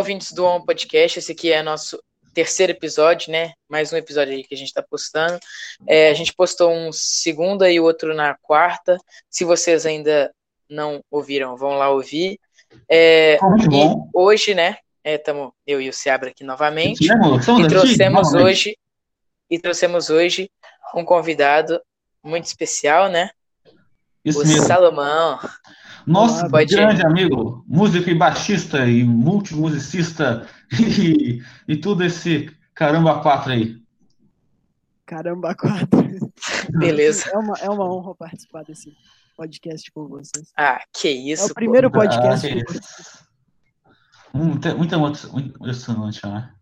ouvintes 0.00 0.32
do 0.32 0.46
On 0.46 0.62
Podcast. 0.62 1.18
Esse 1.18 1.32
aqui 1.32 1.52
é 1.52 1.62
nosso 1.62 2.02
terceiro 2.32 2.72
episódio, 2.72 3.30
né? 3.30 3.52
Mais 3.68 3.92
um 3.92 3.98
episódio 3.98 4.32
aí 4.32 4.42
que 4.42 4.54
a 4.54 4.56
gente 4.56 4.68
está 4.68 4.82
postando. 4.82 5.38
É, 5.86 6.08
a 6.08 6.14
gente 6.14 6.32
postou 6.32 6.72
um 6.72 6.90
segunda 6.90 7.70
e 7.70 7.78
outro 7.78 8.14
na 8.14 8.34
quarta. 8.40 8.96
Se 9.28 9.44
vocês 9.44 9.84
ainda 9.84 10.32
não 10.70 11.04
ouviram, 11.10 11.54
vão 11.54 11.76
lá 11.76 11.90
ouvir. 11.90 12.40
É, 12.88 13.34
e 13.36 13.94
hoje, 14.14 14.54
né? 14.54 14.78
Estamos 15.04 15.48
é, 15.66 15.74
eu 15.74 15.82
e 15.82 15.90
o 15.90 15.92
Seabra 15.92 16.30
aqui 16.30 16.44
novamente. 16.44 17.04
E 17.04 17.68
trouxemos 17.68 18.32
hoje 18.32 18.78
e 19.50 19.58
trouxemos 19.58 20.08
hoje 20.08 20.50
um 20.94 21.04
convidado 21.04 21.78
muito 22.24 22.46
especial, 22.46 23.10
né? 23.10 23.28
Isso 24.24 24.40
o 24.40 24.46
mesmo. 24.46 24.64
Salomão. 24.64 25.38
Nosso 26.10 26.48
Pode 26.50 26.74
grande 26.74 27.02
ir. 27.02 27.06
amigo, 27.06 27.64
músico 27.68 28.10
e 28.10 28.14
baixista 28.16 28.84
e 28.84 29.04
multimusicista 29.04 30.44
e, 30.76 31.40
e 31.68 31.76
tudo 31.76 32.02
esse 32.02 32.50
caramba 32.74 33.22
quatro 33.22 33.52
aí. 33.52 33.80
Caramba 35.06 35.54
quatro. 35.54 35.88
Beleza. 36.76 37.30
É 37.30 37.38
uma, 37.38 37.54
é 37.60 37.70
uma 37.70 37.84
honra 37.84 38.14
participar 38.16 38.64
desse 38.64 38.92
podcast 39.36 39.88
com 39.92 40.08
vocês. 40.08 40.52
Ah, 40.56 40.82
que 40.92 41.08
isso. 41.08 41.44
É 41.44 41.46
o 41.46 41.54
primeiro 41.54 41.88
pô. 41.88 42.00
podcast. 42.00 42.44
Ah, 42.44 42.50
que 42.50 42.76
isso. 42.76 43.30
Muito, 44.34 44.76
muito, 44.76 44.98
muito 45.32 45.64
emocionante, 45.64 46.26
né? 46.26 46.54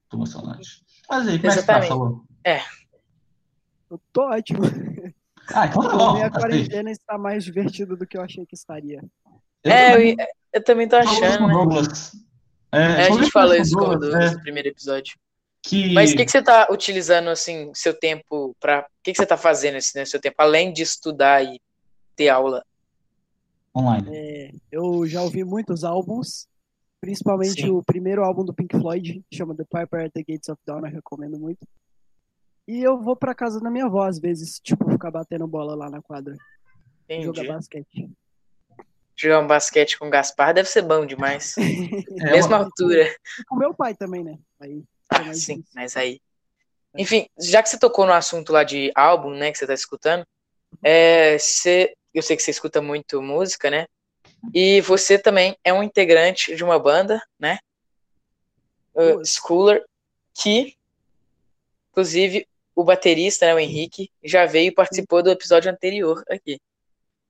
Muito 0.00 0.14
emocionante. 0.14 0.84
Mas 1.08 1.28
aí, 1.28 1.38
como 1.38 1.52
é 1.52 1.56
que 1.56 1.62
tá, 1.62 1.82
falou? 1.82 2.24
É. 2.44 2.60
Eu 3.88 4.00
tô 4.12 4.22
ótimo. 4.22 4.62
Ah, 5.54 5.66
então 5.66 5.82
tá 5.82 5.96
bom. 5.96 6.22
A 6.22 6.30
quarentena 6.30 6.90
está 6.90 7.18
mais 7.18 7.44
divertida 7.44 7.96
do 7.96 8.06
que 8.06 8.16
eu 8.16 8.22
achei 8.22 8.44
que 8.46 8.54
estaria. 8.54 9.02
Eu 9.64 9.72
é, 9.72 9.92
também, 9.92 10.16
eu, 10.18 10.26
eu, 10.52 10.64
também 10.64 10.88
tô 10.88 10.96
achando. 10.96 11.46
Né? 11.46 11.82
É, 12.72 12.78
é, 12.80 13.06
a 13.06 13.10
gente 13.10 13.30
falou 13.30 13.54
isso 13.54 13.76
no 13.76 14.16
é, 14.16 14.38
primeiro 14.38 14.68
episódio. 14.68 15.16
Que... 15.62 15.92
Mas 15.92 16.12
o 16.12 16.16
que, 16.16 16.24
que 16.24 16.30
você 16.30 16.42
tá 16.42 16.66
utilizando, 16.70 17.28
assim, 17.28 17.70
seu 17.74 17.94
tempo 17.94 18.56
para 18.58 18.80
O 18.80 19.02
que, 19.02 19.12
que 19.12 19.18
você 19.18 19.26
tá 19.26 19.36
fazendo 19.36 19.76
assim, 19.76 20.00
no 20.00 20.06
seu 20.06 20.20
tempo, 20.20 20.36
além 20.38 20.72
de 20.72 20.82
estudar 20.82 21.44
e 21.44 21.60
ter 22.16 22.28
aula? 22.28 22.64
Online. 23.74 24.08
É, 24.10 24.50
eu 24.70 25.06
já 25.06 25.22
ouvi 25.22 25.44
muitos 25.44 25.84
álbuns, 25.84 26.46
principalmente 27.00 27.62
Sim. 27.62 27.70
o 27.70 27.82
primeiro 27.82 28.24
álbum 28.24 28.44
do 28.44 28.52
Pink 28.52 28.76
Floyd, 28.76 29.22
chama 29.32 29.54
The 29.54 29.64
Piper 29.64 30.06
at 30.06 30.12
the 30.12 30.24
Gates 30.26 30.48
of 30.48 30.60
Dawn, 30.66 30.84
eu 30.84 30.92
recomendo 30.92 31.38
muito. 31.38 31.66
E 32.66 32.80
eu 32.82 32.98
vou 33.00 33.16
pra 33.16 33.34
casa 33.34 33.60
da 33.60 33.70
minha 33.70 33.86
avó, 33.86 34.04
às 34.04 34.18
vezes, 34.18 34.60
tipo, 34.60 34.90
ficar 34.90 35.10
batendo 35.10 35.46
bola 35.46 35.74
lá 35.74 35.90
na 35.90 36.00
quadra. 36.00 36.36
Entendi. 37.04 37.24
Jogar 37.26 37.54
basquete. 37.54 38.10
Jogar 39.16 39.40
um 39.40 39.46
basquete 39.46 39.98
com 39.98 40.06
o 40.06 40.10
Gaspar 40.10 40.54
deve 40.54 40.68
ser 40.68 40.82
bom 40.82 41.04
demais. 41.04 41.54
é, 41.58 42.32
Mesma 42.32 42.58
altura. 42.58 43.14
Com 43.48 43.56
meu 43.56 43.74
pai 43.74 43.94
também, 43.94 44.24
né? 44.24 44.38
Aí, 44.60 44.82
ah, 45.10 45.34
sim, 45.34 45.64
mas 45.74 45.96
aí. 45.96 46.20
Enfim, 46.96 47.26
já 47.38 47.62
que 47.62 47.68
você 47.68 47.78
tocou 47.78 48.06
no 48.06 48.12
assunto 48.12 48.52
lá 48.52 48.64
de 48.64 48.92
álbum, 48.94 49.30
né, 49.30 49.50
que 49.50 49.58
você 49.58 49.66
tá 49.66 49.74
escutando, 49.74 50.26
é, 50.82 51.38
você, 51.38 51.94
eu 52.12 52.22
sei 52.22 52.36
que 52.36 52.42
você 52.42 52.50
escuta 52.50 52.80
muito 52.80 53.20
música, 53.22 53.70
né? 53.70 53.86
E 54.54 54.80
você 54.80 55.18
também 55.18 55.56
é 55.62 55.72
um 55.72 55.82
integrante 55.82 56.54
de 56.54 56.64
uma 56.64 56.78
banda, 56.78 57.22
né? 57.38 57.58
Uh, 58.94 59.24
Schooler, 59.24 59.84
que, 60.34 60.76
inclusive, 61.90 62.46
o 62.74 62.84
baterista, 62.84 63.46
né, 63.46 63.54
o 63.54 63.58
Henrique, 63.58 64.10
já 64.22 64.46
veio 64.46 64.68
e 64.68 64.74
participou 64.74 65.22
do 65.22 65.30
episódio 65.30 65.70
anterior 65.70 66.22
aqui. 66.30 66.60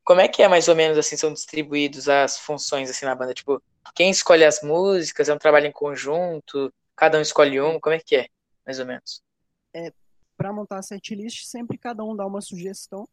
Como 0.05 0.21
é 0.21 0.29
que 0.29 0.43
é 0.43 0.49
mais 0.49 0.69
ou 0.69 0.75
menos 0.75 0.99
assim 0.99 1.17
são 1.17 1.33
distribuídos 1.33 2.09
as 2.09 2.39
funções 2.39 2.91
assim 2.91 3.05
na 3.05 3.15
banda? 3.15 3.35
Tipo, 3.35 3.63
quem 3.95 4.11
escolhe 4.11 4.45
as 4.45 4.63
músicas? 4.63 5.29
É 5.29 5.35
um 5.35 5.39
trabalho 5.39 5.67
em 5.67 5.73
conjunto? 5.73 6.73
Cada 6.97 7.19
um 7.19 7.23
escolhe 7.23 7.61
um? 7.61 7.79
Como 7.79 7.95
é 7.95 8.01
que 8.01 8.17
é, 8.17 8.29
mais 8.67 8.79
ou 8.79 8.87
menos? 8.87 9.23
É, 9.75 9.93
para 10.37 10.53
montar 10.53 10.79
a 10.79 10.83
setlist, 10.83 11.45
sempre 11.45 11.79
cada 11.79 12.03
um 12.05 12.17
dá 12.17 12.27
uma 12.27 12.41
sugestão. 12.41 13.09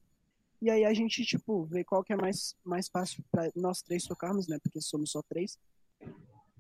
E 0.62 0.70
aí 0.70 0.84
a 0.84 0.94
gente, 0.94 1.24
tipo, 1.24 1.64
vê 1.66 1.84
qual 1.84 2.04
que 2.04 2.12
é 2.12 2.16
mais, 2.16 2.56
mais 2.64 2.90
fácil 2.90 3.24
para 3.32 3.50
nós 3.56 3.82
três 3.82 4.04
tocarmos, 4.04 4.48
né? 4.48 4.58
Porque 4.62 4.82
somos 4.82 5.12
só 5.12 5.22
três. 5.22 5.58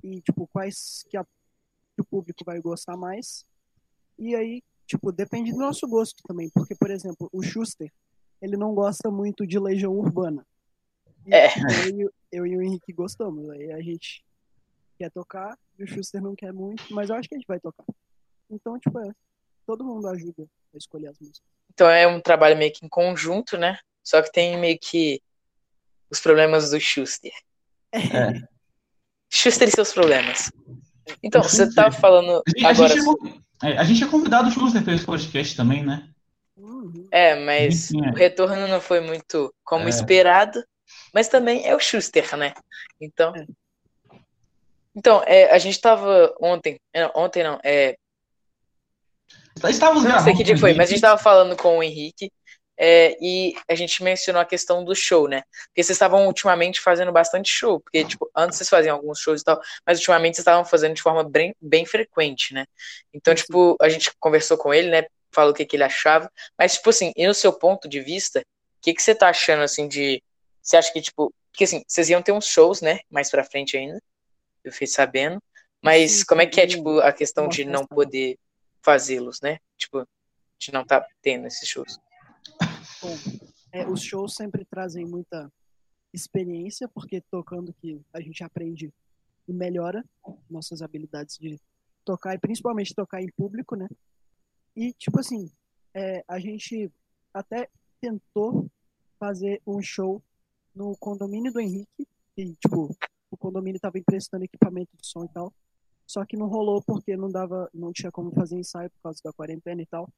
E, 0.03 0.21
tipo, 0.21 0.47
quais 0.47 1.03
que, 1.09 1.17
a, 1.17 1.23
que 1.23 2.01
o 2.01 2.05
público 2.05 2.45
vai 2.45 2.61
gostar 2.61 2.95
mais. 2.95 3.45
E 4.17 4.35
aí 4.35 4.63
tipo, 4.89 5.11
depende 5.11 5.51
do 5.51 5.59
nosso 5.59 5.87
gosto 5.87 6.23
também, 6.27 6.49
porque, 6.49 6.73
por 6.73 6.89
exemplo, 6.89 7.29
o 7.31 7.43
Schuster, 7.43 7.91
ele 8.41 8.57
não 8.57 8.73
gosta 8.73 9.11
muito 9.11 9.45
de 9.45 9.59
Legião 9.59 9.93
Urbana. 9.93 10.43
E 11.27 11.33
é. 11.33 11.47
eu, 11.95 12.11
eu, 12.31 12.47
e 12.47 12.57
o 12.57 12.61
Henrique 12.61 12.91
gostamos, 12.91 13.47
aí 13.51 13.71
a 13.71 13.81
gente 13.81 14.25
quer 14.97 15.11
tocar, 15.11 15.55
e 15.77 15.83
o 15.83 15.87
Schuster 15.87 16.19
não 16.19 16.35
quer 16.35 16.51
muito, 16.51 16.83
mas 16.91 17.09
eu 17.09 17.15
acho 17.15 17.29
que 17.29 17.35
a 17.35 17.37
gente 17.37 17.47
vai 17.47 17.59
tocar. 17.59 17.85
Então, 18.49 18.79
tipo, 18.79 18.97
é, 18.99 19.11
todo 19.63 19.85
mundo 19.85 20.07
ajuda 20.07 20.47
a 20.73 20.77
escolher 20.77 21.09
as 21.09 21.19
músicas. 21.19 21.47
Então 21.71 21.87
é 21.87 22.07
um 22.07 22.19
trabalho 22.19 22.57
meio 22.57 22.73
que 22.73 22.83
em 22.83 22.89
conjunto, 22.89 23.57
né? 23.57 23.77
Só 24.03 24.23
que 24.23 24.31
tem 24.31 24.59
meio 24.59 24.77
que 24.79 25.21
os 26.09 26.19
problemas 26.19 26.71
do 26.71 26.79
Schuster. 26.79 27.31
É. 27.91 28.41
Schuster 29.29 29.67
e 29.67 29.71
seus 29.71 29.93
problemas. 29.93 30.51
Então, 31.21 31.43
você 31.43 31.71
tá 31.73 31.91
falando 31.91 32.41
agora. 32.63 32.95
Gente, 32.95 33.43
é, 33.63 33.77
a 33.77 33.83
gente 33.83 34.03
é 34.03 34.07
convidado 34.07 34.49
de 34.49 34.81
para 34.81 34.93
esse 34.93 35.05
podcast 35.05 35.55
também, 35.55 35.83
né? 35.85 36.07
É, 37.11 37.35
mas 37.35 37.91
o 37.91 38.15
retorno 38.15 38.67
não 38.67 38.79
foi 38.79 38.99
muito 38.99 39.53
como 39.63 39.85
é. 39.85 39.89
esperado. 39.89 40.63
Mas 41.13 41.27
também 41.27 41.65
é 41.67 41.75
o 41.75 41.79
Schuster, 41.79 42.35
né? 42.35 42.53
Então. 42.99 43.35
É. 43.35 43.45
Então, 44.95 45.23
é, 45.25 45.51
a 45.51 45.57
gente 45.57 45.75
estava 45.75 46.33
ontem. 46.41 46.79
É, 46.93 47.09
ontem 47.15 47.43
não, 47.43 47.59
é. 47.63 47.95
Estávamos 49.67 50.03
não 50.03 50.19
sei 50.19 50.35
que 50.35 50.43
dia 50.43 50.57
foi, 50.57 50.73
mas 50.73 50.87
a 50.87 50.91
gente 50.91 50.97
estava 50.97 51.21
falando 51.21 51.55
com 51.55 51.77
o 51.77 51.83
Henrique 51.83 52.31
é, 52.81 53.17
e 53.19 53.53
a 53.67 53.75
gente 53.75 54.01
mencionou 54.01 54.41
a 54.41 54.45
questão 54.45 54.85
do 54.85 54.95
show, 54.95 55.27
né? 55.27 55.43
Porque 55.67 55.83
vocês 55.83 55.97
estavam 55.97 56.25
ultimamente 56.27 56.79
fazendo 56.79 57.11
bastante 57.11 57.51
show, 57.51 57.81
porque, 57.81 58.05
tipo, 58.05 58.31
antes 58.33 58.57
vocês 58.57 58.69
faziam 58.69 58.95
alguns 58.95 59.19
shows 59.19 59.41
e 59.41 59.43
tal, 59.43 59.61
mas 59.85 59.97
ultimamente 59.97 60.35
vocês 60.35 60.43
estavam 60.43 60.63
fazendo 60.63 60.95
de 60.95 61.01
forma 61.01 61.21
bem, 61.21 61.53
bem 61.59 61.85
frequente, 61.85 62.53
né? 62.53 62.65
Então, 63.13 63.35
tipo, 63.35 63.75
a 63.81 63.89
gente 63.89 64.09
conversou 64.17 64.57
com 64.57 64.73
ele, 64.73 64.89
né? 64.89 65.05
Falou 65.29 65.51
o 65.51 65.53
que, 65.53 65.65
que 65.65 65.75
ele 65.75 65.83
achava, 65.83 66.31
mas, 66.57 66.75
tipo 66.75 66.89
assim, 66.89 67.11
e 67.17 67.27
no 67.27 67.33
seu 67.33 67.51
ponto 67.51 67.89
de 67.89 67.99
vista, 67.99 68.39
o 68.39 68.81
que, 68.81 68.93
que 68.93 69.01
você 69.01 69.13
tá 69.13 69.27
achando, 69.27 69.61
assim, 69.61 69.85
de. 69.85 70.23
Você 70.61 70.77
acha 70.77 70.93
que, 70.93 71.01
tipo. 71.01 71.33
Porque, 71.51 71.65
assim, 71.65 71.83
vocês 71.85 72.09
iam 72.09 72.21
ter 72.21 72.31
uns 72.31 72.45
shows, 72.45 72.79
né? 72.81 73.01
Mais 73.09 73.29
pra 73.29 73.43
frente 73.43 73.75
ainda, 73.75 74.01
eu 74.63 74.71
fiquei 74.71 74.87
sabendo, 74.87 75.43
mas 75.81 76.23
como 76.23 76.41
é 76.41 76.45
que 76.45 76.61
é, 76.61 76.67
tipo, 76.67 76.99
a 76.99 77.11
questão 77.11 77.49
de 77.49 77.65
não 77.65 77.85
poder 77.85 78.37
fazê-los, 78.81 79.41
né? 79.41 79.59
Tipo, 79.77 80.07
de 80.57 80.71
não 80.71 80.85
tá 80.85 81.05
tendo 81.21 81.45
esses 81.47 81.67
shows? 81.67 81.99
Bom, 83.01 83.15
é, 83.71 83.87
os 83.87 84.01
shows 84.01 84.35
sempre 84.35 84.65
trazem 84.65 85.05
muita 85.05 85.49
experiência, 86.13 86.87
porque 86.87 87.21
tocando 87.31 87.73
que 87.73 88.01
a 88.13 88.19
gente 88.19 88.43
aprende 88.43 88.93
e 89.47 89.53
melhora 89.53 90.03
nossas 90.49 90.81
habilidades 90.81 91.37
de 91.37 91.59
tocar, 92.03 92.35
e 92.35 92.39
principalmente 92.39 92.93
tocar 92.93 93.21
em 93.21 93.31
público, 93.31 93.75
né? 93.75 93.87
E, 94.75 94.91
tipo 94.93 95.19
assim, 95.19 95.49
é, 95.93 96.23
a 96.27 96.39
gente 96.39 96.91
até 97.33 97.69
tentou 98.01 98.69
fazer 99.17 99.61
um 99.65 99.81
show 99.81 100.21
no 100.75 100.95
condomínio 100.97 101.53
do 101.53 101.59
Henrique, 101.59 102.07
e, 102.35 102.53
tipo, 102.55 102.95
o 103.31 103.37
condomínio 103.37 103.77
estava 103.77 103.97
emprestando 103.97 104.43
equipamento 104.43 104.91
de 104.97 105.07
som 105.07 105.23
e 105.23 105.29
tal, 105.29 105.53
só 106.05 106.25
que 106.25 106.35
não 106.35 106.47
rolou 106.47 106.81
porque 106.81 107.15
não 107.15 107.29
dava, 107.29 107.69
não 107.73 107.93
tinha 107.93 108.11
como 108.11 108.31
fazer 108.31 108.57
ensaio 108.57 108.89
por 108.89 109.01
causa 109.03 109.21
da 109.23 109.31
quarentena 109.31 109.81
e 109.81 109.85
tal, 109.85 110.09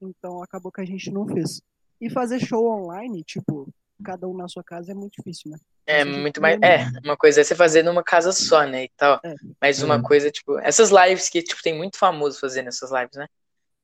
então 0.00 0.42
acabou 0.42 0.70
que 0.70 0.80
a 0.80 0.84
gente 0.84 1.10
não 1.10 1.26
fez. 1.26 1.60
E 2.02 2.10
fazer 2.10 2.40
show 2.40 2.66
online, 2.66 3.22
tipo, 3.22 3.72
cada 4.02 4.26
um 4.26 4.36
na 4.36 4.48
sua 4.48 4.64
casa 4.64 4.90
é 4.90 4.94
muito 4.94 5.14
difícil, 5.18 5.52
né? 5.52 5.58
É 5.86 6.04
muito 6.04 6.40
mais. 6.42 6.60
É, 6.60 6.84
uma 7.04 7.16
coisa 7.16 7.40
é 7.40 7.44
você 7.44 7.54
fazer 7.54 7.84
numa 7.84 8.02
casa 8.02 8.32
só, 8.32 8.64
né? 8.66 8.84
E 8.84 8.90
tal. 8.96 9.20
É. 9.24 9.34
Mas 9.60 9.80
uma 9.84 9.96
uhum. 9.96 10.02
coisa, 10.02 10.28
tipo, 10.28 10.58
essas 10.58 10.90
lives 10.90 11.28
que, 11.28 11.40
tipo, 11.40 11.62
tem 11.62 11.72
muito 11.72 11.96
famoso 11.96 12.40
fazendo 12.40 12.66
essas 12.66 12.90
lives, 12.90 13.16
né? 13.16 13.28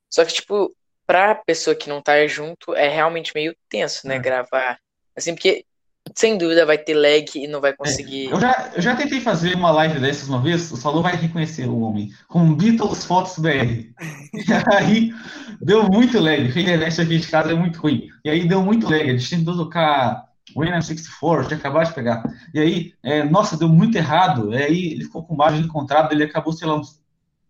Só 0.09 0.25
que, 0.25 0.33
tipo, 0.33 0.75
pra 1.07 1.33
pessoa 1.33 1.73
que 1.73 1.87
não 1.87 2.01
tá 2.01 2.27
junto, 2.27 2.75
é 2.75 2.89
realmente 2.89 3.31
meio 3.33 3.55
tenso, 3.69 4.05
né? 4.05 4.17
É. 4.17 4.19
Gravar. 4.19 4.77
Assim, 5.15 5.33
porque 5.33 5.65
sem 6.15 6.37
dúvida 6.37 6.65
vai 6.65 6.77
ter 6.77 6.93
lag 6.93 7.25
e 7.35 7.47
não 7.47 7.61
vai 7.61 7.73
conseguir. 7.73 8.27
É, 8.27 8.33
eu, 8.33 8.39
já, 8.39 8.71
eu 8.75 8.81
já 8.81 8.95
tentei 8.95 9.21
fazer 9.21 9.55
uma 9.55 9.71
live 9.71 9.99
dessas 9.99 10.27
uma 10.27 10.41
vez, 10.41 10.71
o 10.71 10.77
Salô 10.77 11.01
vai 11.01 11.15
reconhecer 11.15 11.67
o 11.67 11.79
homem, 11.79 12.11
com 12.27 12.53
Beatles 12.53 13.05
Fotos 13.05 13.37
BR. 13.39 13.49
e 13.49 13.93
aí 14.73 15.13
deu 15.61 15.83
muito 15.89 16.19
lag, 16.19 16.41
a 16.41 16.61
internet 16.61 17.01
aqui 17.01 17.17
de 17.17 17.27
casa 17.27 17.51
é 17.51 17.55
muito 17.55 17.79
ruim. 17.79 18.07
E 18.23 18.29
aí 18.29 18.47
deu 18.47 18.61
muito 18.61 18.89
lag, 18.89 19.01
a 19.01 19.17
gente 19.17 19.29
tentou 19.29 19.55
tocar 19.55 20.29
o 20.55 20.61
NM64, 20.61 21.47
tinha 21.47 21.57
acabado 21.57 21.87
de 21.87 21.93
pegar. 21.93 22.23
E 22.53 22.59
aí, 22.59 22.93
é, 23.03 23.23
nossa, 23.23 23.57
deu 23.57 23.69
muito 23.69 23.97
errado. 23.97 24.53
E 24.53 24.57
aí 24.57 24.91
ele 24.93 25.03
ficou 25.03 25.23
com 25.23 25.35
margem 25.35 25.61
encontrado, 25.61 26.11
ele 26.11 26.23
acabou, 26.23 26.53
sei 26.53 26.67
lá, 26.67 26.75
uns, 26.75 27.01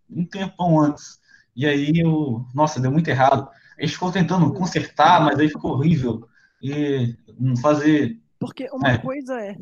um 0.09 0.25
tempão 0.25 0.79
antes. 0.79 1.19
E 1.55 1.65
aí, 1.65 1.91
eu, 1.95 2.45
nossa, 2.53 2.79
deu 2.79 2.91
muito 2.91 3.07
errado. 3.09 3.47
A 3.77 3.81
gente 3.81 3.93
ficou 3.93 4.11
tentando 4.11 4.53
consertar, 4.53 5.21
mas 5.21 5.39
aí 5.39 5.47
ficou 5.47 5.71
horrível. 5.71 6.27
E 6.61 7.15
fazer 7.61 8.17
porque 8.39 8.67
uma 8.71 8.91
é. 8.91 8.97
coisa 8.97 9.39
é 9.41 9.55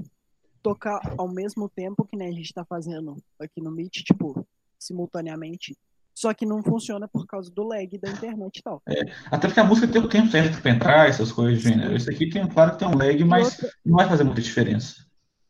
tocar 0.62 1.00
ao 1.18 1.27
mesmo 1.27 1.68
tempo 1.69 2.06
que 2.06 2.18
nem 2.18 2.29
a 2.29 2.31
gente 2.31 2.53
tá 2.53 2.63
fazendo 2.65 3.15
aqui 3.39 3.62
no 3.62 3.71
Meet, 3.71 4.03
tipo, 4.03 4.45
simultaneamente. 4.79 5.75
Só 6.13 6.33
que 6.33 6.45
não 6.47 6.63
funciona 6.63 7.07
por 7.07 7.27
causa 7.27 7.51
do 7.51 7.63
lag 7.63 7.95
da 8.00 8.09
internet 8.09 8.57
e 8.57 8.63
tal. 8.63 8.81
Até 9.29 9.47
porque 9.47 9.59
a 9.59 9.63
música 9.63 9.88
tem 9.88 10.01
o 10.01 10.09
tempo 10.09 10.29
certo 10.31 10.59
pra 10.62 10.71
entrar, 10.71 11.07
essas 11.09 11.31
coisas 11.31 11.62
do 11.62 11.69
gênero. 11.69 11.95
Esse 11.95 12.09
aqui 12.09 12.27
tem, 12.29 12.47
claro 12.47 12.71
que 12.71 12.79
tem 12.79 12.88
um 12.88 12.97
lag, 12.97 13.24
mas 13.24 13.53
outra- 13.53 13.71
não 13.85 13.95
vai 13.97 14.09
fazer 14.09 14.24
muita 14.24 14.41
diferença. 14.41 14.95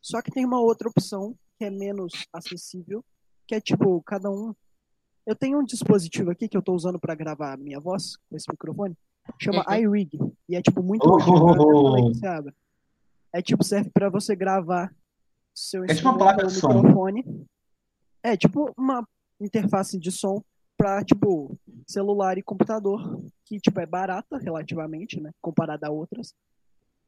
Só 0.01 0.21
que 0.21 0.29
tem 0.29 0.45
uma 0.45 0.59
outra 0.59 0.89
opção 0.89 1.35
que 1.57 1.63
é 1.65 1.69
menos 1.69 2.11
acessível, 2.33 3.03
que 3.47 3.55
é 3.55 3.61
tipo, 3.61 4.01
cada 4.03 4.29
um. 4.29 4.53
Eu 5.25 5.35
tenho 5.35 5.57
um 5.59 5.63
dispositivo 5.63 6.31
aqui 6.31 6.47
que 6.49 6.55
eu 6.57 6.61
tô 6.61 6.73
usando 6.73 6.99
pra 6.99 7.15
gravar 7.15 7.53
a 7.53 7.57
minha 7.57 7.79
voz 7.79 8.17
com 8.29 8.35
esse 8.35 8.45
microfone, 8.51 8.95
chama 9.41 9.65
Uhum. 9.69 9.95
iRig, 9.95 10.19
e 10.49 10.55
é 10.55 10.61
tipo 10.61 10.83
muito 10.83 11.07
Oh, 11.07 11.17
oh, 11.17 11.55
oh, 11.57 12.09
oh. 12.09 12.51
É 13.37 13.41
tipo, 13.43 13.63
serve 13.63 13.91
pra 13.91 14.09
você 14.09 14.35
gravar 14.35 14.91
seu 15.53 15.83
É 15.83 15.93
tipo 15.93 16.09
uma 16.09 16.13
instrumento 16.15 16.17
placa 16.37 16.47
de 16.47 16.53
som. 16.59 16.73
microfone. 16.73 17.45
É 18.23 18.35
tipo 18.35 18.73
uma 18.75 19.07
interface 19.39 19.99
de 19.99 20.11
som 20.11 20.41
pra, 20.75 21.03
tipo, 21.03 21.55
celular 21.87 22.35
e 22.39 22.41
computador, 22.41 23.21
que, 23.45 23.59
tipo, 23.59 23.79
é 23.79 23.85
barata 23.85 24.37
relativamente, 24.39 25.19
né, 25.21 25.29
comparada 25.39 25.87
a 25.87 25.91
outras. 25.91 26.33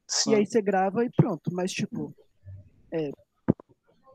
Sim. 0.08 0.32
E 0.32 0.36
aí 0.36 0.46
você 0.46 0.62
grava 0.62 1.04
e 1.04 1.10
pronto. 1.10 1.52
Mas, 1.52 1.72
tipo, 1.72 2.14
é, 2.92 3.10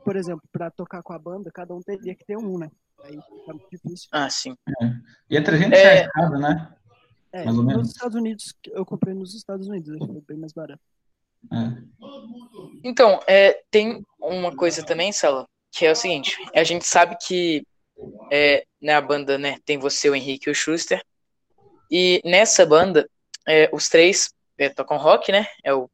por 0.04 0.14
exemplo, 0.14 0.42
pra 0.52 0.70
tocar 0.70 1.02
com 1.02 1.12
a 1.12 1.18
banda, 1.18 1.50
cada 1.52 1.74
um 1.74 1.80
teria 1.80 2.14
que 2.14 2.24
ter 2.24 2.36
um, 2.36 2.58
né? 2.58 2.70
Aí 3.02 3.12
fica 3.20 3.52
muito 3.52 3.68
difícil. 3.70 4.08
Ah, 4.12 4.30
sim. 4.30 4.56
E 5.28 5.36
é 5.36 5.40
300 5.40 5.76
É. 5.78 5.82
reais 5.94 6.12
cada, 6.12 6.38
né? 6.38 6.76
É, 7.32 7.44
Mais 7.44 7.58
ou 7.58 7.64
menos. 7.64 7.82
nos 7.82 7.90
Estados 7.90 8.14
Unidos, 8.16 8.54
eu 8.66 8.86
comprei 8.86 9.14
nos 9.14 9.34
Estados 9.34 9.66
Unidos, 9.66 9.98
foi 10.06 10.20
bem 10.28 10.36
mais 10.38 10.52
barato. 10.52 10.80
É. 11.52 11.84
Então, 12.82 13.20
é, 13.26 13.62
tem 13.70 14.04
uma 14.20 14.54
coisa 14.54 14.84
também, 14.84 15.12
Sala, 15.12 15.46
que 15.72 15.86
é 15.86 15.92
o 15.92 15.96
seguinte: 15.96 16.36
a 16.54 16.64
gente 16.64 16.86
sabe 16.86 17.16
que 17.20 17.66
é, 18.30 18.64
na 18.80 19.00
banda 19.00 19.38
né, 19.38 19.58
tem 19.64 19.78
você, 19.78 20.08
o 20.10 20.14
Henrique 20.14 20.48
e 20.48 20.52
o 20.52 20.54
Schuster, 20.54 21.02
e 21.90 22.20
nessa 22.24 22.66
banda, 22.66 23.08
é, 23.46 23.68
os 23.72 23.88
três 23.88 24.32
é, 24.58 24.68
tocam 24.68 24.96
rock, 24.96 25.30
né? 25.30 25.46
É 25.62 25.72
o 25.72 25.88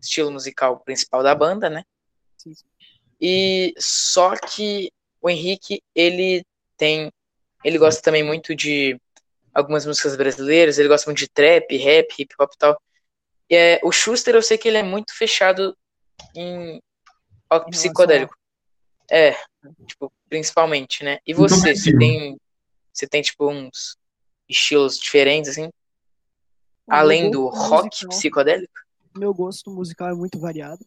estilo 0.00 0.30
musical 0.30 0.80
principal 0.80 1.22
da 1.22 1.34
banda, 1.34 1.68
né? 1.68 1.84
Sim. 2.36 2.52
E 3.20 3.74
só 3.78 4.36
que 4.36 4.92
o 5.20 5.28
Henrique, 5.28 5.82
ele 5.94 6.44
tem. 6.76 7.12
Ele 7.64 7.78
gosta 7.78 8.00
também 8.00 8.22
muito 8.22 8.54
de 8.54 8.98
algumas 9.52 9.84
músicas 9.84 10.16
brasileiras, 10.16 10.78
ele 10.78 10.88
gosta 10.88 11.08
muito 11.10 11.18
de 11.18 11.28
trap, 11.28 11.76
rap, 11.76 12.14
hip 12.18 12.34
hop 12.38 12.52
e 12.52 12.58
tal. 12.58 12.80
E, 13.50 13.54
é, 13.56 13.80
o 13.82 13.90
Schuster, 13.92 14.34
eu 14.34 14.42
sei 14.42 14.58
que 14.58 14.68
ele 14.68 14.78
é 14.78 14.82
muito 14.82 15.14
fechado 15.16 15.76
em 16.34 16.80
rock 17.50 17.70
psicodélico. 17.70 18.34
É, 19.10 19.32
tipo, 19.86 20.12
principalmente, 20.28 21.02
né? 21.02 21.18
E 21.26 21.32
Muito 21.34 21.50
você, 21.50 21.60
você 21.60 21.68
agressivo. 21.70 21.98
tem. 21.98 22.40
Você 22.92 23.06
tem, 23.06 23.22
tipo, 23.22 23.48
uns 23.50 23.96
estilos 24.48 24.98
diferentes, 24.98 25.50
assim? 25.50 25.66
O 26.86 26.92
Além 26.92 27.30
do 27.30 27.48
rock 27.48 27.84
musical- 27.86 28.08
psicodélico? 28.10 28.72
Meu 29.16 29.32
gosto 29.32 29.70
musical 29.70 30.08
é 30.10 30.14
muito 30.14 30.38
variado. 30.38 30.84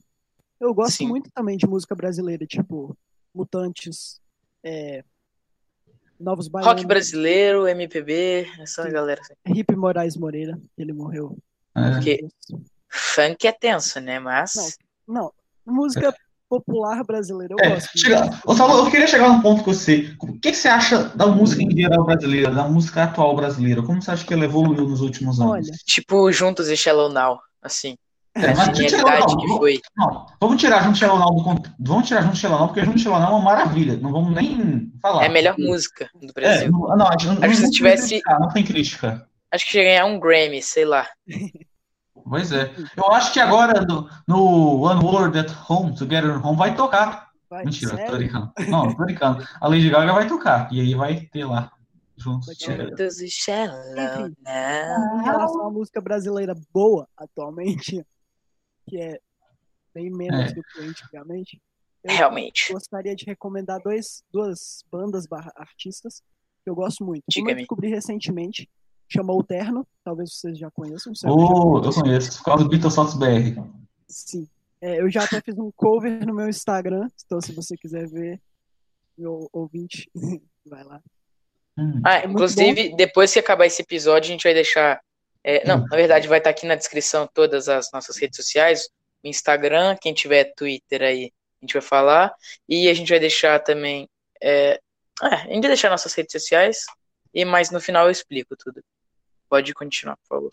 Eu 0.59 0.73
gosto 0.73 0.97
Sim. 0.97 1.07
muito 1.07 1.31
também 1.31 1.57
de 1.57 1.65
música 1.65 1.95
brasileira, 1.95 2.45
tipo 2.45 2.95
Mutantes, 3.33 4.21
é, 4.63 5.03
Novos 6.19 6.47
Baianos, 6.47 6.73
Rock 6.75 6.85
brasileiro, 6.85 7.67
MPB, 7.67 8.47
essa 8.59 8.83
Sim. 8.83 8.91
galera. 8.91 9.19
Assim. 9.21 9.33
Hip 9.47 9.75
Moraes 9.75 10.15
Moreira, 10.15 10.59
ele 10.77 10.93
morreu. 10.93 11.35
É. 11.75 11.91
Porque 11.91 12.25
funk 12.89 13.47
é 13.47 13.51
tenso, 13.51 13.99
né? 13.99 14.19
Mas. 14.19 14.77
Não, 15.07 15.31
Não, 15.65 15.73
música 15.73 16.13
popular 16.49 17.01
brasileira, 17.05 17.53
eu 17.57 17.63
É, 17.65 17.69
gosto. 17.75 17.97
chega, 17.97 18.29
eu 18.45 18.91
queria 18.91 19.07
chegar 19.07 19.29
num 19.29 19.41
ponto 19.41 19.63
com 19.63 19.73
você. 19.73 20.13
O 20.19 20.33
que, 20.33 20.51
que 20.51 20.53
você 20.57 20.67
acha 20.67 21.03
da 21.15 21.25
música 21.27 21.63
em 21.63 21.71
geral 21.71 22.03
brasileira, 22.03 22.51
da 22.51 22.67
música 22.67 23.03
atual 23.03 23.33
brasileira? 23.37 23.81
Como 23.81 24.01
você 24.01 24.11
acha 24.11 24.25
que 24.25 24.33
ela 24.33 24.43
evoluiu 24.43 24.85
nos 24.85 24.99
últimos 24.99 25.39
anos? 25.39 25.51
Olha, 25.53 25.71
Tipo, 25.85 26.29
juntos 26.31 26.67
e 26.67 26.75
Shallow 26.75 27.07
Now, 27.09 27.39
assim. 27.61 27.95
É, 28.35 28.51
a 28.51 28.55
mas 28.55 28.69
tira 28.77 28.89
genialidade 28.89 29.31
Shallow 29.31 29.37
que 29.37 29.47
foi. 29.57 29.79
Não, 29.95 30.25
vamos 30.41 30.59
tirar 30.61 30.83
junto 30.83 30.97
Shallow 30.97 31.19
Now 31.19 31.33
do 31.55 31.63
Vamos 31.79 32.07
tirar 32.07 32.21
junto 32.23 32.37
Shallow 32.37 32.59
Now, 32.59 32.67
porque 32.67 32.83
junto 32.85 32.99
Shallow 32.99 33.19
Now 33.21 33.29
é 33.29 33.35
uma 33.35 33.43
maravilha. 33.43 33.95
Não 33.97 34.11
vamos 34.11 34.33
nem 34.35 34.91
falar. 35.01 35.23
É 35.23 35.27
a 35.27 35.31
melhor 35.31 35.55
música 35.57 36.09
do 36.15 36.27
É, 36.29 36.33
Brasil. 36.33 36.69
não, 36.71 36.97
não, 36.97 37.07
a 37.07 37.11
gente 37.11 37.27
não, 37.27 37.35
se 37.35 37.41
não 37.41 37.49
tem 37.61 37.69
tivesse- 37.71 38.07
criticar, 38.09 38.39
não 38.41 38.49
tem 38.49 38.63
crítica. 38.65 39.27
Acho 39.51 39.65
que 39.69 39.77
ia 39.77 39.83
ganhar 39.83 40.05
um 40.05 40.19
Grammy, 40.19 40.61
sei 40.61 40.85
lá. 40.85 41.07
Pois 42.23 42.51
é. 42.51 42.73
Eu 42.95 43.11
acho 43.13 43.33
que 43.33 43.39
agora 43.39 43.81
no, 43.85 44.09
no 44.27 44.81
One 44.81 45.03
World 45.03 45.37
at 45.39 45.51
Home, 45.69 45.95
Together 45.95 46.31
at 46.37 46.43
Home, 46.45 46.57
vai 46.57 46.75
tocar. 46.75 47.29
vai, 47.49 47.65
Mentira, 47.65 47.91
tô 47.91 47.97
sério? 47.97 48.17
brincando. 48.17 48.51
Não, 48.69 48.95
tô 48.95 49.03
brincando. 49.03 49.47
A 49.59 49.67
Lady 49.67 49.89
Gaga 49.89 50.13
vai 50.13 50.27
tocar. 50.27 50.71
E 50.71 50.79
aí 50.79 50.93
vai 50.95 51.21
ter 51.31 51.45
lá. 51.45 51.71
Juntos. 52.15 52.47
E 52.49 52.53
Enfim. 52.71 54.35
Em 55.19 55.23
relação 55.23 55.67
à 55.67 55.71
música 55.71 55.99
brasileira 55.99 56.53
boa 56.71 57.07
atualmente, 57.17 58.05
que 58.87 58.97
é 58.97 59.19
bem 59.93 60.09
menos 60.11 60.51
É. 60.51 60.53
do 60.53 60.61
que 60.63 60.81
antigamente, 60.81 61.61
eu 62.03 62.13
Realmente. 62.15 62.71
gostaria 62.71 63.15
de 63.15 63.25
recomendar 63.25 63.79
dois, 63.83 64.23
duas 64.31 64.85
bandas 64.91 65.25
barra 65.25 65.51
artistas 65.55 66.21
que 66.63 66.69
eu 66.69 66.75
gosto 66.75 67.03
muito. 67.03 67.23
Uma 67.37 67.51
eu 67.51 67.55
descobri 67.55 67.89
recentemente, 67.89 68.69
chama 69.13 69.33
O 69.33 69.43
Terno, 69.43 69.85
talvez 70.03 70.33
vocês 70.33 70.57
já 70.57 70.69
conheçam. 70.71 71.11
Oh, 71.25 71.81
eu 71.83 71.93
conheço, 71.93 72.37
por 72.39 72.43
causa 72.45 72.63
do 72.63 72.69
Beatles 72.69 72.93
Sounds 72.93 73.13
BR. 73.15 73.59
Sim. 74.07 74.47
É, 74.81 74.99
eu 75.01 75.09
já 75.09 75.23
até 75.23 75.39
fiz 75.41 75.57
um 75.57 75.71
cover 75.75 76.25
no 76.25 76.33
meu 76.33 76.49
Instagram, 76.49 77.07
então 77.25 77.39
se 77.39 77.53
você 77.53 77.77
quiser 77.77 78.07
ver, 78.07 78.39
meu 79.17 79.47
ouvinte, 79.53 80.09
vai 80.65 80.83
lá. 80.83 80.99
Hum. 81.77 82.01
Ah, 82.03 82.19
É 82.19 82.25
inclusive, 82.25 82.95
depois 82.95 83.31
que 83.31 83.39
acabar 83.39 83.65
esse 83.65 83.81
episódio, 83.81 84.29
a 84.29 84.31
gente 84.31 84.43
vai 84.43 84.53
deixar. 84.53 84.99
é, 85.43 85.65
não, 85.67 85.77
Hum. 85.79 85.85
na 85.89 85.95
verdade, 85.95 86.27
vai 86.27 86.37
estar 86.39 86.49
aqui 86.49 86.65
na 86.65 86.75
descrição 86.75 87.27
todas 87.33 87.67
as 87.69 87.91
nossas 87.91 88.17
redes 88.17 88.37
sociais. 88.37 88.89
O 89.23 89.27
Instagram, 89.27 89.95
quem 90.01 90.13
tiver 90.13 90.51
Twitter 90.55 91.01
aí, 91.03 91.31
a 91.61 91.65
gente 91.65 91.73
vai 91.73 91.81
falar. 91.81 92.33
E 92.67 92.89
a 92.89 92.93
gente 92.93 93.09
vai 93.09 93.19
deixar 93.19 93.59
também. 93.59 94.07
É, 94.41 94.79
é, 95.21 95.25
a 95.27 95.35
gente 95.47 95.61
vai 95.61 95.69
deixar 95.69 95.89
nossas 95.91 96.13
redes 96.13 96.31
sociais. 96.31 96.85
E 97.33 97.45
mais 97.45 97.69
no 97.71 97.79
final 97.79 98.05
eu 98.05 98.11
explico 98.11 98.55
tudo. 98.57 98.81
Pode 99.51 99.73
continuar, 99.73 100.15
por 100.15 100.27
favor. 100.29 100.51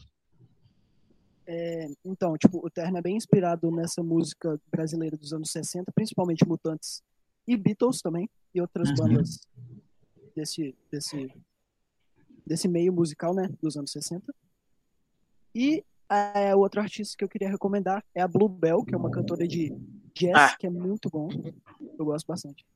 É, 1.47 1.87
então, 2.05 2.37
tipo, 2.37 2.59
o 2.59 2.69
Terno 2.69 2.99
é 2.99 3.00
bem 3.00 3.17
inspirado 3.17 3.71
nessa 3.71 4.02
música 4.02 4.61
brasileira 4.73 5.17
dos 5.17 5.33
anos 5.33 5.52
60, 5.52 5.93
principalmente 5.93 6.45
Mutantes 6.45 7.00
e 7.47 7.57
Beatles 7.57 8.02
também, 8.02 8.28
e 8.52 8.61
outras 8.61 8.88
Uhum. 8.90 8.97
bandas 8.97 9.38
desse, 10.35 10.76
desse, 10.90 11.33
desse 12.45 12.67
meio 12.67 12.93
musical, 12.93 13.33
né, 13.33 13.49
dos 13.62 13.76
anos 13.76 13.93
60. 13.93 14.35
E 15.55 15.85
é, 16.11 16.52
o 16.57 16.59
outro 16.59 16.81
artista 16.81 17.17
que 17.17 17.23
eu 17.23 17.28
queria 17.28 17.49
recomendar 17.49 18.05
é 18.12 18.21
a 18.21 18.26
Bluebell, 18.26 18.85
que 18.85 18.97
é 18.97 18.99
uma 18.99 19.11
cantora 19.12 19.47
de 19.47 19.69
jazz, 20.14 20.35
Ah. 20.35 20.57
que 20.59 20.67
é 20.67 20.71
muito 20.71 21.09
bom. 21.09 21.28
Eu 21.97 22.05
gosto 22.05 22.26
bastante. 22.26 22.67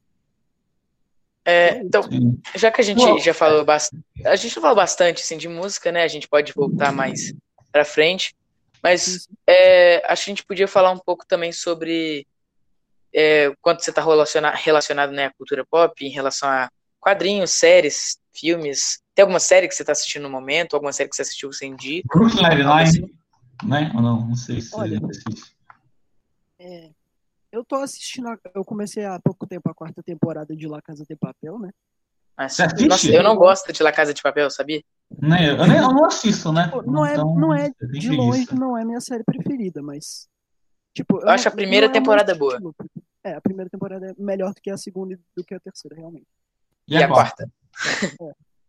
É, 1.44 1.78
então, 1.78 2.02
Sim. 2.04 2.38
já 2.54 2.70
que 2.70 2.80
a 2.80 2.84
gente 2.84 2.99
Bom, 2.99 3.18
já 3.18 3.34
falou 3.34 3.64
bastante, 3.64 4.04
a 4.25 4.37
gente 4.37 4.54
falou 4.54 4.76
bastante 4.76 5.22
assim 5.22 5.37
de 5.37 5.49
música, 5.49 5.90
né? 5.90 6.04
A 6.04 6.08
gente 6.08 6.28
pode 6.28 6.52
voltar 6.52 6.92
mais 6.92 7.34
pra 7.72 7.84
frente, 7.84 8.34
mas 8.82 9.28
é, 9.46 10.02
acho 10.06 10.25
que 10.25 10.30
a 10.30 10.34
gente 10.34 10.44
podia 10.44 10.68
falar 10.68 10.92
um 10.92 10.99
pouco 10.99 11.26
também 11.26 11.50
sobre 11.50 12.26
é, 13.12 13.52
quanto 13.61 13.82
você 13.82 13.90
está 13.90 14.02
relacionado, 14.02 14.54
relacionado 14.54 15.12
né, 15.12 15.26
à 15.26 15.32
cultura 15.32 15.64
pop 15.68 16.04
em 16.04 16.11
relação 16.11 16.49
a 16.49 16.70
quadrinhos, 17.00 17.50
séries, 17.50 18.18
filmes. 18.32 19.02
Tem 19.14 19.22
alguma 19.22 19.40
série 19.40 19.66
que 19.66 19.75
você 19.75 19.82
está 19.82 19.92
assistindo 19.92 20.22
no 20.22 20.30
momento? 20.30 20.75
Alguma 20.75 20.92
série 20.92 21.08
que 21.08 21.16
você 21.16 21.22
assistiu 21.22 21.52
sem 21.52 21.75
dia? 21.75 22.02
Brooklyn? 22.06 22.42
Nine-Nine, 22.49 23.14
né? 23.64 23.92
Ou 23.94 24.00
não? 24.00 24.28
Não 24.28 24.37
sei 24.37 24.61
se 24.61 24.75
Olha. 24.75 25.00
você 25.00 25.20
assiste. 25.28 25.56
É, 26.58 26.90
eu 27.52 27.64
tô 27.64 27.76
assistindo, 27.76 28.28
a- 28.28 28.38
eu 28.54 28.64
comecei 28.64 29.04
há 29.04 29.21
pouco 29.21 29.47
tempo 29.47 29.71
a 29.71 29.75
quarta 29.75 30.02
temporada 30.02 30.56
de 30.56 30.66
La 30.66 30.80
Casa 30.82 31.04
de 31.09 31.14
Papel, 31.14 31.59
né? 31.59 31.71
Ah, 32.37 32.49
Você 32.49 32.62
assiste? 32.62 32.88
Nossa, 32.88 33.09
eu 33.12 33.23
não 33.23 33.37
gosto 33.37 33.73
de 33.73 33.82
La 33.82 33.92
Casa 33.92 34.14
de 34.14 34.23
Papel, 34.23 34.50
sabia? 34.50 34.82
Né? 35.21 35.50
Eu, 35.50 35.56
eu 35.59 35.66
não 35.92 36.06
assisto, 36.06 36.50
né? 36.52 36.64
Tipo, 36.64 36.82
não 36.90 37.04
é- 37.04 37.12
Então, 37.12 37.35
não 37.35 37.54
é 37.54 37.68
eu 37.78 37.88
De 37.90 38.11
longe 38.11 38.47
não 38.54 38.76
é 38.76 38.85
minha 38.85 39.00
série 39.00 39.23
preferida, 39.23 39.82
mas. 39.82 40.26
Tipo, 40.94 41.21
Eu 41.21 41.28
acho 41.28 41.47
a 41.49 41.50
primeira 41.50 41.87
é 41.87 41.88
temporada 41.90 42.32
estilo. 42.32 42.75
É, 43.23 43.35
a 43.35 43.40
primeira 43.40 43.71
temporada 43.71 44.06
é 44.11 44.14
melhor 44.18 44.52
do 44.54 44.61
que 44.61 44.71
a 44.71 44.76
segunda 44.76 45.14
e 45.14 45.18
do 45.37 45.44
que 45.44 45.54
a 45.54 45.61
terceira, 45.61 45.94
realmente. 45.97 46.26
E 46.88 46.97
a 46.97 47.06
quarta? 47.06 47.49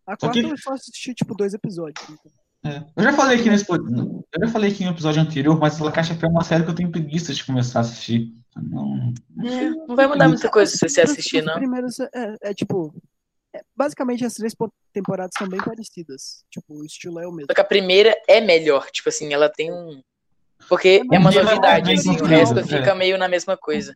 A 0.05 0.11
Só 0.11 0.17
quarta 0.17 0.31
que- 0.41 0.45
eu 0.45 0.57
só 0.57 0.73
assisti, 0.73 1.13
tipo, 1.13 1.33
dois 1.33 1.53
episódios. 1.53 2.07
então. 2.09 2.31
É. 2.65 2.81
Eu 2.95 3.03
já 3.03 3.13
falei 3.13 3.39
aqui 3.39 3.49
nesse 3.49 3.65
eu 3.69 4.23
já 4.39 4.47
falei 4.47 4.71
aqui 4.71 4.85
no 4.85 4.91
episódio 4.91 5.21
anterior, 5.21 5.59
mas 5.59 5.79
La 5.79 5.91
Caixa 5.91 6.17
é 6.19 6.27
uma 6.27 6.43
série 6.43 6.63
que 6.63 6.69
eu 6.69 6.75
tenho 6.75 6.91
preguiça 6.91 7.33
de 7.33 7.43
começar 7.43 7.79
a 7.79 7.81
assistir. 7.81 8.33
Não, 8.55 9.13
É, 9.43 9.69
não 9.69 9.95
vai 9.95 10.07
mudar 10.07 10.27
muita 10.29 10.49
coisa 10.49 10.71
se 10.71 10.77
você 10.87 11.01
As- 11.01 11.11
assistir, 11.11 11.39
as 11.39 11.45
não. 11.45 11.55
primeiras, 11.55 11.99
é, 11.99 12.09
é, 12.41 12.53
tipo. 12.53 12.93
é, 13.53 13.61
basicamente, 13.75 14.23
as 14.23 14.33
três 14.35 14.55
po- 14.55 14.71
temporadas 14.93 15.33
são 15.37 15.47
bem 15.49 15.59
parecidas. 15.59 16.43
Tipo, 16.49 16.75
o 16.75 16.85
estilo 16.85 17.19
é 17.19 17.27
o 17.27 17.31
mesmo. 17.31 17.47
Só 17.49 17.53
que 17.55 17.61
a 17.61 17.65
primeira 17.65 18.15
é 18.27 18.39
melhor, 18.39 18.89
tipo 18.91 19.09
assim, 19.09 19.33
ela 19.33 19.49
tem 19.49 19.71
um. 19.71 20.01
Porque 20.69 21.01
é 21.11 21.17
uma 21.19 21.29
é 21.31 21.43
novidade, 21.43 21.85
bem 21.87 21.95
assim, 21.95 22.15
o 22.15 22.23
resto 22.25 22.59
é. 22.59 22.63
fica 22.63 22.95
meio 22.95 23.17
na 23.17 23.27
mesma 23.27 23.57
coisa. 23.57 23.93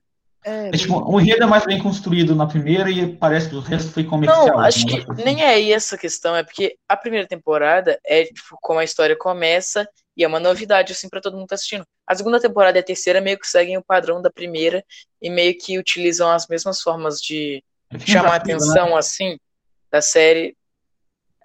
É, 0.48 0.70
É, 0.70 0.72
tipo, 0.72 0.98
o 0.98 1.20
enredo 1.20 1.44
é 1.44 1.46
mais 1.46 1.66
bem 1.66 1.78
construído 1.78 2.34
na 2.34 2.48
primeira 2.48 2.90
e 2.90 3.16
parece 3.18 3.50
que 3.50 3.56
o 3.56 3.60
resto 3.60 3.92
foi 3.92 4.06
comercial. 4.06 4.48
Não, 4.48 4.60
acho 4.60 4.86
que 4.86 4.98
assim. 4.98 5.24
nem 5.24 5.44
é 5.44 5.50
aí 5.50 5.74
essa 5.74 5.98
questão, 5.98 6.34
é 6.36 6.42
porque 6.42 6.78
a 6.88 6.96
primeira 6.96 7.28
temporada 7.28 8.00
é 8.06 8.24
tipo 8.24 8.58
como 8.62 8.80
a 8.80 8.84
história 8.84 9.18
começa 9.18 9.88
e 10.16 10.24
é 10.24 10.28
uma 10.28 10.40
novidade 10.40 10.94
assim 10.94 11.10
pra 11.10 11.20
todo 11.20 11.34
mundo 11.34 11.44
que 11.44 11.50
tá 11.50 11.56
assistindo. 11.56 11.86
A 12.08 12.16
segunda 12.16 12.40
temporada 12.40 12.78
e 12.78 12.82
a 12.82 12.84
terceira 12.84 13.20
meio 13.20 13.38
que 13.38 13.46
seguem 13.46 13.78
o 13.78 13.84
padrão 13.84 14.22
da 14.22 14.32
primeira 14.32 14.84
e 15.22 15.30
meio 15.30 15.58
que 15.58 15.78
utilizam 15.78 16.30
as 16.30 16.48
mesmas 16.48 16.82
formas 16.82 17.20
de 17.20 17.62
É 17.92 18.00
chamar 18.00 18.30
a 18.30 18.32
né? 18.32 18.38
atenção 18.38 18.96
assim 18.96 19.38
da 19.92 20.02
série. 20.02 20.56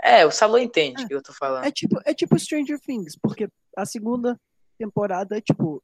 É, 0.01 0.25
o 0.25 0.31
Salô 0.31 0.59
entende 0.59 1.05
o 1.05 1.09
que 1.09 1.15
eu 1.15 1.23
tô 1.23 1.33
falando. 1.33 1.65
É 1.65 1.71
tipo, 1.73 2.01
é 2.05 2.15
tipo 2.15 2.39
Stranger 2.39 2.79
Things, 2.81 3.17
porque 3.21 3.49
a 3.77 3.85
segunda 3.85 4.39
temporada 4.79 5.37
é 5.37 5.41
tipo. 5.41 5.83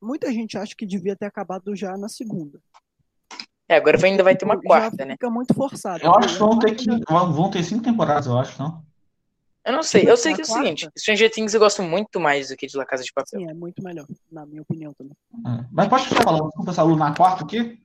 Muita 0.00 0.32
gente 0.32 0.56
acha 0.56 0.74
que 0.76 0.86
devia 0.86 1.16
ter 1.16 1.26
acabado 1.26 1.74
já 1.74 1.96
na 1.96 2.08
segunda. 2.08 2.60
É, 3.68 3.76
agora 3.76 3.98
ainda 4.02 4.22
vai 4.22 4.34
ter 4.36 4.44
uma 4.44 4.54
Já 4.54 4.62
quarta, 4.62 5.04
né? 5.04 5.12
Fica 5.14 5.28
muito 5.28 5.52
forçado. 5.52 6.02
Eu 6.02 6.14
acho 6.16 6.34
que 6.34 6.38
vão 6.38 6.58
ter, 6.58 6.74
que, 6.74 6.86
vão 7.08 7.50
ter 7.50 7.62
cinco 7.62 7.84
temporadas, 7.84 8.26
eu 8.26 8.38
acho, 8.38 8.60
não? 8.62 8.82
Eu 9.64 9.72
não 9.74 9.82
sei, 9.82 10.08
eu 10.08 10.16
sei 10.16 10.32
que 10.34 10.40
é 10.40 10.44
o 10.44 10.46
seguinte, 10.46 10.88
Stranger 10.96 11.30
Things 11.30 11.52
eu 11.52 11.60
gosto 11.60 11.82
muito 11.82 12.18
mais 12.18 12.48
do 12.48 12.56
que 12.56 12.66
de 12.66 12.74
La 12.74 12.86
Casa 12.86 13.02
de 13.04 13.12
Papel. 13.12 13.40
Sim, 13.40 13.50
é 13.50 13.52
muito 13.52 13.82
melhor, 13.82 14.06
na 14.32 14.46
minha 14.46 14.62
opinião 14.62 14.94
também. 14.94 15.12
É. 15.46 15.66
Mas 15.70 15.88
pode 15.88 16.08
ficar 16.08 16.22
falando, 16.22 16.46
desculpa, 16.46 16.72
Salu, 16.72 16.96
na 16.96 17.14
quarta 17.14 17.44
o 17.44 17.46
quê? 17.46 17.78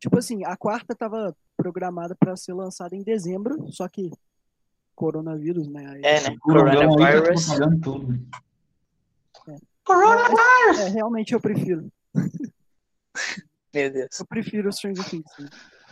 Tipo 0.00 0.18
assim, 0.18 0.44
a 0.44 0.56
quarta 0.56 0.92
tava 0.96 1.36
programada 1.56 2.16
pra 2.18 2.34
ser 2.36 2.54
lançada 2.54 2.96
em 2.96 3.04
dezembro, 3.04 3.70
só 3.70 3.86
que 3.86 4.10
coronavírus, 4.96 5.68
né? 5.68 5.86
Aí- 5.94 6.00
É, 6.02 6.28
né? 6.28 6.36
Coronavírus 6.40 7.46
tá 7.46 7.70
tudo. 7.80 8.18
É. 9.90 9.94
Coronavirus! 9.94 10.80
É, 10.80 10.88
realmente 10.90 11.32
eu 11.32 11.40
prefiro. 11.40 11.90
Meu 13.74 13.90
Deus. 13.90 14.18
Eu 14.18 14.26
prefiro 14.26 14.72
Stranger 14.72 15.08
Things. 15.08 15.32
né? 15.38 15.48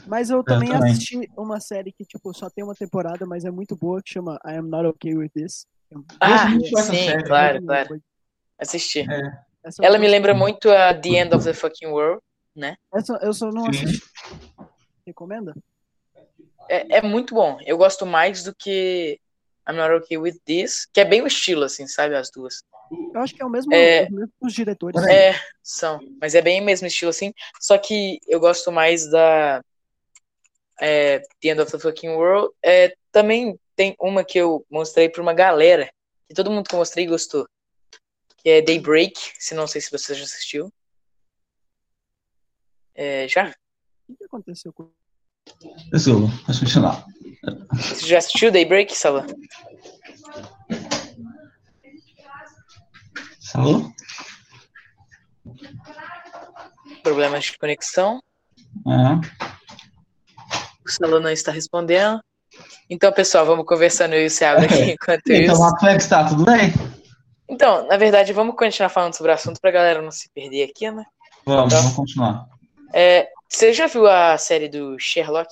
Mas 0.07 0.31
eu 0.31 0.43
também, 0.43 0.71
também. 0.71 0.93
assisti 0.93 1.28
uma 1.37 1.61
série 1.61 1.93
que, 1.93 2.05
tipo, 2.05 2.33
só 2.33 2.49
tem 2.49 2.64
uma 2.64 2.75
temporada, 2.75 3.26
mas 3.26 3.45
é 3.45 3.50
muito 3.50 3.76
boa, 3.76 4.02
que 4.02 4.12
chama 4.12 4.40
I 4.45 4.57
Am 4.57 4.69
Not 4.69 4.87
Okay 4.87 5.14
With 5.14 5.31
This. 5.31 5.67
Ah, 6.21 6.49
sim, 6.49 6.64
série, 6.85 7.25
claro, 7.25 7.62
claro. 7.62 8.02
Assisti. 8.59 9.07
Eu 9.64 9.85
Ela 9.85 9.99
me 9.99 10.09
lembra 10.09 10.35
muito 10.35 10.71
a 10.71 10.95
The 10.95 11.09
End 11.09 11.35
of 11.35 11.45
the 11.45 11.52
Fucking 11.52 11.88
World. 11.88 12.23
Essa 12.93 13.19
eu 13.23 13.33
só 13.33 13.50
não 13.50 13.73
Sim. 13.73 13.85
assisti. 13.85 14.05
Recomenda? 15.07 15.55
É, 16.69 16.99
é 16.99 17.02
muito 17.02 17.35
bom. 17.35 17.59
Eu 17.64 17.78
gosto 17.78 18.05
mais 18.05 18.43
do 18.43 18.55
que 18.55 19.19
I'm 19.69 19.77
Not 19.77 19.93
Okay 19.93 20.17
With 20.17 20.39
This, 20.47 20.87
que 20.87 21.01
é 21.01 21.05
bem 21.05 21.23
o 21.23 21.27
estilo, 21.27 21.65
assim, 21.65 21.87
sabe? 21.87 22.17
As 22.17 22.31
duas. 22.31 22.63
Eu 22.91 23.21
acho 23.21 23.35
que 23.35 23.43
é 23.43 23.45
o 23.45 23.51
mesmo, 23.51 23.75
É. 23.75 24.05
os 24.05 24.11
mesmos 24.11 24.55
diretores. 24.55 25.03
É, 25.07 25.39
são. 25.63 26.01
Mas 26.21 26.35
é 26.35 26.41
bem 26.41 26.61
o 26.61 26.65
mesmo 26.65 26.87
estilo, 26.87 27.11
assim. 27.11 27.35
Só 27.61 27.77
que 27.77 28.19
eu 28.27 28.41
gosto 28.41 28.73
mais 28.73 29.11
da 29.11 29.63
é, 30.81 31.19
The 31.19 31.49
End 31.51 31.61
of 31.61 31.71
the 31.73 31.79
Fucking 31.79 32.09
World. 32.11 32.55
É, 32.63 32.97
também 33.13 33.59
tem 33.77 33.95
uma 34.01 34.25
que 34.25 34.39
eu 34.39 34.65
mostrei 34.71 35.09
pra 35.09 35.21
uma 35.23 35.35
galera, 35.35 35.93
que 36.27 36.35
todo 36.35 36.51
mundo 36.51 36.67
que 36.67 36.75
eu 36.75 36.79
mostrei 36.79 37.07
gostou. 37.07 37.47
Que 38.39 38.51
é 38.51 38.63
Daybreak, 38.63 39.15
se 39.39 39.55
não 39.55 39.67
sei 39.67 39.81
se 39.81 39.91
você 39.91 40.15
já 40.15 40.25
assistiu. 40.25 40.73
É, 42.95 43.29
já? 43.29 43.55
O 44.09 44.17
que 44.17 44.25
aconteceu 44.25 44.73
com 44.73 44.91
Deixa 45.90 46.11
eu 46.11 46.28
continuar. 46.47 47.05
Você 47.73 48.07
já 48.07 48.19
assistiu 48.19 48.50
Daybreak, 48.52 48.95
Sala? 48.97 49.26
Salu? 53.40 53.93
Problemas 57.02 57.45
de 57.45 57.59
conexão. 57.59 58.23
É. 58.87 59.45
O 60.87 60.90
Sala 60.90 61.21
não 61.21 61.31
está 61.31 61.50
respondendo. 61.52 62.21
Então, 62.90 63.12
pessoal, 63.12 63.45
vamos 63.47 63.67
conversando 63.67 64.14
eu 64.14 64.23
e 64.23 64.26
o 64.26 64.31
Thiago 64.35 64.64
aqui 64.64 64.93
enquanto 64.93 65.28
Então, 65.28 65.55
isso. 65.55 65.76
como 65.76 65.90
é 65.90 65.97
que 65.97 66.02
está? 66.02 66.25
Tudo 66.28 66.45
bem? 66.45 66.73
Então, 67.49 67.87
na 67.87 67.97
verdade, 67.97 68.33
vamos 68.33 68.57
continuar 68.57 68.88
falando 68.88 69.14
sobre 69.14 69.33
o 69.33 69.35
assunto 69.35 69.61
pra 69.61 69.71
galera 69.71 70.02
não 70.02 70.11
se 70.11 70.28
perder 70.35 70.64
aqui, 70.69 70.90
né? 70.90 71.05
Vamos, 71.47 71.73
Tá. 71.73 71.81
vamos 71.81 71.95
continuar. 71.97 72.47
É, 72.93 73.28
você 73.49 73.73
já 73.73 73.87
viu 73.87 74.07
a 74.07 74.37
série 74.38 74.69
do 74.69 74.99
Sherlock? 74.99 75.49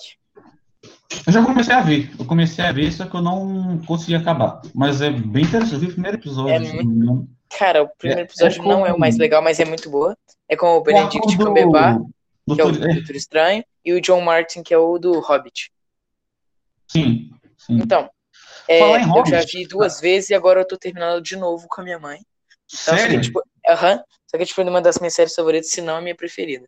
Eu 1.27 1.33
já 1.33 1.45
comecei 1.45 1.75
a 1.75 1.81
ver. 1.81 2.11
Eu 2.19 2.25
comecei 2.27 2.65
a 2.65 2.73
ver, 2.73 2.93
só 2.93 3.07
que 3.07 3.17
eu 3.17 3.23
não 3.23 3.79
consegui 3.87 4.15
acabar. 4.15 4.61
Mas 4.75 5.01
é 5.01 5.11
bem 5.11 5.45
interessante. 5.45 5.75
Eu 5.75 5.81
vi 5.81 5.87
o 5.87 5.93
primeiro 5.93 6.17
episódio. 6.17 6.53
É 6.53 6.83
engano. 6.83 7.29
Cara, 7.59 7.83
o 7.83 7.89
primeiro 7.97 8.21
É- 8.23 8.25
episódio 8.25 8.61
é 8.63 8.65
não 8.65 8.87
é 8.87 8.93
o 8.93 8.99
mais 8.99 9.17
legal, 9.17 9.43
mas 9.43 9.59
é 9.61 9.65
muito 9.65 9.89
boa. 9.89 10.17
É 10.49 10.57
com 10.57 10.77
o 10.77 10.83
Benedict 10.83 11.37
Cumberbatch, 11.37 11.99
do- 12.47 12.55
que 12.55 12.61
é 12.61 12.65
o 12.65 12.71
doutor- 12.71 12.91
é, 12.91 12.95
Doutor 12.95 13.17
Estranho, 13.17 13.65
e 13.85 13.93
o 13.93 14.01
John 14.01 14.21
Martin, 14.21 14.63
que 14.63 14.75
é 14.75 14.79
o 14.79 14.99
do 14.99 15.19
Hobbit. 15.21 15.71
Sim, 16.89 17.31
sim. 17.57 17.79
Então, 17.83 18.09
é, 18.69 18.81
eu 19.03 19.09
Hobbit, 19.09 19.31
já 19.31 19.41
vi 19.45 19.67
duas 19.67 20.01
vezes 20.01 20.31
e 20.31 20.35
agora 20.35 20.61
eu 20.61 20.67
tô 20.67 20.77
terminando 20.77 21.21
de 21.23 21.37
novo 21.37 21.67
com 21.69 21.81
a 21.81 21.85
minha 21.85 21.99
mãe. 21.99 22.19
Então, 22.73 22.97
Sério? 22.97 23.19
Assim, 23.19 23.21
tipo, 23.29 23.43
aham, 23.69 24.03
só 24.29 24.37
que 24.37 24.43
é 24.43 24.47
tipo 24.47 24.63
uma 24.63 24.83
das 24.83 24.99
minhas 24.99 25.15
séries 25.15 25.35
favoritas, 25.35 25.71
se 25.71 25.81
não 25.81 25.97
a 25.97 26.01
minha 26.01 26.15
preferida. 26.15 26.67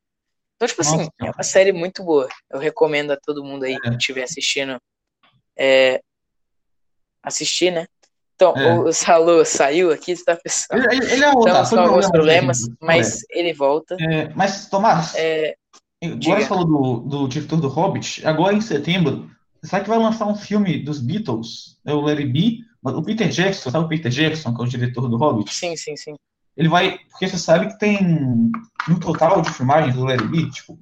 Então, 0.59 0.67
tipo 0.67 0.81
assim, 0.81 0.97
Nossa. 0.97 1.11
é 1.21 1.31
uma 1.31 1.43
série 1.45 1.73
muito 1.73 2.03
boa. 2.03 2.29
Eu 2.51 2.59
recomendo 2.59 3.13
a 3.13 3.17
todo 3.17 3.45
mundo 3.45 3.63
aí 3.63 3.79
que 3.79 3.89
É. 3.89 3.93
estiver 3.93 4.25
assistindo 4.25 4.77
é, 5.57 6.01
assistir, 7.23 7.71
né? 7.71 7.87
Então, 8.35 8.57
É. 8.57 8.79
o 8.81 8.93
Salu 8.93 9.45
saiu 9.45 9.93
aqui, 9.93 10.15
tá, 10.25 10.37
pessoal? 10.37 10.81
Ele, 10.81 11.13
ele 11.13 11.25
é 11.25 11.31
outra. 11.31 11.63
Estamos 11.63 11.71
com 11.71 11.79
alguns 11.79 12.11
problema 12.11 12.11
problemas, 12.13 12.63
dele, 12.63 12.77
mas 12.81 13.21
ele 13.31 13.53
volta. 13.53 13.97
É, 14.01 14.29
mas, 14.35 14.67
Tomás, 14.69 15.15
É, 15.17 15.57
agora 16.03 16.41
você 16.41 16.47
falou 16.47 16.65
do, 16.65 17.01
do 17.09 17.29
diretor 17.29 17.61
do 17.61 17.69
Hobbit. 17.69 18.27
Agora, 18.27 18.55
em 18.55 18.61
setembro, 18.61 19.31
sabe 19.65 19.85
que 19.85 19.91
vai 19.91 19.99
lançar 19.99 20.27
um 20.27 20.37
filme 20.37 20.79
dos 20.83 21.01
Beatles? 21.01 21.79
É 21.85 21.93
o 21.93 22.01
Larry 22.01 22.27
B. 22.27 22.59
O 22.83 23.03
Peter 23.03 23.29
Jackson, 23.29 23.71
sabe 23.71 23.85
o 23.85 23.89
Peter 23.89 24.11
Jackson, 24.11 24.55
que 24.55 24.61
é 24.61 24.65
o 24.65 24.69
diretor 24.69 25.09
do 25.09 25.17
Hobbit? 25.17 25.53
sim, 25.53 25.77
sim, 25.77 25.97
sim. 25.97 26.15
Ele 26.59 26.69
vai. 26.69 26.99
Porque 27.11 27.29
você 27.29 27.39
sabe 27.39 27.69
que 27.69 27.79
tem 27.79 27.99
um 28.91 28.99
total 28.99 29.41
de 29.41 29.51
filmagem 29.53 29.93
do 29.93 30.05
Larry 30.05 30.27
B, 30.27 30.51
tipo, 30.51 30.77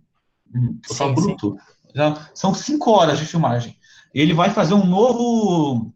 total 0.88 1.08
Sim, 1.08 1.14
bruto. 1.14 1.58
Já 1.94 2.28
são 2.34 2.54
cinco 2.54 2.90
horas 2.90 3.18
de 3.18 3.26
filmagem. 3.26 3.78
Ele 4.14 4.32
vai 4.32 4.48
fazer 4.48 4.72
um 4.72 4.86
novo. 4.86 5.92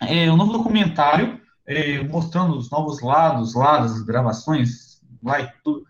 é, 0.00 0.30
um 0.30 0.36
novo 0.36 0.52
documentário 0.52 1.40
é, 1.64 2.02
mostrando 2.02 2.56
os 2.58 2.68
novos 2.68 3.00
lados, 3.00 3.54
lá 3.54 3.78
das 3.78 4.02
gravações, 4.02 5.00
lá 5.22 5.40
e 5.40 5.48
tudo. 5.62 5.84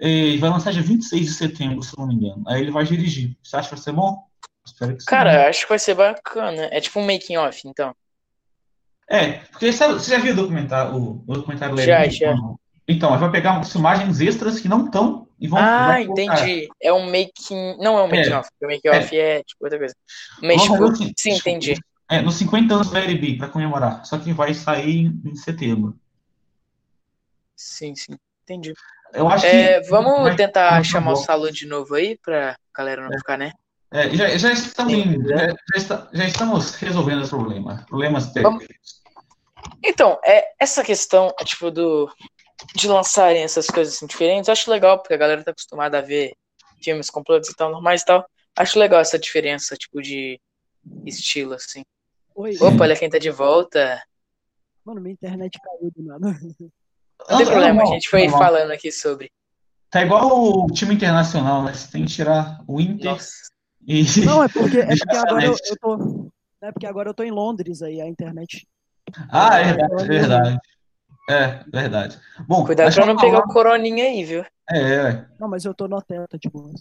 É, 0.00 0.36
vai 0.36 0.48
lançar 0.48 0.72
dia 0.72 0.80
26 0.80 1.26
de 1.26 1.34
setembro, 1.34 1.82
se 1.82 1.98
não 1.98 2.06
me 2.06 2.14
engano. 2.14 2.44
Aí 2.46 2.62
ele 2.62 2.70
vai 2.70 2.84
dirigir. 2.84 3.36
Você 3.42 3.56
acha 3.56 3.68
que 3.68 3.74
vai 3.74 3.82
ser 3.82 3.92
bom? 3.92 4.22
Espero 4.64 4.94
que 4.94 5.00
sim. 5.00 5.06
Cara, 5.06 5.48
acho 5.48 5.62
que 5.62 5.68
vai 5.68 5.78
ser 5.80 5.96
bacana. 5.96 6.68
É 6.70 6.80
tipo 6.80 7.00
um 7.00 7.06
making 7.06 7.36
off, 7.38 7.66
então. 7.66 7.92
É, 9.10 9.38
porque 9.50 9.72
sabe, 9.72 9.94
você 9.94 10.12
já 10.12 10.18
viu 10.18 10.34
o 10.34 10.36
documentário, 10.36 10.94
o, 10.94 11.24
o 11.26 11.34
documentário 11.34 11.74
Larry 11.74 12.10
Já? 12.10 12.36
Então, 12.88 13.16
vai 13.18 13.30
pegar 13.30 13.52
umas 13.52 13.70
filmagens 13.70 14.18
extras 14.20 14.58
que 14.60 14.68
não 14.68 14.86
estão 14.86 15.28
e 15.38 15.46
vão. 15.46 15.58
Ah, 15.60 16.00
entendi. 16.00 16.68
É 16.80 16.90
um 16.92 17.04
making. 17.04 17.76
Não 17.78 17.98
é 17.98 18.02
um 18.02 18.08
making 18.08 18.30
É. 18.32 18.36
off. 18.38 18.48
O 18.62 18.66
making 18.66 18.88
off 18.88 19.18
é 19.18 19.42
tipo 19.42 19.62
outra 19.64 19.78
coisa. 19.78 19.94
Mas, 20.42 20.56
Vamos 20.66 20.72
tipo, 20.72 20.84
assim, 21.04 21.12
sim, 21.16 21.32
entendi. 21.32 21.74
É, 22.10 22.22
nos 22.22 22.36
50 22.36 22.74
anos 22.74 22.88
do 22.88 22.94
Larry 22.94 23.18
B, 23.18 23.36
pra 23.36 23.48
comemorar. 23.48 24.04
Só 24.06 24.16
que 24.18 24.32
vai 24.32 24.54
sair 24.54 25.00
em, 25.06 25.20
em 25.26 25.36
setembro. 25.36 25.94
Sim, 27.54 27.94
sim. 27.94 28.14
Entendi. 28.44 28.72
Eu 29.12 29.28
acho 29.28 29.44
É, 29.44 29.80
que. 29.80 29.88
vamos 29.90 30.22
vai- 30.22 30.36
tentar 30.36 30.70
vai- 30.70 30.84
chamar 30.84 31.12
o 31.12 31.16
Salu 31.16 31.52
de 31.52 31.66
novo 31.66 31.94
aí 31.94 32.18
pra 32.22 32.56
galera 32.74 33.02
não 33.02 33.18
ficar, 33.18 33.36
né? 33.36 33.52
É, 33.90 34.08
já, 34.10 34.28
já, 34.36 34.52
estamos, 34.52 34.92
já, 34.94 35.48
já 35.76 36.08
já 36.12 36.24
estamos 36.26 36.74
resolvendo 36.74 37.22
os 37.22 37.28
problemas. 37.30 37.82
Problemas 37.84 38.32
Vamos- 38.34 38.60
técnicos. 38.60 38.98
Então, 39.84 40.18
é, 40.24 40.44
essa 40.58 40.82
questão, 40.84 41.34
tipo, 41.44 41.70
do 41.70 42.10
de 42.74 42.88
lançarem 42.88 43.42
essas 43.42 43.66
coisas 43.66 43.94
assim, 43.94 44.06
diferentes, 44.06 44.48
eu 44.48 44.52
acho 44.52 44.70
legal, 44.70 44.98
porque 44.98 45.14
a 45.14 45.18
galera 45.18 45.44
tá 45.44 45.50
acostumada 45.50 45.98
a 45.98 46.02
ver 46.02 46.32
filmes 46.82 47.10
completos 47.10 47.48
e 47.50 47.54
tal, 47.54 47.70
normais 47.70 48.02
e 48.02 48.04
tal. 48.04 48.26
Acho 48.56 48.78
legal 48.78 49.00
essa 49.00 49.18
diferença, 49.18 49.76
tipo, 49.76 50.02
de 50.02 50.40
estilo, 51.06 51.54
assim. 51.54 51.82
Oi, 52.34 52.56
Opa, 52.60 52.84
olha 52.84 52.96
quem 52.96 53.10
tá 53.10 53.18
de 53.18 53.30
volta. 53.30 54.02
mano, 54.84 55.00
minha 55.00 55.12
internet 55.12 55.58
caiu 55.60 55.90
do 55.94 56.02
nada. 56.02 56.20
Não 57.30 57.36
tem 57.36 57.46
Ah, 57.46 57.50
problema, 57.50 57.82
a 57.82 57.86
gente 57.86 58.08
foi 58.08 58.22
normal. 58.22 58.40
falando 58.40 58.70
aqui 58.70 58.90
sobre. 58.92 59.30
Tá 59.90 60.02
igual 60.02 60.28
o 60.30 60.66
time 60.66 60.94
internacional, 60.94 61.64
né? 61.64 61.72
Você 61.72 61.90
tem 61.90 62.04
que 62.04 62.12
tirar 62.12 62.60
o 62.66 62.80
Inter 62.80 63.12
Nossa. 63.12 63.30
e. 63.86 64.02
Não, 64.24 64.42
é 64.42 64.48
porque, 64.48 64.78
é 64.78 64.86
porque 64.96 65.16
agora 65.16 65.46
eu, 65.46 65.52
eu 65.52 65.76
tô. 65.80 66.30
É 66.60 66.72
porque 66.72 66.86
agora 66.86 67.10
eu 67.10 67.14
tô 67.14 67.22
em 67.22 67.30
Londres 67.30 67.82
aí, 67.82 68.00
a 68.00 68.06
internet. 68.06 68.66
Ah, 69.30 69.58
é 69.58 69.72
verdade, 69.72 70.08
verdade. 70.08 70.58
É, 71.28 71.62
verdade. 71.70 72.18
Bom, 72.46 72.64
Cuidado 72.64 72.94
pra 72.94 73.06
não 73.06 73.16
pegar 73.16 73.38
falar- 73.38 73.44
o 73.44 73.52
coroninha 73.52 74.04
aí, 74.04 74.24
viu? 74.24 74.44
É, 74.70 74.78
é. 74.78 75.26
Não, 75.38 75.48
mas 75.48 75.64
eu 75.64 75.74
tô 75.74 75.86
no 75.86 75.96
hotel, 75.96 76.26
tá 76.26 76.38
tipo. 76.38 76.72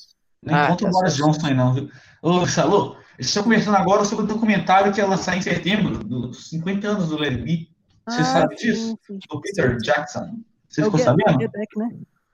Nem 0.41 0.55
Ah, 0.55 0.67
conta 0.67 0.83
tá 0.85 0.89
o 0.89 0.91
Boris 0.93 1.13
certo. 1.15 1.25
Johnson 1.27 1.47
aí, 1.47 1.53
não, 1.53 1.73
viu? 1.73 1.89
Ô, 2.21 2.45
Salô, 2.47 2.95
estão 3.19 3.43
conversando 3.43 3.75
agora 3.75 4.05
sobre 4.05 4.23
o 4.25 4.27
documentário 4.27 4.93
que 4.93 4.99
ia 4.99 5.07
lançar 5.07 5.35
em 5.35 5.41
setembro, 5.41 5.97
dos 6.03 6.49
50 6.49 6.87
anos 6.87 7.09
do 7.09 7.17
Larry 7.17 7.37
B. 7.37 7.67
Você 8.07 8.21
Ah, 8.21 8.23
sabe 8.23 8.57
sim, 8.57 8.67
disso? 8.67 8.99
sim, 9.05 9.19
Do 9.29 9.41
Peter 9.41 9.77
Jackson. 9.77 10.39
Você 10.69 10.81
É 10.81 10.83
o 10.83 10.91
ficou 10.91 10.99
sabendo? 10.99 11.37
Back, 11.51 11.77
né? 11.79 11.89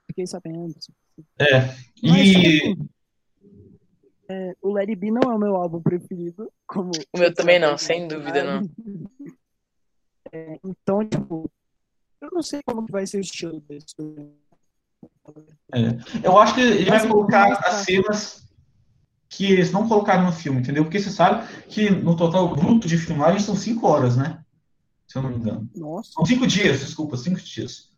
fiquei 0.06 0.26
sabendo. 0.26 0.74
É. 1.40 1.60
Mas, 2.02 2.28
E. 2.28 2.76
é, 4.28 4.52
o 4.62 4.70
Larry 4.72 4.94
B 4.94 5.10
não 5.10 5.32
é 5.32 5.34
o 5.34 5.38
meu 5.38 5.56
álbum 5.56 5.80
preferido. 5.82 6.48
Como 6.66 6.90
O 7.12 7.18
meu 7.18 7.34
também 7.34 7.58
não, 7.58 7.72
né? 7.72 7.76
sem 7.78 8.06
dúvida 8.06 8.44
não. 8.44 8.68
É, 10.32 10.58
então, 10.64 11.00
tipo, 11.08 11.50
eu 12.24 12.30
não 12.32 12.42
sei 12.42 12.60
como 12.64 12.86
vai 12.90 13.06
ser 13.06 13.18
o 13.18 13.20
estilo 13.20 13.60
desse. 13.60 13.94
Eu 16.22 16.38
acho 16.38 16.54
que 16.54 16.60
ele 16.60 16.90
vai 16.90 17.06
colocar 17.06 17.48
mas 17.48 17.58
tá. 17.58 17.68
as 17.68 17.74
cenas 17.84 18.44
que 19.28 19.50
eles 19.50 19.72
não 19.72 19.88
colocaram 19.88 20.24
no 20.24 20.32
filme, 20.32 20.60
entendeu? 20.60 20.84
Porque 20.84 21.00
você 21.00 21.10
sabe 21.10 21.46
que 21.68 21.90
no 21.90 22.16
total 22.16 22.54
bruto 22.54 22.86
de 22.86 22.96
filmagem 22.96 23.40
são 23.40 23.56
cinco 23.56 23.86
horas, 23.86 24.16
né? 24.16 24.44
Se 25.08 25.18
eu 25.18 25.22
não 25.22 25.30
me 25.30 25.36
engano. 25.36 25.68
Nossa. 25.74 26.12
São 26.12 26.24
cinco 26.24 26.46
dias, 26.46 26.80
desculpa, 26.80 27.16
cinco 27.16 27.40
dias. 27.40 27.92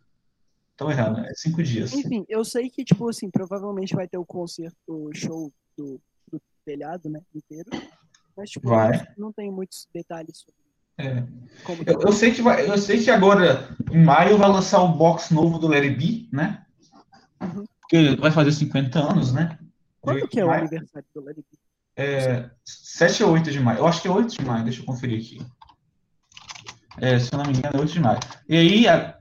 Tô 0.77 0.91
errado, 0.91 1.21
né? 1.21 1.29
É 1.31 1.35
cinco 1.35 1.63
dias. 1.63 1.93
Enfim, 1.93 2.25
eu 2.29 2.45
sei 2.45 2.69
que, 2.69 2.85
tipo 2.85 3.09
assim, 3.09 3.31
provavelmente 3.31 3.95
vai 3.95 4.09
ter 4.09 4.19
o 4.19 4.25
concerto, 4.25 4.77
o 4.87 5.15
show 5.15 5.53
do, 5.77 6.01
do 6.31 6.41
telhado, 6.65 7.09
né, 7.09 7.21
inteiro. 7.35 7.71
Mas, 8.37 8.51
tipo, 8.51 8.69
Vai. 8.69 9.07
não 9.17 9.33
tem 9.33 9.51
muitos 9.51 9.89
detalhes 9.95 10.39
sobre 10.39 10.66
É. 10.99 11.23
Eu, 11.87 12.01
eu 12.03 12.13
sei 12.13 12.33
que 12.33 12.43
vai, 12.43 12.69
eu 12.69 12.79
sei 12.79 13.03
que 13.03 13.11
agora, 13.11 13.69
em 13.91 14.03
maio, 14.05 14.39
vai 14.39 14.49
lançar 14.49 14.81
o 14.83 14.89
box 14.97 15.33
novo 15.33 15.59
do 15.59 15.67
Larry 15.69 15.91
B, 15.91 16.29
né? 16.33 16.65
Uhum. 17.41 17.65
Porque 17.81 18.17
vai 18.17 18.31
fazer 18.31 18.53
50 18.53 18.99
anos, 18.99 19.33
né? 19.33 19.59
Quando 20.01 20.27
que 20.29 20.41
é 20.41 20.45
o 20.45 20.51
aniversário 20.51 21.07
do 21.15 21.25
Larry 21.25 21.45
B? 21.51 21.59
É, 21.97 22.51
7 22.65 23.25
ou 23.25 23.33
8 23.33 23.51
de 23.51 23.59
maio. 23.61 23.79
Eu 23.79 23.87
acho 23.87 24.03
que 24.03 24.09
é 24.09 24.11
8 24.11 24.37
de 24.39 24.45
maio, 24.45 24.65
deixa 24.65 24.81
eu 24.81 24.85
conferir 24.87 25.19
aqui. 25.19 25.45
É, 26.99 27.19
se 27.19 27.33
eu 27.33 27.39
não 27.39 27.47
me 27.47 27.57
engano, 27.57 27.77
é 27.77 27.81
8 27.81 27.93
de 27.93 28.01
maio. 28.01 28.21
E 28.49 28.57
aí, 28.57 28.89
a- 28.89 29.19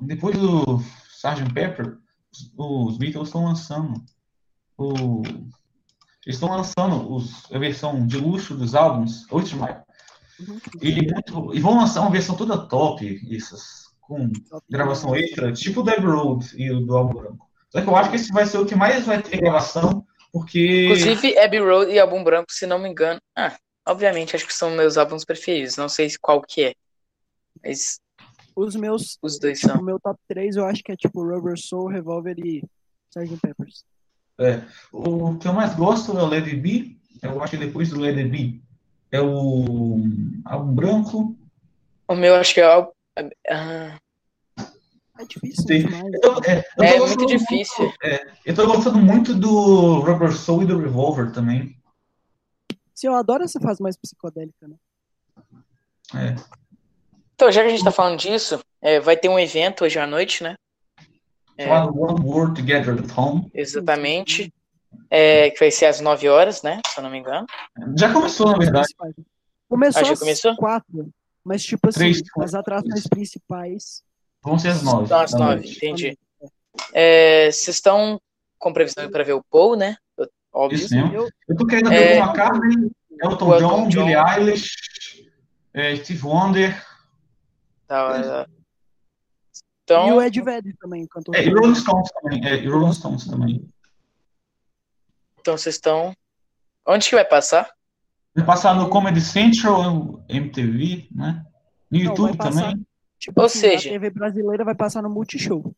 depois 0.00 0.36
do 0.38 0.82
Sgt. 1.16 1.52
Pepper, 1.52 1.98
os, 2.32 2.52
os 2.56 2.98
Beatles 2.98 3.28
estão 3.28 3.44
lançando 3.44 4.02
o. 4.76 5.22
Eles 6.24 6.36
estão 6.36 6.50
lançando 6.50 7.12
os, 7.14 7.50
a 7.52 7.58
versão 7.58 8.06
de 8.06 8.16
luxo 8.18 8.54
dos 8.54 8.74
álbuns, 8.74 9.26
8 9.30 9.48
de 9.48 9.56
maio. 9.56 9.85
E, 10.82 11.02
muito- 11.12 11.54
e 11.54 11.60
vão 11.60 11.76
lançar 11.78 12.00
uma 12.02 12.10
versão 12.10 12.36
toda 12.36 12.58
top, 12.68 13.20
essas, 13.34 13.86
com 14.00 14.30
gravação 14.68 15.14
extra, 15.16 15.52
tipo 15.52 15.80
o 15.80 15.88
Abbey 15.90 16.04
Road 16.06 16.46
e 16.56 16.70
o 16.70 16.80
do 16.80 16.96
Álbum 16.96 17.14
Branco. 17.20 17.50
Só 17.70 17.80
que 17.82 17.88
eu 17.88 17.96
acho 17.96 18.10
que 18.10 18.16
esse 18.16 18.32
vai 18.32 18.46
ser 18.46 18.58
o 18.58 18.66
que 18.66 18.74
mais 18.74 19.04
vai 19.06 19.22
ter 19.22 19.38
gravação, 19.38 20.04
porque. 20.32 20.84
Inclusive, 20.84 21.38
Abbey 21.38 21.60
Road 21.60 21.90
e 21.90 21.98
Álbum 21.98 22.22
Branco, 22.22 22.52
se 22.52 22.66
não 22.66 22.78
me 22.78 22.88
engano. 22.88 23.20
Ah, 23.36 23.56
obviamente, 23.86 24.36
acho 24.36 24.46
que 24.46 24.54
são 24.54 24.70
meus 24.70 24.96
álbuns 24.96 25.24
preferidos. 25.24 25.76
Não 25.76 25.88
sei 25.88 26.08
qual 26.20 26.40
que 26.42 26.64
é. 26.64 26.74
Mas 27.64 27.98
Os 28.54 28.74
meus, 28.76 29.18
os 29.20 29.38
dois 29.38 29.60
são. 29.60 29.76
o 29.80 29.84
meu 29.84 29.98
top 30.00 30.18
3 30.28 30.56
eu 30.56 30.64
acho 30.64 30.82
que 30.82 30.92
é 30.92 30.96
tipo 30.96 31.22
Rubber 31.22 31.58
Soul, 31.58 31.88
Revolver 31.88 32.36
e 32.38 32.62
Sgt. 33.14 33.36
Peppers. 33.40 33.84
O 34.92 35.36
que 35.38 35.48
eu 35.48 35.52
mais 35.52 35.74
gosto 35.74 36.16
é 36.16 36.22
o 36.22 36.26
Lady 36.26 36.56
B. 36.56 36.96
Eu 37.22 37.42
acho 37.42 37.52
que 37.58 37.64
depois 37.64 37.90
do 37.90 37.98
Lady 38.00 38.24
B 38.24 38.60
é 39.16 39.20
o 39.20 39.98
Álbum 40.44 40.74
Branco. 40.74 41.36
O 42.08 42.14
meu 42.14 42.34
acho 42.36 42.54
que 42.54 42.60
é 42.60 42.76
o. 42.76 42.92
Ah, 43.50 43.98
É 45.18 45.24
difícil 45.24 45.64
Sim. 45.66 45.86
demais. 45.86 46.12
Eu 46.12 46.20
tô, 46.20 46.44
é, 46.44 46.58
eu 46.58 46.64
tô 46.76 46.84
é 46.84 46.98
gostando 46.98 47.24
muito 47.24 47.38
difícil. 47.38 47.92
eu 48.44 48.54
tô 48.54 48.66
gostando 48.66 48.98
muito 48.98 49.34
do 49.34 50.00
Rubber 50.00 50.32
Soul 50.32 50.62
e 50.62 50.66
do 50.66 50.78
Revolver 50.78 51.32
também. 51.32 51.76
Sim, 52.94 53.08
eu 53.08 53.14
adoro 53.14 53.44
essa 53.44 53.60
fase 53.60 53.82
mais 53.82 53.96
psicodélica, 53.96 54.68
né? 54.68 54.76
É. 56.14 56.34
Então, 57.34 57.50
já 57.50 57.62
que 57.62 57.68
a 57.68 57.70
gente 57.70 57.84
tá 57.84 57.90
falando 57.90 58.18
disso, 58.18 58.60
é, 58.80 59.00
vai 59.00 59.16
ter 59.16 59.28
um 59.28 59.38
evento 59.38 59.84
hoje 59.84 59.98
à 59.98 60.06
noite, 60.06 60.42
né? 60.42 60.54
É. 61.58 61.70
One 61.70 62.22
World 62.24 62.60
Together 62.60 62.98
at 62.98 63.18
Home. 63.18 63.50
Exatamente. 63.54 64.52
É, 65.10 65.50
que 65.50 65.60
vai 65.60 65.70
ser 65.70 65.86
às 65.86 66.00
9 66.00 66.28
horas, 66.28 66.62
né? 66.62 66.80
Se 66.86 66.98
eu 66.98 67.02
não 67.04 67.10
me 67.10 67.18
engano. 67.18 67.46
Já 67.96 68.12
começou, 68.12 68.50
na 68.52 68.58
verdade. 68.58 68.88
Começou 69.68 70.02
Ah, 70.02 70.04
já 70.04 70.12
às 70.12 70.18
começou? 70.20 70.56
quatro, 70.56 71.10
mas 71.44 71.62
tipo 71.64 71.88
assim, 71.88 71.98
Três, 71.98 72.22
as 72.40 72.54
atrações 72.54 73.06
principais. 73.06 74.02
Vão 74.42 74.58
ser 74.58 74.68
as 74.68 74.82
nove. 74.82 75.04
Então, 75.06 75.20
às 75.20 75.32
da 75.32 75.38
9, 75.38 75.54
noite. 75.56 75.76
entendi. 75.76 76.18
É, 76.92 77.46
Vocês 77.50 77.76
estão 77.76 78.20
com 78.58 78.72
previsão 78.72 79.10
para 79.10 79.24
ver 79.24 79.32
o 79.34 79.44
Paul, 79.50 79.76
né? 79.76 79.96
Óbvio. 80.52 80.76
Isso 80.78 80.94
mesmo. 80.94 81.12
Eu, 81.14 81.28
Eu 81.48 81.56
tô 81.56 81.66
querendo 81.66 81.92
É. 81.92 82.14
ver 82.14 82.20
o 82.20 82.24
McCartney, 82.24 82.90
Elton 83.22 83.46
O 83.48 83.54
Elton 83.54 83.58
John, 83.58 83.88
John. 83.88 84.04
Billie 84.06 84.16
Eilish, 84.16 84.74
é, 85.74 85.96
Steve 85.96 86.22
Wonder. 86.24 86.84
Tá, 87.86 88.46
é. 88.46 88.50
e 88.50 88.56
Então, 89.84 90.16
o 90.16 90.22
Ed 90.22 90.40
Vedder 90.42 90.74
também, 90.80 91.06
cantor. 91.06 91.34
É, 91.36 91.42
e 91.44 91.50
Rolling 91.52 91.74
Stones 91.74 92.10
também. 92.20 92.46
É, 92.46 92.56
e 92.56 92.68
Rolling 92.68 92.92
Stones 92.92 93.26
também. 93.26 93.68
Então 95.46 95.56
vocês 95.56 95.76
estão. 95.76 96.12
Onde 96.86 97.08
que 97.08 97.14
vai 97.14 97.24
passar? 97.24 97.68
Vai 98.34 98.44
passar 98.44 98.74
no 98.74 98.88
Comedy 98.88 99.20
Central, 99.20 100.24
MTV, 100.28 101.06
né? 101.14 101.44
No 101.90 101.98
Não, 101.98 102.04
YouTube 102.04 102.28
vai 102.30 102.36
passar. 102.36 102.62
também. 102.70 102.86
Tipo 103.18 103.40
Ou 103.40 103.46
assim, 103.46 103.58
seja- 103.60 103.88
a 103.88 103.92
TV 103.92 104.10
brasileira 104.10 104.64
vai 104.64 104.74
passar 104.74 105.02
no 105.02 105.08
Multishow. 105.08 105.72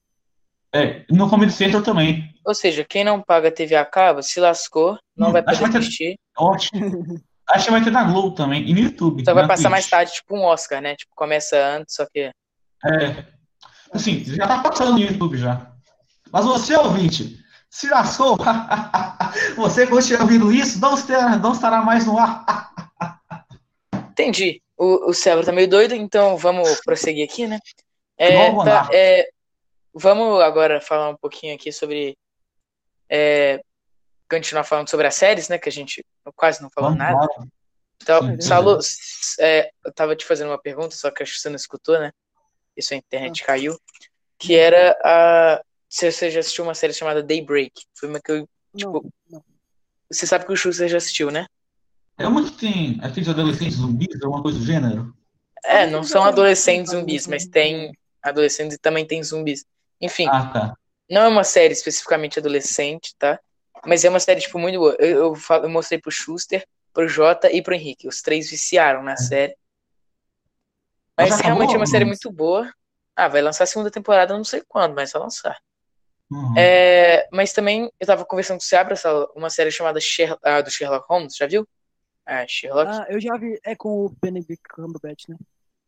É, 0.74 1.04
no 1.10 1.28
Comedy 1.30 1.52
Central 1.52 1.82
também. 1.82 2.34
Ou 2.44 2.54
seja, 2.54 2.82
quem 2.84 3.04
não 3.04 3.22
paga 3.22 3.50
TV 3.50 3.74
a 3.76 3.84
cabo 3.84 4.22
se 4.22 4.40
lascou, 4.40 4.98
não 5.16 5.28
Hum, 5.28 5.32
vai 5.32 5.42
poder 5.42 5.56
que 5.56 5.62
vai 5.62 5.70
ter- 5.72 5.78
assistir. 5.78 6.18
Ótimo. 6.36 6.80
Acho 7.50 7.64
que 7.66 7.70
vai 7.70 7.82
ter 7.84 7.90
na 7.90 8.04
Globo 8.04 8.32
também. 8.34 8.68
E 8.68 8.74
no 8.74 8.80
YouTube. 8.80 9.24
Só 9.24 9.32
vai 9.32 9.42
na 9.44 9.48
passar 9.48 9.62
Twitch. 9.64 9.70
mais 9.70 9.88
tarde, 9.88 10.12
tipo 10.12 10.36
um 10.36 10.42
Oscar, 10.44 10.82
né? 10.82 10.96
Tipo, 10.96 11.12
começa 11.14 11.56
antes, 11.76 11.94
só 11.94 12.04
que. 12.06 12.20
É. 12.84 13.24
Assim, 13.92 14.22
já 14.24 14.46
tá 14.46 14.58
passando 14.62 14.92
no 14.92 14.98
YouTube 14.98 15.38
já. 15.38 15.72
Mas 16.30 16.44
você, 16.44 16.76
ouvinte, 16.76 17.37
se 17.70 17.88
lascou. 17.88 18.36
você 19.56 19.86
continua 19.86 20.22
ouvindo 20.22 20.52
isso, 20.52 20.80
não 20.80 20.94
estará, 20.94 21.36
não 21.36 21.52
estará 21.52 21.82
mais 21.82 22.06
no 22.06 22.18
ar. 22.18 22.72
Entendi. 24.10 24.62
O, 24.76 25.10
o 25.10 25.14
cérebro 25.14 25.44
tá 25.44 25.52
meio 25.52 25.68
doido, 25.68 25.94
então 25.94 26.36
vamos 26.36 26.80
prosseguir 26.80 27.28
aqui, 27.28 27.46
né? 27.46 27.58
É, 28.16 28.50
o 28.50 28.64
tá, 28.64 28.88
é, 28.92 29.28
vamos 29.94 30.40
agora 30.40 30.80
falar 30.80 31.10
um 31.10 31.16
pouquinho 31.16 31.54
aqui 31.54 31.72
sobre. 31.72 32.16
é, 33.08 33.60
continuar 34.28 34.64
falando 34.64 34.88
sobre 34.88 35.06
as 35.06 35.14
séries, 35.14 35.48
né? 35.48 35.58
Que 35.58 35.68
a 35.68 35.72
gente 35.72 36.04
quase 36.36 36.62
não 36.62 36.70
falou 36.70 36.90
Vamos 36.90 37.04
nada. 37.04 37.24
embora. 37.24 37.48
Então, 38.00 38.40
Saulo, 38.40 38.78
é, 39.40 39.70
eu 39.84 39.92
tava 39.92 40.14
te 40.14 40.24
fazendo 40.24 40.48
uma 40.48 40.60
pergunta, 40.60 40.94
só 40.94 41.10
que 41.10 41.22
acho 41.22 41.34
que 41.34 41.40
você 41.40 41.48
não 41.48 41.56
escutou, 41.56 41.98
né? 41.98 42.12
E 42.76 42.82
sua 42.82 42.96
internet 42.96 43.42
caiu. 43.42 43.76
Que 44.38 44.56
era 44.56 44.96
a. 45.04 45.60
Se 45.88 46.10
você 46.10 46.30
já 46.30 46.40
assistiu 46.40 46.64
uma 46.64 46.74
série 46.74 46.92
chamada 46.92 47.22
Daybreak. 47.22 47.72
Foi 47.94 48.08
uma 48.08 48.20
que 48.20 48.30
eu. 48.32 48.36
Não, 48.38 48.46
Tipo, 48.76 49.12
não. 49.30 49.42
Você 50.10 50.26
sabe 50.26 50.46
que 50.46 50.52
o 50.52 50.56
Schuster 50.56 50.88
já 50.88 50.98
assistiu, 50.98 51.30
né? 51.30 51.46
É 52.18 52.26
uma 52.26 52.44
que 52.44 52.52
tem 52.52 52.98
aqueles 53.02 53.28
adolescentes 53.28 53.76
zumbis, 53.76 54.20
alguma 54.22 54.42
coisa 54.42 54.58
do 54.58 54.64
gênero. 54.64 55.14
É, 55.64 55.86
não 55.86 56.02
são 56.02 56.24
adolescentes 56.24 56.92
zumbis, 56.92 57.26
mas 57.26 57.46
tem 57.46 57.92
adolescentes 58.22 58.76
e 58.76 58.80
também 58.80 59.06
tem 59.06 59.22
zumbis. 59.22 59.64
Enfim, 60.00 60.26
Ah, 60.28 60.46
tá. 60.46 60.74
não 61.10 61.22
é 61.22 61.28
uma 61.28 61.44
série 61.44 61.72
especificamente 61.72 62.38
adolescente, 62.38 63.14
tá? 63.18 63.38
Mas 63.86 64.04
é 64.04 64.08
uma 64.08 64.20
série, 64.20 64.40
tipo, 64.40 64.58
muito 64.58 64.78
boa. 64.78 64.96
Eu, 64.98 65.34
eu, 65.34 65.62
eu 65.62 65.68
mostrei 65.68 66.00
pro 66.00 66.10
Schuster, 66.10 66.66
pro 66.92 67.08
Jota 67.08 67.50
e 67.52 67.62
pro 67.62 67.74
Henrique. 67.74 68.08
Os 68.08 68.20
três 68.22 68.50
viciaram 68.50 69.02
na 69.02 69.16
série. 69.16 69.56
Mas 71.16 71.30
Mas 71.30 71.40
realmente 71.40 71.74
é 71.74 71.76
acabou, 71.76 71.80
uma 71.80 71.86
série 71.86 72.04
não? 72.04 72.08
muito 72.10 72.30
boa. 72.32 72.72
Ah, 73.14 73.28
vai 73.28 73.42
lançar 73.42 73.64
a 73.64 73.66
segunda 73.66 73.90
temporada, 73.90 74.36
não 74.36 74.44
sei 74.44 74.62
quando, 74.66 74.94
mas 74.94 75.12
vai 75.12 75.22
lançar. 75.22 75.56
Uhum. 76.30 76.54
É, 76.58 77.26
mas 77.32 77.52
também 77.52 77.90
eu 77.98 78.06
tava 78.06 78.24
conversando 78.24 78.58
com 78.58 78.62
o 78.64 78.66
Seabra, 78.66 78.94
uma 79.34 79.48
série 79.48 79.70
chamada 79.70 79.98
Sher- 80.00 80.36
ah, 80.42 80.60
do 80.60 80.70
Sherlock 80.70 81.06
Holmes, 81.08 81.34
já 81.36 81.46
viu? 81.46 81.66
Ah, 82.26 82.44
Sherlock. 82.46 82.90
Ah, 82.90 83.06
eu 83.08 83.20
já 83.20 83.36
vi. 83.38 83.58
É 83.64 83.74
com 83.74 84.04
o 84.04 84.14
Benedict 84.22 84.62
Cumberbatch, 84.74 85.28
né? 85.28 85.36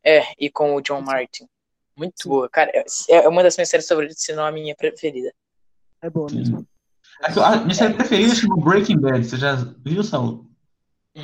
É, 0.03 0.23
e 0.39 0.49
com 0.49 0.73
o 0.75 0.81
John 0.81 1.01
Martin. 1.01 1.47
Muito 1.95 2.23
Sim. 2.23 2.29
boa. 2.29 2.49
Cara, 2.49 2.71
é- 2.73 2.85
é 3.09 3.27
uma 3.29 3.43
das 3.43 3.55
minhas 3.55 3.69
séries 3.69 3.87
favoritas, 3.87 4.17
se 4.19 4.33
não 4.33 4.43
a 4.43 4.51
minha 4.51 4.75
preferida. 4.75 5.31
É 6.01 6.09
boa 6.09 6.27
Sim. 6.29 6.37
mesmo. 6.37 6.67
A 7.21 7.57
minha 7.57 7.75
série 7.75 7.93
preferida 7.93 8.33
chama 8.33 8.57
Breaking 8.57 8.99
Bad. 8.99 9.23
Você 9.23 9.37
já 9.37 9.55
viu, 9.85 10.03
Saul? 10.03 10.49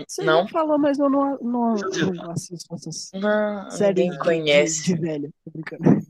Você 0.08 0.22
Não? 0.24 0.44
já 0.44 0.50
falou, 0.50 0.78
mas 0.78 1.00
eu 1.00 1.10
não, 1.10 1.38
não, 1.40 1.74
não 1.74 2.32
assisto 2.32 2.76
essas 2.76 3.10
Não, 3.14 3.72
séries 3.72 4.04
ninguém 4.06 4.20
conhece. 4.20 4.84
De, 4.84 4.94
de 4.94 5.02
velho. 5.02 5.34
Tô 5.44 5.52
brincando. 5.52 6.07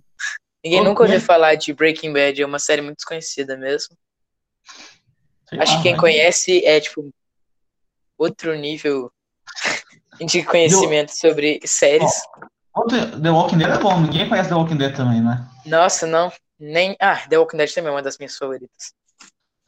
Ninguém 0.67 0.82
Oh, 0.82 0.84
nunca 0.84 1.03
ouviu 1.03 1.17
né? 1.17 1.23
falar 1.25 1.56
de 1.56 1.73
Breaking 1.73 2.12
Bad, 2.12 2.41
é 2.41 2.45
uma 2.45 2.60
série 2.60 2.82
muito 2.82 2.97
desconhecida 2.97 3.56
mesmo. 3.56 3.97
Sei 5.47 5.60
Acho 5.62 5.77
que 5.77 5.84
quem 5.84 5.95
conhece 5.95 6.65
é, 6.65 6.77
tipo, 6.82 7.10
outro 8.17 8.53
nível 8.53 9.10
de 10.19 10.43
conhecimento 10.43 11.15
sobre 11.15 11.62
séries. 11.65 12.12
Outro- 12.75 13.21
The 13.21 13.30
Walking 13.30 13.58
Dead 13.60 13.69
é 13.69 13.77
bom, 13.80 14.01
ninguém 14.01 14.27
conhece 14.27 14.49
The 14.49 14.56
Walking 14.56 14.75
Dead 14.77 14.93
também, 14.93 15.21
né? 15.21 15.49
Nossa, 15.65 16.06
não. 16.06 16.30
Nem. 16.60 16.97
Ah, 16.99 17.25
The 17.30 17.38
Walking 17.38 17.58
Dead 17.58 17.73
também 17.73 17.89
é 17.89 17.95
uma 17.95 18.01
das 18.03 18.17
minhas 18.17 18.36
favoritas. 18.38 18.93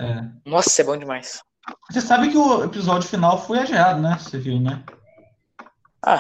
É. 0.02 0.22
Nossa, 0.46 0.82
é 0.82 0.84
bom 0.86 0.98
demais. 0.98 1.42
Você 1.90 2.02
sabe 2.02 2.30
que 2.30 2.38
o 2.38 2.66
episódio 2.66 3.08
final 3.08 3.42
foi 3.42 3.60
adiado, 3.60 4.02
né? 4.02 4.18
Você 4.20 4.38
viu, 4.38 4.60
né? 4.60 4.84
Ah, 6.04 6.20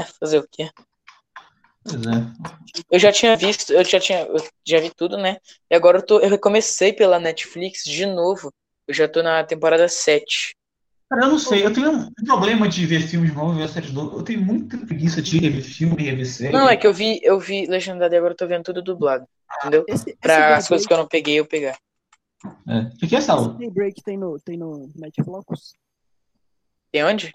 é, 0.00 0.04
fazer 0.04 0.38
o 0.38 0.46
quê? 0.50 0.70
É. 1.86 2.84
Eu 2.90 2.98
já 2.98 3.12
tinha 3.12 3.36
visto, 3.36 3.72
eu 3.72 3.84
já 3.84 4.00
tinha, 4.00 4.20
eu 4.22 4.44
já 4.66 4.80
vi 4.80 4.90
tudo, 4.94 5.16
né? 5.16 5.38
E 5.70 5.74
agora 5.74 5.98
eu, 5.98 6.02
tô, 6.02 6.18
eu 6.18 6.28
recomecei 6.28 6.92
pela 6.92 7.18
Netflix 7.18 7.84
de 7.84 8.06
novo. 8.06 8.52
Eu 8.86 8.94
já 8.94 9.08
tô 9.08 9.22
na 9.22 9.42
temporada 9.44 9.88
7. 9.88 10.56
Cara, 11.08 11.26
eu 11.26 11.28
não 11.28 11.38
sei, 11.38 11.64
eu 11.64 11.72
tenho 11.72 11.92
um 11.92 12.24
problema 12.24 12.68
de 12.68 12.84
ver 12.84 13.00
filmes 13.06 13.32
novos 13.32 13.56
e 13.56 13.58
ver 13.60 13.68
séries 13.68 13.92
novas. 13.92 14.18
Eu 14.18 14.24
tenho 14.24 14.40
muita 14.40 14.76
preguiça 14.78 15.22
de 15.22 15.38
rever 15.38 15.62
filme, 15.62 16.02
rever 16.02 16.26
série. 16.26 16.52
Não, 16.52 16.68
é 16.68 16.76
que 16.76 16.86
eu 16.86 16.92
vi, 16.92 17.20
eu 17.22 17.38
vi 17.38 17.66
legendado 17.66 18.12
e 18.12 18.18
agora 18.18 18.32
eu 18.32 18.36
tô 18.36 18.46
vendo 18.46 18.64
tudo 18.64 18.82
dublado. 18.82 19.24
Entendeu? 19.60 19.84
Esse, 19.86 20.10
esse 20.10 20.18
Pra 20.18 20.56
as 20.56 20.66
coisas 20.66 20.86
que 20.86 20.92
eu 20.92 20.98
não 20.98 21.06
peguei, 21.06 21.38
eu 21.38 21.46
pegar. 21.46 21.78
É. 22.68 22.78
O 22.80 23.08
que 23.08 23.14
é, 23.14 23.18
esse 23.18 23.28
Saulo? 23.28 23.54
Daybreak 23.54 24.02
tem 24.02 24.16
no, 24.16 24.38
tem 24.40 24.56
no 24.56 24.90
Netflix? 24.96 25.74
Tem 26.90 27.04
onde? 27.04 27.32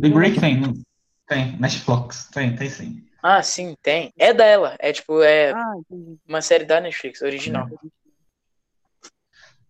The 0.00 0.08
Break 0.08 0.40
tem, 0.40 0.84
tem. 1.28 1.56
Netflix, 1.58 2.28
tem, 2.30 2.56
tem 2.56 2.68
sim. 2.70 3.04
Ah, 3.22 3.42
sim, 3.42 3.76
tem. 3.80 4.12
É 4.18 4.34
dela. 4.34 4.76
É 4.80 4.92
tipo, 4.92 5.22
é 5.22 5.52
Ah, 5.52 5.74
entendi. 5.78 6.18
uma 6.26 6.42
série 6.42 6.64
da 6.64 6.80
Netflix, 6.80 7.22
original. 7.22 7.68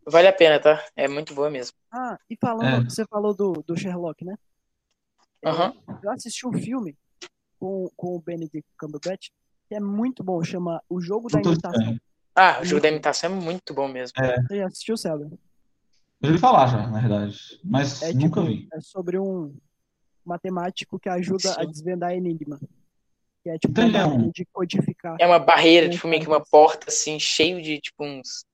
Vale 0.06 0.26
a 0.28 0.32
pena, 0.32 0.58
tá? 0.58 0.82
É 0.96 1.06
muito 1.06 1.34
boa 1.34 1.50
mesmo. 1.50 1.76
Ah, 1.92 2.18
e 2.28 2.36
falando, 2.36 2.86
É. 2.86 2.88
você 2.90 3.04
falou 3.06 3.34
do, 3.34 3.52
do 3.64 3.76
Sherlock, 3.76 4.24
né? 4.24 4.34
É, 5.42 5.48
Aham. 5.50 5.74
Eu 6.02 6.10
assisti 6.10 6.46
um 6.46 6.52
filme 6.52 6.96
com, 7.58 7.90
com 7.96 8.16
o 8.16 8.20
Benedict 8.20 8.66
Cumberbatch 8.78 9.28
que 9.68 9.74
é 9.74 9.80
muito 9.80 10.24
bom, 10.24 10.42
chama 10.42 10.82
O 10.88 11.00
Jogo 11.00 11.28
da 11.28 11.40
Imitação. 11.40 11.98
Ah, 12.34 12.60
o 12.62 12.64
jogo 12.64 12.80
da 12.80 12.88
imitação 12.88 13.30
é 13.30 13.34
muito 13.34 13.74
bom 13.74 13.86
mesmo. 13.88 14.14
Você 14.48 14.56
já 14.56 14.66
assistiu, 14.66 14.96
Célio? 14.96 15.38
Eu 16.20 16.28
ouvi 16.30 16.38
falar 16.38 16.66
já, 16.66 16.86
na 16.86 16.98
verdade. 17.00 17.38
Mas 17.62 18.02
É 18.02 18.12
nunca 18.14 18.40
tipo, 18.40 18.44
vi. 18.46 18.68
é 18.72 18.80
sobre 18.80 19.18
um 19.18 19.54
matemático 20.24 20.98
que 20.98 21.08
ajuda 21.10 21.52
a 21.56 21.64
Sim. 21.64 21.70
desvendar 21.70 22.12
enigma. 22.12 22.58
Que 23.42 23.50
é 23.50 23.58
tipo 23.58 23.72
Então 23.72 23.88
uma 23.88 23.98
é 23.98 24.06
um- 24.06 24.30
de 24.30 24.44
codificar. 24.52 25.16
É 25.20 25.26
uma 25.26 25.38
barreira, 25.38 25.88
tipo, 25.88 26.06
meio 26.06 26.22
que 26.22 26.28
uma 26.28 26.40
porta, 26.44 26.86
assim, 26.88 27.18
cheio 27.18 27.60
de, 27.60 27.80
tipo, 27.80 28.04
uns 28.04 28.44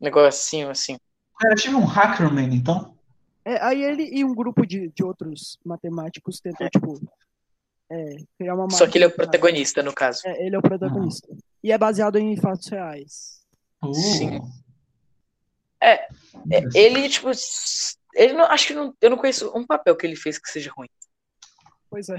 negocinho, 0.00 0.68
assim. 0.70 0.96
Era 1.42 1.54
tipo 1.54 1.76
um 1.76 1.84
Hackerman, 1.84 2.54
então? 2.54 2.94
É, 3.44 3.62
aí 3.62 3.82
ele 3.82 4.02
e 4.12 4.24
um 4.24 4.34
grupo 4.34 4.66
de, 4.66 4.88
de 4.90 5.04
outros 5.04 5.58
matemáticos 5.64 6.40
tentam, 6.40 6.68
tipo, 6.68 7.00
é, 7.90 8.16
criar 8.38 8.54
uma 8.54 8.68
Só 8.70 8.86
que 8.86 8.98
ele 8.98 9.04
é 9.04 9.06
o 9.06 9.10
máquina- 9.10 9.26
protagonista, 9.30 9.82
no 9.82 9.94
caso. 9.94 10.22
É, 10.26 10.46
ele 10.46 10.56
é 10.56 10.58
o 10.58 10.62
protagonista. 10.62 11.28
E 11.62 11.72
é 11.72 11.78
baseado 11.78 12.18
em 12.18 12.36
fatos 12.36 12.68
reais. 12.68 13.42
Uh, 13.82 13.94
Sim. 13.94 14.40
É, 15.80 16.08
É, 16.50 16.62
Ele, 16.74 17.08
tipo, 17.08 17.28
ele 18.14 18.32
não, 18.32 18.44
acho 18.46 18.66
que 18.68 18.74
não, 18.74 18.94
eu 19.00 19.10
não 19.10 19.16
conheço 19.16 19.50
um 19.56 19.64
papel 19.66 19.96
que 19.96 20.06
ele 20.06 20.16
fez 20.16 20.38
que 20.38 20.48
seja 20.50 20.70
ruim. 20.76 20.88
Pois 21.90 22.08
é. 22.08 22.16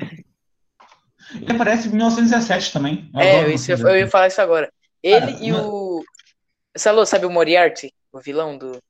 Ele 1.33 1.51
aparece 1.51 1.87
em 1.87 1.91
1917 1.91 2.71
também. 2.73 3.09
Eu 3.13 3.19
É, 3.19 3.53
isso, 3.53 3.71
eu, 3.71 3.77
1917. 3.77 3.83
eu 3.83 3.99
ia 3.99 4.07
falar 4.09 4.27
isso 4.27 4.41
agora. 4.41 4.71
Ele 5.03 5.19
Cara, 5.19 5.31
e 5.43 5.51
não- 5.51 5.69
o. 5.69 6.03
Salô, 6.75 7.05
sabe 7.05 7.25
o 7.25 7.29
Moriarty? 7.29 7.93
O 8.11 8.19
vilão 8.19 8.57
do. 8.57 8.81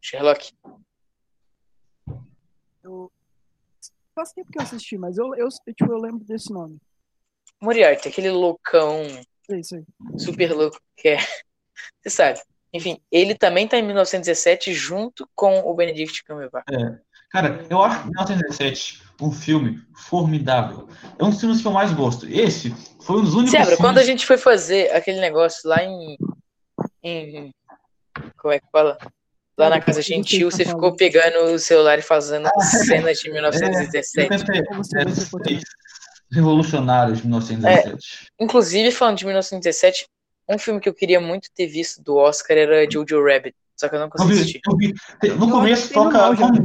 Sherlock. 0.00 0.52
Eu... 2.82 3.10
Faz 4.14 4.32
tempo 4.32 4.50
que 4.50 4.58
eu 4.58 4.62
assisti, 4.62 4.96
mas 4.98 5.16
eu, 5.18 5.34
eu, 5.36 5.48
tipo, 5.76 5.92
eu 5.92 5.98
lembro 5.98 6.24
desse 6.24 6.52
nome. 6.52 6.78
Moriarty, 7.60 8.08
aquele 8.08 8.30
loucão 8.30 9.02
É 9.50 9.56
isso 9.58 9.76
aí. 9.76 9.84
super 10.18 10.52
louco 10.52 10.80
que 10.96 11.08
é. 11.08 11.18
Você 12.02 12.10
sabe. 12.10 12.40
Enfim, 12.72 13.00
ele 13.10 13.34
também 13.34 13.66
tá 13.66 13.78
em 13.78 13.82
1917 13.82 14.74
junto 14.74 15.28
com 15.34 15.60
o 15.60 15.74
Benedict 15.74 16.22
Cumberbatch. 16.24 16.66
Cara, 17.30 17.64
eu 17.70 17.82
acho 17.82 18.04
1917 18.06 19.02
um 19.20 19.30
filme 19.32 19.82
formidável. 19.94 20.88
É 21.18 21.24
um 21.24 21.30
dos 21.30 21.40
filmes 21.40 21.60
que 21.60 21.66
eu 21.66 21.72
mais 21.72 21.92
gosto. 21.92 22.26
Esse 22.28 22.74
foi 23.00 23.18
um 23.18 23.24
dos 23.24 23.34
únicos 23.34 23.50
Zebra, 23.50 23.66
filmes... 23.66 23.80
quando 23.80 23.98
a 23.98 24.04
gente 24.04 24.24
foi 24.26 24.38
fazer 24.38 24.90
aquele 24.94 25.20
negócio 25.20 25.68
lá 25.68 25.82
em. 25.82 26.16
em 27.02 27.50
como 28.36 28.52
é 28.54 28.58
que 28.60 28.66
fala? 28.70 28.96
Lá 29.56 29.70
na 29.70 29.80
Casa 29.80 30.00
Gentil, 30.00 30.50
você 30.52 30.64
ficou 30.64 30.94
pegando 30.94 31.52
o 31.52 31.58
celular 31.58 31.98
e 31.98 32.02
fazendo 32.02 32.48
cenas 32.86 33.18
de 33.18 33.28
É, 33.28 33.32
1917. 33.32 34.32
eu 34.32 34.38
tentei- 34.38 34.64
Como 34.66 34.84
se 34.84 34.96
é, 34.98 35.02
fosse- 35.04 35.28
seis 35.48 35.62
revolucionários 36.30 37.18
de 37.18 37.24
1917. 37.26 38.26
Inclusive, 38.38 38.90
falando 38.92 39.16
de 39.18 39.24
1917, 39.24 40.06
um 40.48 40.58
filme 40.58 40.80
que 40.80 40.88
eu 40.88 40.94
queria 40.94 41.20
muito 41.20 41.48
ter 41.54 41.66
visto 41.66 42.02
do 42.02 42.16
Oscar 42.16 42.56
era 42.56 42.88
Jojo 42.88 43.20
Rabbit. 43.24 43.54
Só 43.76 43.88
que 43.88 43.96
eu 43.96 44.00
não 44.00 44.08
consegui 44.10 44.32
assistir. 44.32 44.60
No 45.38 45.50
começo 45.50 45.92
toca 45.92 46.36
com 46.36 46.46
né? 46.52 46.62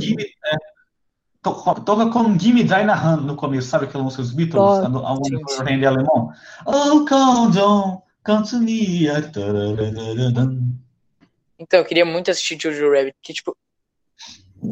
É, 1.46 1.82
toca 1.82 2.10
com 2.10 2.40
Gimme 2.40 2.64
Dynahan 2.64 3.18
no 3.18 3.36
começo, 3.36 3.68
sabe 3.68 3.86
aquela 3.86 4.04
música 4.04 4.24
dos 4.24 4.32
Beatles? 4.34 4.56
Toca. 4.56 4.86
A, 4.86 5.12
a, 5.12 5.16
música 5.16 5.72
em 5.72 5.86
alemão. 5.86 6.32
Oh, 6.66 7.06
come 7.06 7.54
down, 7.54 8.02
come 8.26 8.48
to 8.48 8.60
me. 8.60 9.10
ah. 9.10 9.22
Então, 11.60 11.80
eu 11.80 11.86
queria 11.86 12.06
muito 12.06 12.32
assistir 12.32 12.58
Jojo 12.60 12.92
Rabbit, 12.92 13.16
que, 13.22 13.34
tipo. 13.34 13.56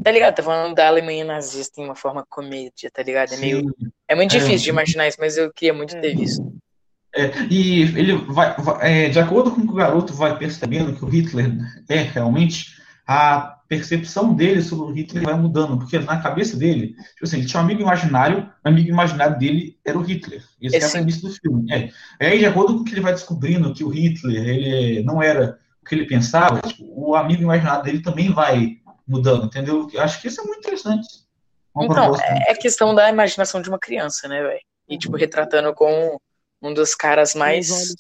Tá 0.04 0.10
ligado? 0.10 0.36
Tá 0.36 0.44
falando 0.44 0.74
da 0.74 0.88
Alemanha 0.88 1.26
nazista 1.26 1.82
em 1.82 1.84
uma 1.84 1.96
forma 1.96 2.26
comédia, 2.30 2.90
tá 2.94 3.04
ligado? 3.04 3.34
É 3.34 3.38
meio. 3.38 3.60
Sim. 3.60 3.92
É 4.08 4.16
muito 4.16 4.34
É. 4.34 4.40
difícil 4.40 4.64
de 4.64 4.70
imaginar 4.70 5.08
isso, 5.08 5.18
mas 5.20 5.36
eu 5.38 5.52
queria 5.52 5.74
muito 5.74 5.96
É. 5.96 6.00
ter 6.00 6.16
visto. 6.16 6.54
É, 7.14 7.30
e 7.50 7.82
ele 7.82 8.14
vai, 8.16 8.56
vai- 8.56 8.78
é, 9.06 9.10
de 9.10 9.20
acordo 9.20 9.52
com 9.52 9.60
o 9.60 9.66
que 9.68 9.72
o 9.74 9.76
garoto 9.76 10.14
vai 10.14 10.38
percebendo 10.38 10.94
que 10.96 11.04
o 11.04 11.10
Hitler 11.10 11.52
é 11.90 11.98
realmente, 12.04 12.81
a 13.12 13.58
percepção 13.68 14.34
dele 14.34 14.62
sobre 14.62 14.86
o 14.86 14.96
Hitler 14.96 15.24
vai 15.24 15.34
mudando, 15.34 15.78
porque 15.78 16.00
na 16.00 16.22
cabeça 16.22 16.56
dele, 16.56 16.90
tipo 16.90 17.24
assim, 17.24 17.38
ele 17.38 17.46
tinha 17.46 17.62
um 17.62 17.66
amigo 17.66 17.82
imaginário, 17.82 18.50
o 18.64 18.70
amigo 18.70 18.90
imaginário 18.90 19.38
dele 19.38 19.78
era 19.86 19.98
o 19.98 20.02
Hitler. 20.02 20.42
Esse 20.62 20.78
É, 20.78 20.80
é, 20.80 20.86
a 20.86 20.90
premissa 20.90 21.22
do 21.22 21.34
filme. 21.34 21.72
É. 21.72 21.90
E 22.22 22.26
aí, 22.26 22.40
de 22.40 22.46
acordo 22.46 22.76
com 22.76 22.82
o 22.82 22.84
que 22.86 22.94
ele 22.94 23.02
vai 23.02 23.14
descobrindo 23.14 23.74
que 23.74 23.84
o 23.84 23.90
Hitler 23.90 24.48
ele 24.48 25.04
não 25.04 25.22
era 25.22 25.60
o 25.82 25.86
que 25.86 25.96
ele 25.96 26.06
pensava, 26.06 26.62
tipo, 26.62 26.86
o 26.88 27.16
amigo 27.16 27.44
imaginário 27.44 27.84
dele 27.84 28.02
também 28.02 28.32
vai 28.32 28.78
mudando, 29.06 29.46
entendeu? 29.46 29.88
Eu 29.92 30.02
acho 30.02 30.22
que 30.22 30.28
isso 30.28 30.40
é 30.40 30.44
muito 30.46 30.60
interessante. 30.60 31.08
Uma 31.76 31.86
Então, 31.86 32.12
proposta. 32.12 32.26
é 32.48 32.56
questão 32.56 32.96
da 32.96 33.10
imaginação 33.10 33.62
de 33.62 33.68
uma 33.68 33.80
criança, 33.80 34.28
né, 34.28 34.42
velho? 34.42 34.62
E, 34.88 34.98
tipo, 34.98 35.18
retratando 35.18 35.74
com 35.74 36.18
um 36.62 36.74
dos 36.74 36.96
caras 36.96 37.34
mais. 37.36 37.94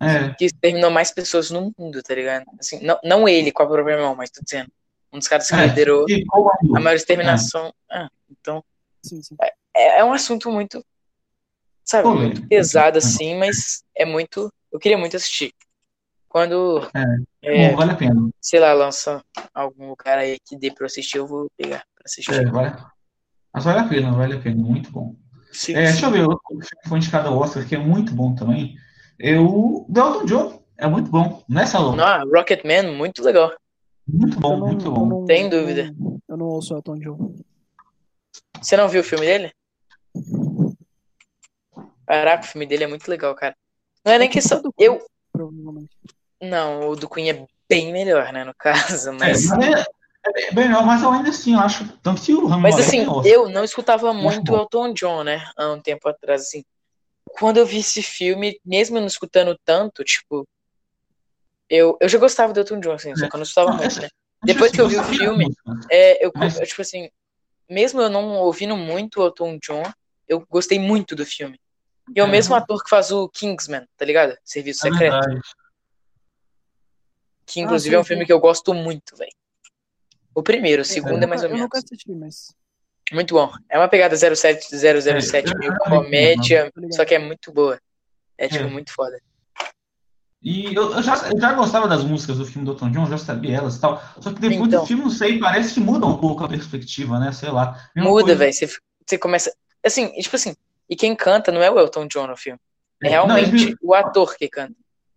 É, 0.00 0.34
que 0.34 0.44
exterminou 0.46 0.90
mais 0.90 1.10
pessoas 1.10 1.50
no 1.50 1.72
mundo, 1.78 2.02
tá 2.02 2.14
ligado? 2.14 2.44
Assim, 2.58 2.80
não, 2.84 2.98
não 3.04 3.28
ele 3.28 3.52
com 3.52 3.62
a 3.62 3.66
própria 3.66 3.96
mão, 3.98 4.14
mas 4.14 4.30
tô 4.30 4.40
dizendo. 4.42 4.70
Um 5.12 5.18
dos 5.18 5.28
caras 5.28 5.48
que 5.48 5.54
É, 5.54 5.66
liderou 5.66 6.06
e 6.08 6.24
a 6.76 6.80
maior 6.80 6.96
exterminação. 6.96 7.72
Ah, 7.90 8.08
então, 8.30 8.64
Sim, 9.02 9.22
sim. 9.22 9.36
é, 9.76 10.00
é 10.00 10.04
um 10.04 10.12
assunto 10.12 10.50
muito, 10.50 10.84
sabe, 11.84 12.02
Polêmico. 12.04 12.36
muito 12.36 12.48
pesado, 12.48 12.98
assim, 12.98 13.36
mas 13.36 13.84
é 13.94 14.04
muito. 14.04 14.52
Eu 14.72 14.78
queria 14.80 14.98
muito 14.98 15.16
assistir. 15.16 15.52
Quando, 16.28 16.90
é, 17.42 17.70
Bom, 17.70 17.76
vale 17.76 17.92
a 17.92 17.94
pena. 17.94 18.30
sei 18.40 18.58
lá, 18.58 18.72
lança 18.72 19.22
algum 19.54 19.88
lugar 19.90 20.18
aí 20.18 20.36
que 20.44 20.56
dê 20.58 20.72
pra 20.72 20.82
eu 20.82 20.86
assistir, 20.86 21.18
eu 21.18 21.26
vou 21.28 21.48
pegar 21.56 21.84
pra 21.94 22.04
assistir. 22.06 22.32
É, 22.34 22.44
vale. 22.50 22.74
Mas 23.52 23.64
vale 23.64 23.78
a 23.78 23.88
pena, 23.88 24.10
vale 24.12 24.34
a 24.34 24.40
pena, 24.40 24.56
muito 24.60 24.90
bom. 24.90 25.14
Sim, 25.52 25.76
É, 25.76 25.86
sim. 25.86 25.92
deixa 25.92 26.06
eu 26.06 26.10
ver, 26.10 26.22
outro 26.22 26.42
filme 26.48 26.66
que 26.82 26.88
foi 26.88 26.98
indicado 26.98 27.28
ao 27.28 27.38
Oscar, 27.38 27.64
que 27.68 27.76
é 27.76 27.78
muito 27.78 28.12
bom 28.12 28.34
também. 28.34 28.76
É 29.20 29.38
o 29.38 29.84
Delton 29.88 30.24
John. 30.26 30.62
É 30.76 30.86
muito 30.86 31.10
bom. 31.10 31.42
Não 31.48 31.62
é, 31.62 31.66
Salão? 31.66 31.96
Ah, 32.00 32.22
Rocketman, 32.24 32.92
muito 32.96 33.22
legal. 33.22 33.52
Muito 34.06 34.38
bom, 34.40 34.52
Eu 34.54 34.58
não- 34.58 34.66
muito 34.66 34.86
eu 34.86 34.92
bom. 34.92 35.06
não- 35.06 35.26
Sem 35.26 35.44
eu 35.44 35.50
dúvida. 35.50 35.94
Eu 36.28 36.36
não 36.36 36.46
ouço 36.46 36.74
Elton 36.74 36.98
John. 36.98 37.34
Você 38.60 38.76
não 38.76 38.88
viu 38.88 39.00
o 39.00 39.04
filme 39.04 39.24
dele? 39.24 39.52
Caraca, 42.06 42.44
o 42.44 42.46
filme 42.46 42.66
dele 42.66 42.84
é 42.84 42.86
muito 42.86 43.08
legal, 43.08 43.34
cara. 43.34 43.56
Não 44.04 44.12
é 44.12 44.18
nem 44.18 44.28
questão. 44.28 44.60
do 44.60 44.72
Eu. 44.78 45.00
Provavelmente. 45.32 45.90
Não, 46.40 46.88
o 46.90 46.96
do 46.96 47.08
Queen 47.08 47.30
é 47.30 47.46
bem 47.68 47.92
melhor, 47.92 48.32
né, 48.32 48.44
no 48.44 48.54
caso, 48.54 49.08
É, 49.10 49.12
mas. 49.12 49.50
é, 49.52 49.84
é 50.48 50.52
bem 50.52 50.68
melhor, 50.68 50.84
mas 50.84 51.02
eu 51.02 51.10
ainda 51.10 51.30
assim, 51.30 51.54
eu 51.54 51.60
acho. 51.60 51.88
Tanto 52.02 52.20
que 52.20 52.34
o 52.34 52.46
Rami 52.46 52.62
Mas 52.62 52.78
assim, 52.78 52.98
tem 53.00 53.08
Oscar. 53.08 53.26
eu 53.26 53.48
não 53.48 53.64
escutava 53.64 54.12
muito. 54.12 54.54
Elton 54.54 54.92
John, 54.92 55.22
né? 55.24 55.42
Há 55.56 55.72
um 55.72 55.80
tempo 55.80 56.08
atrás, 56.08 56.42
assim. 56.42 56.62
Quando 57.38 57.56
eu 57.58 57.66
vi 57.66 57.78
esse 57.78 58.02
filme, 58.02 58.60
mesmo 58.64 58.96
eu 58.96 59.00
não 59.00 59.08
escutando 59.08 59.58
tanto, 59.64 60.04
tipo. 60.04 60.46
Eu, 61.68 61.96
eu 62.00 62.08
já 62.08 62.18
gostava 62.18 62.52
do 62.52 62.60
Elton 62.60 62.78
John, 62.80 62.92
assim, 62.92 63.16
só 63.16 63.28
que 63.28 63.34
eu 63.34 63.38
não 63.38 63.42
escutava 63.42 63.70
Não, 63.70 63.78
muito, 63.78 64.00
né? 64.00 64.08
Depois 64.44 64.70
que 64.70 64.80
eu 64.80 64.88
vi 64.88 64.96
o 64.96 65.04
filme, 65.04 65.46
música. 65.46 65.86
É, 65.90 66.24
eu, 66.24 66.30
eu, 66.34 66.66
tipo 66.66 66.82
assim, 66.82 67.10
mesmo 67.68 68.00
eu 68.00 68.08
não 68.10 68.36
ouvindo 68.38 68.76
muito 68.76 69.20
o 69.20 69.24
Elton 69.26 69.58
John, 69.58 69.82
eu 70.28 70.46
gostei 70.48 70.78
muito 70.78 71.16
do 71.16 71.24
filme. 71.26 71.58
E 72.14 72.20
é 72.20 72.22
o 72.24 72.26
É. 72.26 72.30
mesmo 72.30 72.54
ator 72.54 72.82
que 72.82 72.90
faz 72.90 73.10
o 73.10 73.28
Kingsman, 73.28 73.86
tá 73.96 74.04
ligado? 74.04 74.36
Serviço 74.44 74.86
É 74.86 74.90
Secreto. 74.90 75.12
verdade. 75.12 75.40
Que 77.46 77.60
Ah, 77.60 77.64
inclusive 77.64 77.90
sim, 77.90 77.96
é 77.96 77.98
um 77.98 78.04
sim. 78.04 78.08
filme 78.08 78.26
que 78.26 78.32
eu 78.32 78.40
gosto 78.40 78.72
muito, 78.74 79.16
velho. 79.16 79.32
O 80.34 80.42
primeiro, 80.42 80.82
o 80.82 80.84
segundo 80.84 81.22
é, 81.22 81.26
mais 81.26 81.42
ou 81.42 81.48
eu 81.48 81.52
menos. 81.54 81.64
nunca 81.64 81.78
assisti, 81.78 82.12
mas. 82.12 82.54
Muito 83.12 83.34
bom. 83.34 83.52
É 83.68 83.78
uma 83.78 83.88
pegada 83.88 84.16
07, 84.16 84.66
007, 84.76 85.52
É, 85.52 85.58
meio 85.58 85.72
eu- 85.72 85.78
comédia, 85.78 86.72
ligado. 86.76 86.94
só 86.94 87.04
que 87.04 87.14
é 87.14 87.18
muito 87.18 87.52
boa. 87.52 87.78
É, 88.38 88.48
tipo, 88.48 88.64
É. 88.64 88.66
muito 88.66 88.92
foda. 88.92 89.18
E 90.42 90.74
eu, 90.74 90.92
eu 90.94 91.02
já, 91.02 91.14
eu 91.30 91.40
já 91.40 91.52
gostava 91.54 91.88
das 91.88 92.04
músicas 92.04 92.36
do 92.36 92.44
filme 92.44 92.66
do 92.66 92.72
Elton 92.72 92.90
John, 92.90 93.06
já 93.06 93.16
sabia 93.16 93.56
elas 93.56 93.76
e 93.76 93.80
tal. 93.80 94.02
Só 94.20 94.30
que 94.32 94.40
depois 94.40 94.68
Então. 94.68 94.82
do 94.82 94.86
filme, 94.86 95.02
não 95.04 95.10
sei, 95.10 95.38
parece 95.38 95.72
que 95.74 95.80
muda 95.80 96.04
um 96.06 96.18
pouco 96.18 96.44
a 96.44 96.48
perspectiva, 96.48 97.18
né? 97.18 97.32
Sei 97.32 97.50
lá. 97.50 97.78
Mesma 97.96 98.10
Muda, 98.10 98.34
velho. 98.34 98.52
Você, 98.52 98.66
você 99.06 99.16
começa. 99.18 99.54
Assim, 99.84 100.08
tipo 100.12 100.36
assim, 100.36 100.54
E 100.86 100.94
quem 100.96 101.16
canta 101.16 101.50
não 101.50 101.62
é 101.62 101.70
o 101.70 101.78
Elton 101.78 102.06
John 102.06 102.26
no 102.26 102.36
filme. 102.36 102.58
É 103.02 103.04
Não, 103.06 103.10
realmente 103.26 103.68
ele- 103.68 103.76
o 103.82 103.94
ator 103.94 104.36
que 104.36 104.46
canta. 104.50 104.74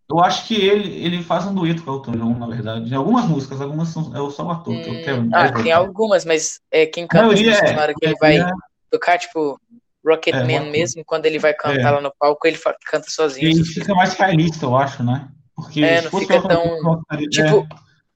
Eu 0.10 0.20
acho 0.22 0.48
que 0.48 0.56
ele, 0.56 1.04
ele 1.04 1.22
faz 1.22 1.46
um 1.46 1.54
dueto 1.54 1.84
com 1.84 1.92
o 1.92 1.96
Elton 1.96 2.12
John, 2.14 2.34
na 2.40 2.48
verdade. 2.48 2.90
Em 2.90 2.96
algumas 2.96 3.26
músicas, 3.26 3.60
algumas 3.60 3.90
são, 3.90 4.04
é 4.16 4.32
só 4.32 4.46
o 4.46 4.52
ator. 4.52 4.74
que 4.82 4.90
é 4.90 4.94
o 4.94 5.04
Kevin 5.04 5.30
Ah, 5.34 5.52
tem 5.52 5.72
algumas, 5.72 6.24
mas 6.24 6.62
é 6.72 6.86
quem 6.86 7.04
A 7.04 7.08
canta 7.08 7.34
é. 7.38 7.74
na 7.74 7.82
hora 7.82 7.94
que 7.94 8.06
ele 8.06 8.16
a 8.16 8.18
vai 8.20 8.38
maioria 8.38 8.56
tocar, 8.90 9.18
tipo, 9.20 9.60
Rocketman 10.06 10.68
É, 10.68 10.70
mesmo, 10.72 11.04
quando 11.06 11.26
ele 11.26 11.38
vai 11.40 11.54
cantar 11.54 11.80
É. 11.82 11.92
lá 11.92 12.00
no 12.00 12.14
palco, 12.18 12.48
ele 12.48 12.56
fa- 12.58 12.76
canta 12.86 13.08
é- 13.08 13.12
sozinho. 13.12 13.50
ele 13.50 13.66
fica 13.66 13.94
mais 13.94 14.14
realista, 14.14 14.66
eu 14.66 14.78
acho, 14.78 15.04
né? 15.04 15.28
Porque 15.54 15.82
É, 15.84 16.02
não 16.02 16.10
fica 16.12 16.42
tão- 16.42 17.02
é, 17.12 17.18
Tipo, 17.28 17.68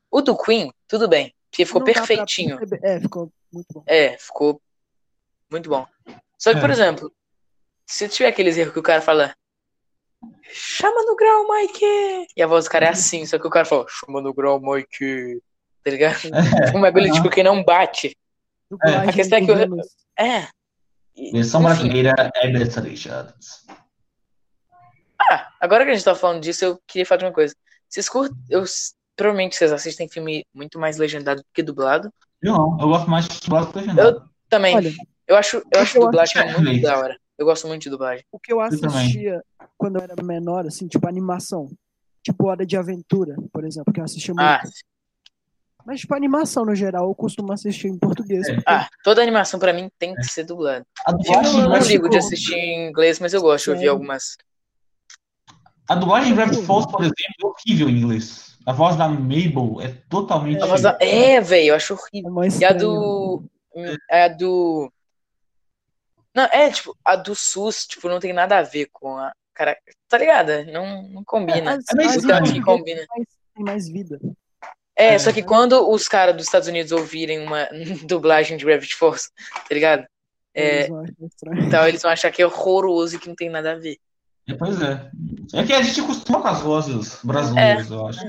o 0.10 0.22
do 0.22 0.38
Queen, 0.38 0.72
tudo 0.88 1.10
bem, 1.10 1.34
porque 1.50 1.66
ficou 1.66 1.82
Não 1.82 1.86
pra 1.86 1.94
perfeitinho. 1.96 2.58
perceber. 2.58 2.88
É, 2.88 3.00
ficou 3.02 3.30
muito 3.52 3.68
bom. 3.74 3.84
É, 3.86 4.18
ficou 4.18 4.62
muito 5.52 5.70
bom. 5.70 5.86
Só 6.38 6.52
que, 6.52 6.58
É. 6.58 6.62
por 6.62 6.70
exemplo, 6.70 7.12
se 7.86 8.08
tiver 8.08 8.30
aqueles 8.30 8.56
erros 8.58 8.72
que 8.72 8.80
o 8.80 8.84
cara 8.84 9.02
fala 9.02 9.36
chama 10.52 11.04
no 11.04 11.16
grau, 11.16 11.48
Mike! 11.50 12.28
E 12.36 12.42
a 12.44 12.48
voz 12.48 12.66
do 12.66 12.72
cara 12.72 12.86
é 12.88 12.90
assim, 12.90 13.26
só 13.26 13.38
que 13.40 13.48
o 13.48 13.50
cara 13.50 13.66
fala 13.66 13.86
chama 13.90 14.22
no 14.22 14.34
grau, 14.34 14.60
Mike! 14.62 15.42
Tá 15.84 15.92
ligado? 15.92 16.18
É. 16.74 16.78
Um 16.78 16.82
bagulho, 16.82 17.12
tipo, 17.12 17.30
que 17.30 17.42
não 17.44 17.64
bate. 17.64 18.16
Dublagem 18.70 19.10
A 19.10 19.14
questão 19.14 19.38
é 19.40 19.42
que 19.46 19.52
eu- 19.52 19.56
anos- 19.56 19.88
É. 20.18 20.48
E, 21.16 21.32
Versão 21.32 21.62
enfim. 21.62 21.70
brasileira 21.90 22.14
é 22.36 22.48
Richards. 22.82 23.66
Ah, 25.20 25.50
agora 25.60 25.84
que 25.86 25.92
a 25.92 25.94
gente 25.94 26.04
tá 26.06 26.16
falando 26.16 26.42
disso, 26.42 26.64
eu 26.66 26.80
queria 26.88 27.06
falar 27.06 27.20
de 27.20 27.26
uma 27.26 27.34
coisa. 27.34 27.54
Vocês 27.90 28.08
curtem. 28.10 28.38
Eu, 28.50 28.64
provavelmente 29.16 29.56
vocês 29.56 29.72
assistem 29.72 30.08
filme 30.10 30.46
muito 30.54 30.80
mais 30.80 30.98
legendado 30.98 31.42
do 31.42 31.48
que 31.54 31.62
dublado. 31.62 32.12
Eu 32.42 32.54
não, 32.54 32.78
eu 32.80 32.88
gosto 32.88 33.10
mais 33.10 33.28
de 33.28 33.40
dublado 33.42 33.72
que 33.72 33.80
legendado. 33.80 34.30
Também. 34.50 34.76
Olha, 34.76 34.92
eu 35.28 35.36
acho, 35.36 35.58
eu 35.72 35.82
acho 35.82 35.98
eu 35.98 36.02
dublagem 36.06 36.42
acho- 36.42 36.62
muito 36.62 36.82
da 36.82 36.98
hora. 36.98 37.18
Eu 37.38 37.46
gosto 37.46 37.68
muito 37.68 37.82
de 37.84 37.90
dublagem. 37.90 38.24
o 38.32 38.40
que 38.40 38.52
eu 38.54 38.58
Eu 38.58 38.62
assistia 38.62 39.42
quando 39.78 39.98
eu 39.98 40.04
era 40.04 40.16
menor, 40.24 40.66
assim, 40.68 40.88
tipo 40.88 41.08
animação. 41.08 41.70
Tipo 42.24 42.48
Hora 42.48 42.66
de 42.66 42.78
Aventura, 42.78 43.36
por 43.52 43.66
exemplo, 43.66 43.92
que 43.92 44.00
eu 44.00 44.04
assistia 44.04 44.34
muito. 44.34 44.46
Ah, 44.48 44.62
Mas, 45.84 46.02
tipo, 46.02 46.14
animação 46.14 46.64
no 46.64 46.76
geral, 46.76 47.08
eu 47.08 47.16
costumo 47.16 47.52
assistir 47.52 47.88
em 47.88 47.98
português. 47.98 48.48
É. 48.48 48.54
porque 48.54 48.70
ah, 48.70 48.88
toda 49.04 49.22
animação 49.24 49.60
pra 49.60 49.74
mim 49.74 49.90
tem 49.98 50.14
que 50.14 50.24
ser 50.26 50.44
dublada. 50.44 50.86
A 51.06 51.12
Filme 51.12 51.24
dublagem, 51.24 51.60
eu 51.62 51.70
não 51.70 51.78
ligo 51.80 52.10
de 52.10 52.18
assistir 52.18 52.54
em 52.54 52.90
inglês, 52.90 53.20
mas 53.20 53.34
eu 53.34 53.42
gosto 53.42 53.66
de 53.66 53.72
ouvir 53.72 53.88
algumas. 53.88 54.38
a 55.90 55.96
dublagem 55.96 56.32
em 56.32 56.36
Gravity 56.36 56.62
Falls, 56.64 56.88
por 56.92 57.02
exemplo, 57.02 57.16
é 57.42 57.46
horrível 57.46 57.90
em 57.90 57.98
inglês. 57.98 58.56
A 58.68 58.72
voz 58.74 58.96
da 58.96 59.08
Mabel 59.08 59.78
é 59.82 59.88
totalmente. 60.08 60.62
A 60.62 60.68
voz 60.68 60.84
da- 60.84 60.96
É, 61.02 61.42
velho, 61.42 61.70
eu 61.70 61.76
acho 61.76 61.96
horrível. 61.96 62.44
é 62.44 62.48
E 62.60 62.66
a 62.66 62.74
do. 62.74 63.44
É 64.08 64.24
a 64.26 64.28
do. 64.28 64.94
Não, 66.36 66.44
é, 66.46 66.70
tipo, 66.72 66.96
a 67.04 67.16
do 67.16 67.36
SUS, 67.36 67.86
tipo, 67.86 68.08
não 68.08 68.20
tem 68.20 68.32
nada 68.34 68.58
a 68.58 68.62
ver 68.62 68.88
com 68.92 69.18
a. 69.18 69.32
Cara, 69.54 69.78
tá 70.08 70.18
ligado? 70.18 70.50
Não, 70.72 71.04
não 71.10 71.24
combina. 71.24 71.74
É 71.74 71.78
tanto 72.26 72.52
que 72.52 72.58
em 72.58 72.62
combina. 72.62 73.02
mais- 73.10 73.28
tem 73.54 73.66
mais 73.66 73.90
vida. 73.90 74.20
É, 74.96 75.16
É. 75.16 75.20
só 75.20 75.32
que 75.32 75.44
quando 75.44 75.90
os 75.90 76.08
caras 76.08 76.36
dos 76.36 76.46
Estados 76.46 76.68
Unidos 76.70 76.92
ouvirem 76.92 77.40
uma 77.46 77.68
dublagem 78.08 78.56
de 78.58 78.64
Gravity 78.66 78.96
Force, 78.96 79.30
tá 79.68 79.74
ligado? 79.74 80.06
É, 80.54 80.88
Eles 80.88 81.34
então 81.66 81.88
eles 81.88 82.02
vão 82.02 82.12
achar 82.12 82.32
que 82.32 82.42
é 82.42 82.46
horroroso 82.46 83.16
e 83.16 83.20
que 83.20 83.28
não 83.28 83.36
tem 83.36 83.50
nada 83.50 83.72
a 83.74 83.76
ver. 83.76 83.98
É, 84.50 84.54
pois 84.54 84.82
é. 84.82 85.10
É 85.54 85.64
que 85.64 85.74
a 85.74 85.82
gente 85.82 86.00
acostuma 86.02 86.42
com 86.42 86.48
as 86.48 86.62
vozes 86.62 87.20
brasileiras, 87.24 87.90
eu 87.92 88.08
acho. 88.08 88.20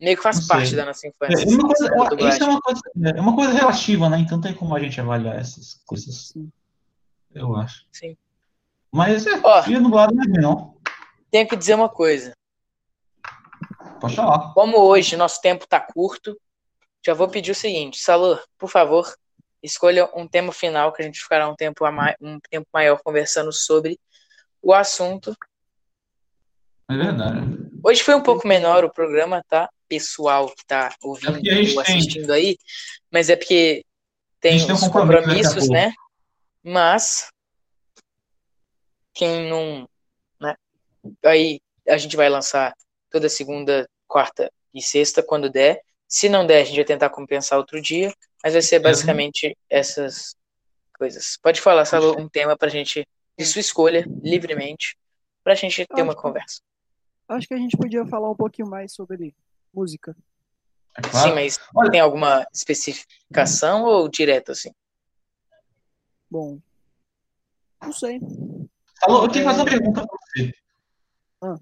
Meio 0.00 0.16
que 0.16 0.22
faz 0.22 0.36
Não 0.36 0.42
sei. 0.44 0.56
parte 0.56 0.76
da 0.76 0.86
nossa 0.86 1.06
É 1.06 1.10
infância. 1.10 1.46
uma 1.48 2.08
coisa, 2.08 2.28
isso 2.28 2.42
é 2.42 2.46
uma 2.46 2.60
coisa, 2.60 2.80
é 3.16 3.20
uma 3.20 3.34
coisa 3.36 3.52
relativa, 3.52 4.08
né? 4.08 4.18
Então 4.18 4.40
tem 4.40 4.54
como 4.54 4.74
a 4.74 4.80
gente 4.80 5.00
avaliar 5.00 5.38
essas 5.38 5.80
coisas. 5.86 6.28
Sim. 6.28 6.50
Eu 7.34 7.54
acho. 7.56 7.86
Sim. 7.92 8.16
Mas 8.92 9.26
é, 9.26 9.40
Ó. 9.42 9.62
filho 9.62 9.82
dublado 9.82 10.14
não 10.14 10.22
é 10.22 10.26
ruim, 10.26 10.40
não. 10.40 10.76
Tenho 11.30 11.46
que 11.48 11.56
dizer 11.56 11.74
uma 11.74 11.88
coisa. 11.88 12.34
Pode 14.00 14.16
falar. 14.16 14.52
Como 14.54 14.78
hoje 14.78 15.16
nosso 15.16 15.40
tempo 15.40 15.66
tá 15.66 15.78
curto, 15.80 16.36
já 17.04 17.14
vou 17.14 17.28
pedir 17.28 17.52
o 17.52 17.54
seguinte, 17.54 17.98
Salô, 17.98 18.38
por 18.58 18.68
favor, 18.68 19.14
escolha 19.62 20.08
um 20.14 20.26
tema 20.26 20.52
final 20.52 20.92
que 20.92 21.02
a 21.02 21.04
gente 21.04 21.20
ficará 21.20 21.48
um 21.48 21.54
tempo, 21.54 21.84
a 21.84 21.92
mai- 21.92 22.16
um 22.20 22.38
tempo 22.50 22.66
maior 22.72 23.00
conversando 23.02 23.52
sobre 23.52 23.98
o 24.62 24.74
assunto. 24.74 25.34
É 26.90 26.96
verdade. 26.96 27.40
Hoje 27.84 28.02
foi 28.02 28.14
um 28.14 28.22
pouco 28.22 28.46
menor 28.48 28.84
o 28.84 28.92
programa, 28.92 29.42
tá? 29.48 29.70
Pessoal 29.88 30.48
que 30.48 30.64
tá 30.66 30.88
É 30.92 31.06
ouvindo 31.06 31.34
gente 31.44 31.76
ou 31.76 31.84
tem- 31.84 31.96
assistindo 31.98 32.32
aí, 32.32 32.58
mas 33.10 33.30
é 33.30 33.36
porque 33.36 33.84
tem 34.40 34.58
tem 34.58 34.70
um 34.70 34.74
os 34.74 34.88
compromisso 34.88 35.22
compromissos, 35.22 35.68
né? 35.68 35.92
Mas 36.62 37.28
quem 39.14 39.48
não, 39.48 39.88
né? 40.40 40.54
Aí 41.24 41.60
a 41.88 41.96
gente 41.96 42.16
vai 42.16 42.28
lançar 42.28 42.74
toda 43.10 43.28
segunda, 43.28 43.88
quarta 44.06 44.50
e 44.72 44.82
sexta 44.82 45.22
quando 45.22 45.50
der. 45.50 45.80
Se 46.06 46.28
não 46.28 46.46
der, 46.46 46.62
a 46.62 46.64
gente 46.64 46.76
vai 46.76 46.84
tentar 46.84 47.10
compensar 47.10 47.58
outro 47.58 47.80
dia, 47.80 48.12
mas 48.42 48.52
vai 48.52 48.62
ser 48.62 48.78
basicamente 48.80 49.56
essas 49.68 50.34
coisas. 50.98 51.36
Pode 51.42 51.60
falar, 51.60 51.84
Salo, 51.84 52.18
um 52.20 52.28
tema 52.28 52.56
pra 52.56 52.68
gente 52.68 53.06
de 53.38 53.44
sua 53.46 53.60
escolha, 53.60 54.04
livremente, 54.22 54.96
pra 55.42 55.54
gente 55.54 55.86
ter 55.86 56.02
uma 56.02 56.14
que- 56.14 56.20
conversa. 56.20 56.60
Acho 57.28 57.46
que 57.46 57.54
a 57.54 57.58
gente 57.58 57.76
podia 57.76 58.04
falar 58.06 58.28
um 58.30 58.34
pouquinho 58.36 58.68
mais 58.68 58.92
sobre 58.92 59.34
música. 59.72 60.16
É 60.98 61.00
claro. 61.00 61.28
Sim, 61.28 61.34
mas 61.34 61.58
Olha- 61.74 61.90
tem 61.92 62.00
alguma 62.00 62.44
especificação 62.52 63.84
ou 63.84 64.08
direto 64.08 64.50
assim? 64.50 64.72
Bom, 66.30 66.60
não 67.82 67.92
sei. 67.92 68.20
Alô, 69.02 69.24
eu 69.24 69.28
tenho 69.28 69.44
que 69.44 69.50
fazer 69.50 69.60
uma 69.60 69.70
pergunta 69.70 70.06
pra 70.06 70.18
você. 70.18 70.52
Ah. 71.42 71.56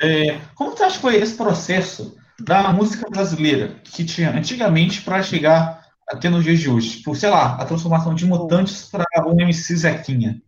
É, 0.00 0.40
como 0.54 0.70
você 0.70 0.84
acha 0.84 0.96
que 0.96 1.02
foi 1.02 1.16
esse 1.16 1.36
processo 1.36 2.16
da 2.40 2.72
música 2.72 3.08
brasileira 3.08 3.80
que 3.84 4.04
tinha 4.04 4.30
antigamente 4.30 5.02
para 5.02 5.22
chegar 5.22 5.86
até 6.08 6.28
nos 6.28 6.42
dias 6.42 6.58
de 6.58 6.70
hoje? 6.70 6.98
Tipo, 6.98 7.14
sei 7.14 7.28
lá, 7.28 7.56
a 7.56 7.66
transformação 7.66 8.14
de 8.14 8.26
mutantes 8.26 8.88
para 8.88 9.04
um 9.26 9.38
MC 9.38 9.76
Zequinha. 9.76 10.42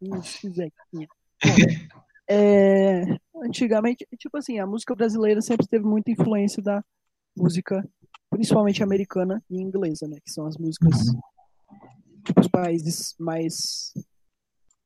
Ixi, 0.00 0.48
Zequinha. 0.50 1.08
É, 2.26 3.02
antigamente, 3.36 4.06
tipo 4.16 4.38
assim, 4.38 4.58
a 4.58 4.66
música 4.66 4.94
brasileira 4.94 5.42
sempre 5.42 5.66
teve 5.66 5.84
muita 5.84 6.10
influência 6.10 6.62
da 6.62 6.82
música, 7.36 7.86
principalmente 8.30 8.82
americana 8.82 9.42
e 9.50 9.60
inglesa, 9.60 10.08
né? 10.08 10.18
Que 10.24 10.30
são 10.30 10.46
as 10.46 10.56
músicas 10.56 10.98
tipo, 11.00 11.20
os 12.40 12.48
países 12.48 13.14
mais 13.18 13.92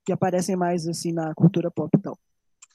que 0.04 0.12
aparecem 0.12 0.56
mais 0.56 0.88
assim 0.88 1.12
na 1.12 1.34
cultura 1.34 1.70
pop 1.70 1.90
e 1.96 2.00
tal. 2.00 2.18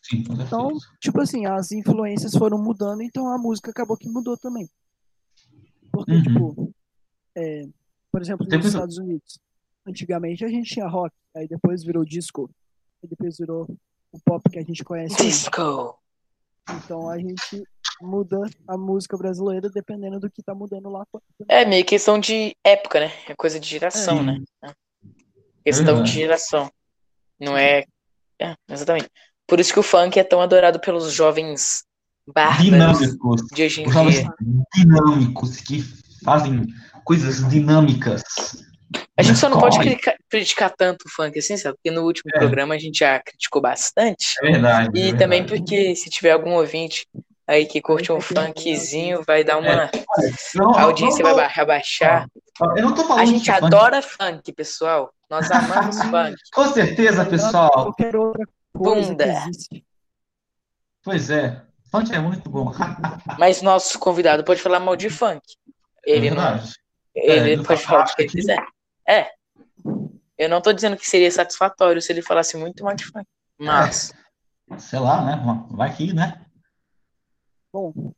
Sim, 0.02 0.24
com. 0.24 0.34
Então, 0.34 0.78
tipo 1.00 1.20
assim, 1.22 1.46
as 1.46 1.72
influências 1.72 2.34
foram 2.36 2.58
mudando, 2.62 3.02
então 3.02 3.28
a 3.28 3.38
música 3.38 3.72
acabou 3.72 3.98
que 3.98 4.10
mudou 4.10 4.38
também. 4.38 4.70
Porque, 5.92 6.12
Uhum. 6.12 6.24
tipo, 6.24 6.74
é, 7.36 7.68
por 8.12 8.22
exemplo, 8.22 8.46
nos 8.48 8.66
Estados 8.66 8.98
Unidos, 8.98 9.40
antigamente 9.86 10.44
a 10.46 10.48
gente 10.50 10.70
tinha 10.74 10.88
rock, 10.88 11.16
aí 11.36 11.48
depois 11.48 11.84
virou 11.84 12.04
disco, 12.06 12.50
aí 13.02 13.10
depois 13.10 13.38
virou 13.38 13.68
o 14.12 14.20
pop 14.24 14.48
que 14.50 14.60
a 14.60 14.64
gente 14.64 14.84
conhece 14.84 15.16
hoje. 15.16 15.24
Disco! 15.30 15.98
Então 16.70 17.10
a 17.10 17.18
gente 17.18 17.64
muda 18.04 18.38
a 18.68 18.78
música 18.78 19.18
brasileira 19.18 19.70
dependendo 19.70 20.20
do 20.20 20.30
que 20.30 20.44
tá 20.44 20.54
mudando 20.54 20.90
lá 20.90 21.04
fora. 21.12 21.24
É 21.48 21.66
meio 21.66 21.86
questão 21.86 22.20
de 22.20 22.56
época, 22.64 23.00
né? 23.00 23.12
É 23.28 23.34
coisa 23.36 23.60
de 23.60 23.68
geração, 23.68 24.20
É. 24.20 24.24
né? 24.24 24.40
Questão 25.66 25.86
Verdade. 25.86 26.12
de 26.12 26.18
geração. 26.20 26.70
Não 27.40 27.58
é... 27.58 27.84
é. 28.40 28.54
Exatamente. 28.70 29.10
Por 29.48 29.60
isso 29.60 29.74
que 29.74 29.80
o 29.80 29.84
funk 29.84 30.20
é 30.20 30.24
tão 30.24 30.42
adorado 30.42 30.80
pelos 30.80 31.12
jovens 31.12 31.84
bárbaros 32.28 32.64
Dinâmicos. 32.66 33.42
de 33.54 33.64
hoje 33.64 33.82
em 33.82 33.88
Os 33.88 33.94
dia. 33.94 34.28
dinâmicos 34.76 35.58
que 35.58 35.82
fazem 36.24 36.66
coisas 37.04 37.48
dinâmicas. 37.50 38.24
A 39.18 39.24
gente 39.24 39.40
só 39.40 39.50
não 39.50 39.60
pode 39.60 39.80
criticar, 39.80 40.16
criticar 40.30 40.74
tanto 40.76 41.06
o 41.06 41.10
funk 41.10 41.38
assim, 41.40 41.58
sabe? 41.58 41.76
Porque 41.78 41.92
no 41.92 42.04
último 42.04 42.30
É. 42.36 42.40
programa 42.40 42.76
a 42.76 42.78
gente 42.80 43.00
já 43.00 43.20
criticou 43.20 43.62
bastante. 43.62 44.36
É 44.42 44.52
verdade. 44.52 45.00
E 45.00 45.10
é 45.10 45.16
também 45.16 45.42
verdade. 45.42 45.62
porque 45.62 45.96
se 45.96 46.10
tiver 46.10 46.32
algum 46.32 46.52
ouvinte 46.54 47.08
aí 47.48 47.66
que 47.66 47.82
curte 47.82 48.12
um 48.12 48.20
funkzinho, 48.22 49.24
vai 49.26 49.44
dar 49.44 49.58
uma. 49.58 49.90
Não, 50.56 50.66
não, 50.72 50.76
A 50.78 50.82
audiência 50.84 51.24
não, 51.24 51.36
vai 51.36 51.48
ba- 51.48 51.62
abaixar. 51.62 52.28
não, 52.60 52.78
Eu 52.78 52.84
não 52.84 52.96
tô 52.96 53.04
falando 53.04 53.22
A 53.22 53.26
gente 53.26 53.44
de 53.44 53.52
funk. 53.52 53.66
adora 53.66 54.02
funk, 54.02 54.54
pessoal. 54.54 55.14
Nós 55.30 55.50
amamos 55.52 55.98
funk. 56.04 56.36
Com 56.54 56.68
certeza, 56.68 57.26
pessoal. 57.26 57.94
Bunda. 58.76 59.46
Pois 61.04 61.30
é. 61.30 61.62
Funk 61.92 62.14
é 62.14 62.20
muito 62.20 62.50
bom. 62.50 62.72
Mas 63.38 63.62
nosso 63.62 64.00
convidado 64.00 64.44
pode 64.44 64.62
falar 64.62 64.80
mal 64.80 64.96
de 64.96 65.10
funk. 65.10 65.42
Ele 66.06 66.28
é 66.28 66.32
não. 66.32 66.42
verdade. 66.44 66.74
Ele 67.16 67.54
É, 67.54 67.58
pode 67.64 67.82
eu 67.82 67.88
falar 67.88 68.06
o 68.06 68.16
que 68.16 68.22
ele 68.24 68.30
quiser. 68.30 68.66
É. 69.08 69.30
Eu 70.38 70.50
não 70.50 70.62
tô 70.62 70.74
dizendo 70.74 70.98
que 70.98 71.08
seria 71.08 71.30
satisfatório 71.32 72.02
se 72.02 72.12
ele 72.12 72.22
falasse 72.24 72.58
muito 72.58 72.84
mal 72.84 72.96
de 72.96 73.06
funk. 73.06 73.26
Mas. 73.60 74.12
Sei 74.80 74.98
lá, 74.98 75.24
né? 75.24 75.40
Vai 75.70 75.94
que, 75.94 76.12
né? 76.14 76.43
Bom, 77.74 78.14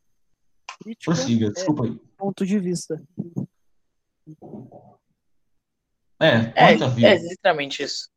crítica 0.83 1.13
Prossiga, 1.13 1.49
desculpa 1.51 1.85
aí. 1.85 1.97
ponto 2.17 2.45
de 2.45 2.59
vista. 2.59 3.01
É, 6.19 6.71
É, 6.73 6.75
vida. 6.75 7.07
é 7.07 7.15
literalmente 7.17 7.81
isso. 7.83 8.09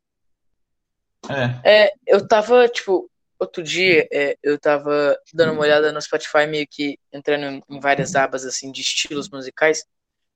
É. 1.63 1.85
É, 1.85 1.93
eu 2.07 2.27
tava, 2.27 2.67
tipo, 2.67 3.09
outro 3.39 3.61
dia, 3.63 4.07
é, 4.11 4.37
eu 4.43 4.59
tava 4.59 5.17
dando 5.33 5.53
uma 5.53 5.61
olhada 5.61 5.91
no 5.91 6.01
Spotify, 6.01 6.45
meio 6.47 6.67
que 6.69 6.97
entrando 7.13 7.63
em- 7.69 7.79
várias 7.79 8.15
abas, 8.15 8.45
assim, 8.45 8.71
de 8.71 8.81
estilos 8.81 9.29
musicais. 9.29 9.85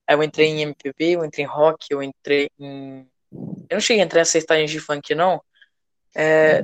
Aí 0.08 0.16
eu 0.16 0.24
entrei 0.24 0.48
em 0.48 0.62
MPB, 0.62 1.12
eu 1.16 1.26
entrei 1.26 1.46
em 1.46 1.48
rock, 1.48 1.88
eu 1.90 2.02
entrei 2.04 2.50
em. 2.60 3.08
Eu 3.70 3.76
não 3.76 3.80
cheguei 3.82 4.02
a 4.02 4.06
entrar 4.06 4.22
em 4.22 4.26
sertagens 4.26 4.70
de 4.72 4.80
funk, 4.80 5.16
não. 5.16 5.42
É, 6.16 6.62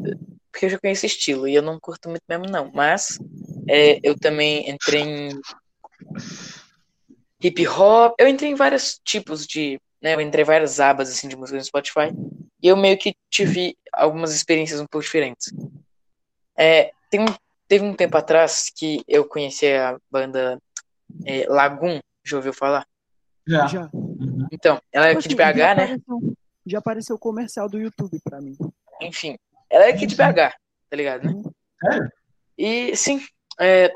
porque 0.51 0.65
eu 0.65 0.69
já 0.69 0.79
conheço 0.79 1.05
estilo 1.05 1.47
e 1.47 1.55
eu 1.55 1.61
não 1.61 1.79
curto 1.79 2.09
muito 2.09 2.21
mesmo, 2.29 2.45
não. 2.45 2.69
Mas 2.73 3.17
é, 3.69 3.99
eu 4.03 4.17
também 4.17 4.69
entrei 4.69 5.01
em 5.01 5.41
hip 7.41 7.67
hop. 7.67 8.15
Eu 8.17 8.27
entrei 8.27 8.51
em 8.51 8.55
vários 8.55 8.99
tipos 9.03 9.45
de. 9.45 9.79
Né, 10.01 10.15
eu 10.15 10.21
entrei 10.21 10.43
em 10.43 10.45
várias 10.47 10.79
abas 10.79 11.09
assim, 11.09 11.27
de 11.27 11.35
música 11.35 11.57
no 11.57 11.63
Spotify. 11.63 12.11
E 12.61 12.67
eu 12.67 12.77
meio 12.77 12.97
que 12.97 13.13
tive 13.29 13.77
algumas 13.93 14.33
experiências 14.33 14.79
um 14.79 14.85
pouco 14.85 15.03
diferentes. 15.03 15.53
É, 16.57 16.91
tem 17.09 17.21
um, 17.21 17.25
teve 17.67 17.83
um 17.85 17.93
tempo 17.93 18.17
atrás 18.17 18.69
que 18.73 19.03
eu 19.07 19.25
conheci 19.25 19.67
a 19.67 19.97
banda 20.11 20.57
é, 21.25 21.45
Lagoon, 21.47 21.99
já 22.25 22.37
ouviu 22.37 22.53
falar? 22.53 22.85
Já. 23.47 23.67
Já. 23.67 23.89
Uhum. 23.93 24.47
Então, 24.51 24.81
ela 24.91 25.07
é 25.07 25.15
Tipo 25.15 25.19
aqui 25.19 25.35
de 25.35 25.41
assim, 25.41 25.53
BH, 25.53 25.57
já 25.57 25.75
né? 25.75 25.83
apareceu- 25.83 26.33
Já 26.65 26.77
apareceu 26.79 27.17
comercial 27.19 27.69
do 27.69 27.79
YouTube 27.79 28.19
pra 28.23 28.39
mim. 28.41 28.57
Enfim, 29.01 29.37
ela 29.69 29.85
é 29.85 29.89
aqui 29.89 30.05
de 30.05 30.15
BH, 30.15 30.53
tá 30.89 30.95
ligado, 30.95 31.23
né? 31.25 31.41
Sério? 31.81 32.11
E 32.57 32.95
sim, 32.95 33.21
é, 33.59 33.91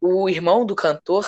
o 0.00 0.28
irmão 0.28 0.64
do 0.64 0.74
cantor, 0.74 1.26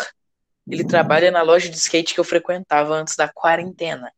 ele 0.69 0.85
trabalha 0.85 1.31
na 1.31 1.43
loja 1.43 1.69
de 1.69 1.77
skate 1.77 2.15
que 2.15 2.21
eu 2.21 2.25
frequentava 2.25 2.95
antes 2.95 3.17
da 3.17 3.29
quarentena. 3.29 4.13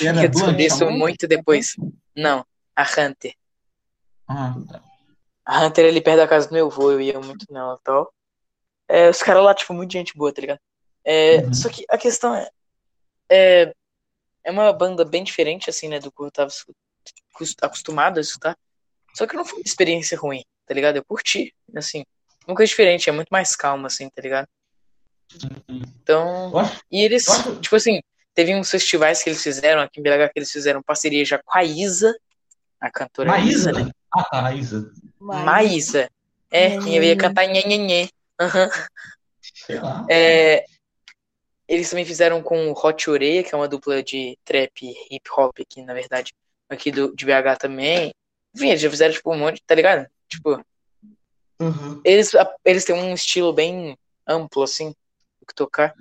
Era 0.00 0.18
Que 0.20 0.26
eu 0.26 0.28
descobri 0.28 0.66
isso 0.66 0.78
chamou? 0.78 0.94
muito 0.98 1.28
depois. 1.28 1.76
Não, 2.16 2.44
a 2.74 2.82
Hunter. 2.82 3.34
Ah, 4.26 4.54
tá. 4.68 4.82
A 5.44 5.64
Hunter 5.64 5.86
ali 5.86 6.00
perto 6.00 6.16
da 6.18 6.28
casa 6.28 6.48
do 6.48 6.54
meu 6.54 6.66
avô, 6.66 6.90
eu 6.90 7.00
ia 7.00 7.20
muito 7.20 7.46
nela 7.52 7.76
e 7.78 7.84
tal. 7.84 8.12
É, 8.88 9.08
os 9.08 9.22
caras 9.22 9.44
lá, 9.44 9.54
tipo, 9.54 9.72
muito 9.72 9.92
gente 9.92 10.16
boa, 10.16 10.32
tá 10.32 10.40
ligado? 10.40 10.58
É, 11.04 11.36
Uhum. 11.42 11.54
Só 11.54 11.68
que 11.68 11.84
a 11.88 11.98
questão 11.98 12.34
é, 12.34 12.48
é. 13.30 13.74
É 14.46 14.50
uma 14.50 14.70
banda 14.74 15.06
bem 15.06 15.24
diferente, 15.24 15.70
assim, 15.70 15.88
né, 15.88 15.98
do 15.98 16.12
que 16.12 16.22
eu 16.22 16.30
tava 16.30 16.50
acostumado 17.62 18.18
a 18.18 18.20
escutar. 18.20 18.54
Só 19.14 19.26
que 19.26 19.36
não 19.36 19.44
foi 19.44 19.60
uma 19.60 19.64
experiência 19.64 20.18
ruim, 20.18 20.44
tá 20.66 20.74
ligado? 20.74 20.96
Eu 20.96 21.04
curti, 21.04 21.54
assim. 21.74 22.04
Uma 22.46 22.54
coisa 22.56 22.68
diferente, 22.68 23.08
é 23.08 23.12
muito 23.12 23.28
mais 23.30 23.56
calma, 23.56 23.86
assim, 23.86 24.08
tá 24.10 24.20
ligado? 24.22 24.46
Então. 25.68 26.50
Eu 26.52 26.58
acho- 26.58 26.80
E 26.90 27.02
eles, 27.02 27.24
tipo 27.60 27.74
assim, 27.76 28.00
teve 28.34 28.54
uns 28.54 28.70
festivais 28.70 29.22
que 29.22 29.30
eles 29.30 29.42
fizeram 29.42 29.80
aqui 29.82 30.00
em 30.00 30.02
BH 30.02 30.28
que 30.32 30.38
eles 30.38 30.50
fizeram 30.50 30.82
parceria 30.82 31.24
já 31.24 31.38
com 31.42 31.56
a 31.58 31.64
Isa, 31.64 32.14
a 32.80 32.90
cantora 32.90 33.30
Maísa? 33.30 33.70
Isa, 33.70 33.72
né? 33.72 33.90
Ah, 34.12 34.24
tá, 34.24 34.42
Maísa. 34.42 34.92
Maísa. 35.18 36.10
É, 36.50 36.78
e 36.80 36.96
eu 36.96 37.02
ia 37.02 37.16
cantar 37.16 37.46
nhenhenhê. 37.46 38.08
Aham. 38.40 38.68
Sei 39.42 39.80
lá. 39.80 40.06
É, 40.08 40.64
eles 41.66 41.88
também 41.88 42.04
fizeram 42.04 42.42
com 42.42 42.70
o 42.70 42.72
Hot 42.72 43.08
Oreia, 43.10 43.42
que 43.42 43.54
é 43.54 43.58
uma 43.58 43.66
dupla 43.68 44.02
de 44.02 44.38
trap 44.44 44.70
e 44.82 45.14
hip 45.14 45.28
hop 45.36 45.58
aqui, 45.60 45.82
na 45.82 45.94
verdade, 45.94 46.32
aqui 46.68 46.92
do, 46.92 47.14
de 47.16 47.24
BH 47.24 47.56
também. 47.58 48.12
Enfim, 48.54 48.68
eles 48.68 48.80
já 48.80 48.90
fizeram, 48.90 49.12
tipo, 49.14 49.32
um 49.32 49.38
monte, 49.38 49.62
tá 49.66 49.74
ligado? 49.74 50.06
Tipo, 50.28 50.64
Uhum. 51.60 52.00
eles, 52.04 52.32
eles 52.64 52.84
têm 52.84 52.94
um 52.94 53.14
estilo 53.14 53.52
bem 53.52 53.96
amplo, 54.26 54.62
assim, 54.62 54.88
do 55.40 55.46
que 55.46 55.54
tocar. 55.54 55.94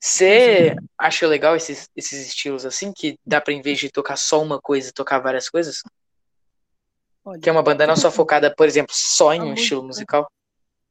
Você 0.00 0.76
acha 0.98 1.26
legal 1.26 1.56
esses, 1.56 1.88
esses 1.96 2.26
estilos, 2.26 2.66
assim, 2.66 2.92
que 2.92 3.18
dá 3.26 3.40
pra, 3.40 3.52
em 3.54 3.62
vez 3.62 3.78
de 3.78 3.90
tocar 3.90 4.16
só 4.16 4.42
uma 4.42 4.60
coisa, 4.60 4.92
tocar 4.92 5.18
várias 5.18 5.48
coisas? 5.48 5.82
Olha, 7.24 7.40
Que 7.40 7.48
é 7.48 7.52
uma 7.52 7.62
banda 7.62 7.86
não 7.86 7.96
só 7.96 8.10
focada, 8.12 8.54
por 8.54 8.66
exemplo, 8.66 8.94
só 8.94 9.32
em 9.32 9.40
um 9.40 9.44
música- 9.46 9.60
estilo 9.62 9.82
musical? 9.82 10.30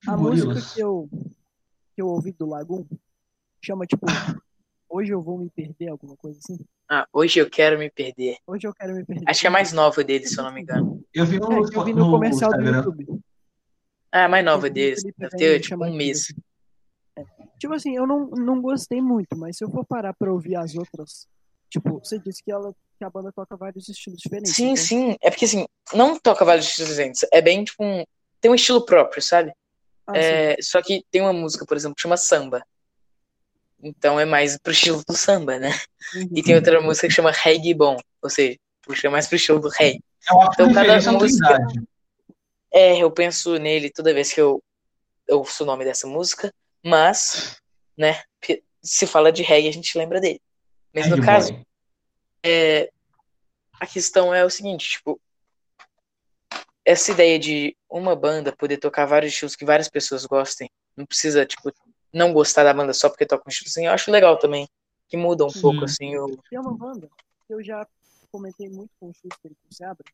a 0.07 0.17
música 0.17 0.61
que 0.73 0.79
eu, 0.81 1.07
que 1.95 2.01
eu 2.01 2.07
ouvi 2.07 2.31
do 2.33 2.47
Lagoon 2.47 2.85
chama, 3.63 3.85
tipo, 3.85 4.05
Hoje 4.89 5.11
Eu 5.11 5.21
Vou 5.21 5.37
Me 5.37 5.49
Perder, 5.49 5.89
alguma 5.89 6.15
coisa 6.17 6.39
assim. 6.39 6.59
Ah, 6.89 7.07
hoje 7.13 7.39
eu 7.39 7.49
quero 7.49 7.79
me 7.79 7.89
perder. 7.89 8.37
Hoje 8.45 8.67
Eu 8.67 8.73
Quero 8.73 8.93
Me 8.93 9.05
Perder. 9.05 9.23
Acho 9.27 9.41
que 9.41 9.47
é 9.47 9.49
a 9.49 9.51
mais 9.51 9.71
nova 9.71 10.03
deles, 10.03 10.31
se 10.31 10.39
eu 10.39 10.43
não 10.43 10.51
me 10.51 10.61
engano. 10.61 11.03
Eu 11.13 11.25
vi 11.25 11.39
no, 11.39 11.51
É, 11.53 11.59
eu 11.59 11.83
vi 11.85 11.93
no 11.93 12.11
comercial 12.11 12.51
do. 12.51 12.61
YouTube. 12.63 13.07
Ah, 14.13 14.25
a 14.25 14.29
mais 14.29 14.45
nova 14.45 14.69
deles. 14.69 15.01
Deve 15.17 15.35
ter, 15.35 15.59
tipo, 15.59 15.83
um 15.83 15.91
mês. 15.93 16.27
Tipo 17.57 17.73
assim, 17.73 17.95
eu 17.95 18.05
não, 18.05 18.27
não 18.27 18.61
gostei 18.61 19.01
muito, 19.01 19.35
mas 19.35 19.57
se 19.57 19.63
eu 19.63 19.71
for 19.71 19.83
parar 19.83 20.13
pra 20.13 20.31
ouvir 20.31 20.55
as 20.55 20.75
outras, 20.75 21.27
tipo, 21.69 21.97
você 21.99 22.19
disse 22.19 22.43
que, 22.43 22.51
ela, 22.51 22.73
que 22.97 23.03
a 23.03 23.09
banda 23.09 23.31
toca 23.31 23.57
vários 23.57 23.89
estilos 23.89 24.19
diferentes. 24.19 24.53
Sim, 24.55 24.71
então- 24.71 24.77
sim. 24.77 25.15
É 25.19 25.31
porque, 25.31 25.45
assim, 25.45 25.65
não 25.93 26.19
toca 26.19 26.45
vários 26.45 26.67
estilos 26.67 26.91
diferentes. 26.91 27.25
É 27.31 27.41
bem, 27.41 27.63
tipo, 27.63 27.83
um... 27.83 28.03
Tem 28.39 28.51
um 28.51 28.55
estilo 28.55 28.85
próprio, 28.85 29.21
sabe? 29.21 29.51
Ah. 30.05 30.15
É, 30.17 30.57
Só 30.61 30.79
que 30.81 31.03
tem 31.09 31.21
uma 31.21 31.33
música, 31.33 31.65
por 31.65 31.75
exemplo, 31.75 31.95
que 31.95 32.01
chama 32.01 32.17
Samba. 32.17 32.63
Então 33.81 34.19
é 34.19 34.25
mais 34.25 34.57
pro 34.57 34.71
estilo 34.71 35.01
do 35.07 35.13
samba, 35.15 35.57
né? 35.59 35.71
Uhum. 36.15 36.29
E 36.35 36.43
tem 36.43 36.55
outra 36.55 36.79
música 36.81 37.07
que 37.07 37.13
chama 37.13 37.31
Reggae 37.31 37.73
Bom. 37.73 37.97
Ou 38.21 38.29
seja, 38.29 38.57
puxa 38.81 39.09
mais 39.09 39.27
pro 39.27 39.35
estilo 39.35 39.59
do 39.59 39.67
reggae. 39.69 40.01
Então, 40.23 40.73
cada 40.73 40.93
é 40.93 41.11
música- 41.11 41.47
Trindade. 41.57 41.87
É, 42.73 42.97
eu 42.97 43.11
penso 43.11 43.55
nele 43.57 43.91
toda 43.91 44.13
vez 44.13 44.33
que 44.33 44.41
eu, 44.41 44.61
ouço 45.29 45.63
o 45.63 45.65
nome 45.65 45.85
dessa 45.85 46.07
música. 46.07 46.53
Mas, 46.83 47.61
né? 47.97 48.21
Se 48.81 49.07
fala 49.07 49.31
de 49.31 49.43
reggae, 49.43 49.69
a 49.69 49.73
gente 49.73 49.97
lembra 49.97 50.19
dele. 50.19 50.41
Mas 50.93 51.07
no 51.07 51.23
caso, 51.23 51.57
é, 52.43 52.91
a 53.79 53.87
questão 53.87 54.33
é 54.33 54.43
o 54.43 54.49
seguinte, 54.49 54.89
tipo, 54.89 55.19
essa 56.85 57.11
ideia 57.11 57.39
de 57.39 57.75
uma 57.89 58.15
banda 58.15 58.55
poder 58.55 58.77
tocar 58.77 59.05
vários 59.05 59.31
estilos 59.31 59.55
que 59.55 59.65
várias 59.65 59.87
pessoas 59.87 60.25
gostem, 60.25 60.69
não 60.97 61.05
precisa, 61.05 61.45
tipo, 61.45 61.71
não 62.11 62.33
gostar 62.33 62.63
da 62.63 62.73
banda 62.73 62.93
só 62.93 63.09
porque 63.09 63.25
toca 63.25 63.43
um 63.47 63.49
estilo 63.49 63.69
assim, 63.69 63.85
eu 63.87 63.93
acho 63.93 64.11
legal 64.11 64.37
também, 64.37 64.67
que 65.07 65.15
muda 65.15 65.45
um 65.45 65.49
Sim. 65.49 65.61
pouco, 65.61 65.85
assim, 65.85 66.17
o... 66.17 66.37
Tem 66.49 66.59
uma 66.59 66.75
banda 66.75 67.09
que 67.47 67.53
eu 67.53 67.63
já 67.63 67.87
comentei 68.31 68.69
muito 68.69 68.91
com 68.99 69.09
o 69.09 69.13
Schuster 69.13 69.51
e 69.51 69.55
com 69.55 69.69
o 69.71 69.73
Seabra, 69.73 70.05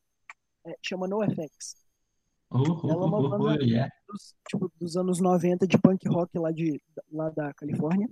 é, 0.66 0.76
chama 0.80 1.08
NoFX. 1.08 1.74
Ela 2.52 2.92
é 2.92 3.06
uma 3.06 3.38
banda- 3.38 3.64
yeah. 3.64 3.92
Dos, 4.08 4.34
tipo, 4.48 4.72
dos 4.80 4.96
anos 4.96 5.20
90 5.20 5.66
de 5.66 5.78
punk 5.78 6.08
rock 6.08 6.36
lá, 6.38 6.50
de, 6.50 6.82
lá 7.12 7.30
da 7.30 7.52
Califórnia. 7.54 8.08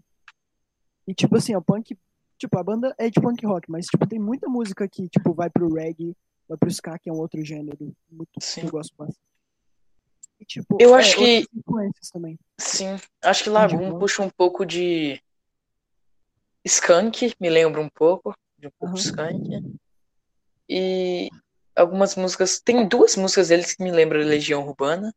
E 1.06 1.14
tipo 1.14 1.36
assim, 1.36 1.56
o 1.56 1.62
punk, 1.62 1.98
tipo, 2.38 2.58
a 2.58 2.62
banda 2.62 2.94
é 2.98 3.10
de 3.10 3.20
punk 3.20 3.44
rock, 3.44 3.68
mas 3.70 3.86
tipo, 3.86 4.06
tem 4.06 4.18
muita 4.18 4.48
música 4.48 4.86
que, 4.88 5.08
tipo, 5.08 5.32
vai 5.34 5.50
pro 5.50 5.72
reggae, 5.72 6.14
vai 6.48 6.56
pro 6.56 6.68
ska, 6.70 6.98
que 6.98 7.10
é 7.10 7.12
um 7.12 7.18
outro 7.18 7.42
gênero 7.44 7.92
muito 8.10 8.30
Sim. 8.40 8.60
que 8.60 8.66
eu 8.68 8.70
gosto 8.70 8.94
bastante. 8.96 9.18
E, 10.40 10.44
tipo, 10.44 10.76
Eu 10.80 10.94
é, 10.94 11.00
acho 11.00 11.16
que- 11.16 11.46
também. 12.12 12.38
Sim, 12.60 12.96
acho 13.22 13.42
que 13.44 13.50
Lagoon 13.50 13.98
puxa 13.98 14.22
um 14.22 14.30
pouco 14.30 14.64
de 14.64 15.20
Skunk, 16.64 17.34
me 17.40 17.48
lembra 17.50 17.80
um 17.80 17.88
pouco 17.88 18.34
de 18.58 18.68
um 18.68 18.70
pouco 18.78 18.94
de 18.94 19.08
Aham. 19.10 19.30
Skunk. 19.32 19.78
E 20.68 21.28
algumas 21.78 22.14
músicas, 22.16 22.60
tem 22.60 22.86
duas 22.86 23.16
músicas 23.16 23.48
deles 23.48 23.74
que 23.74 23.82
me 23.82 23.90
lembram 23.90 24.20
Legião 24.20 24.66
Urbana. 24.66 25.14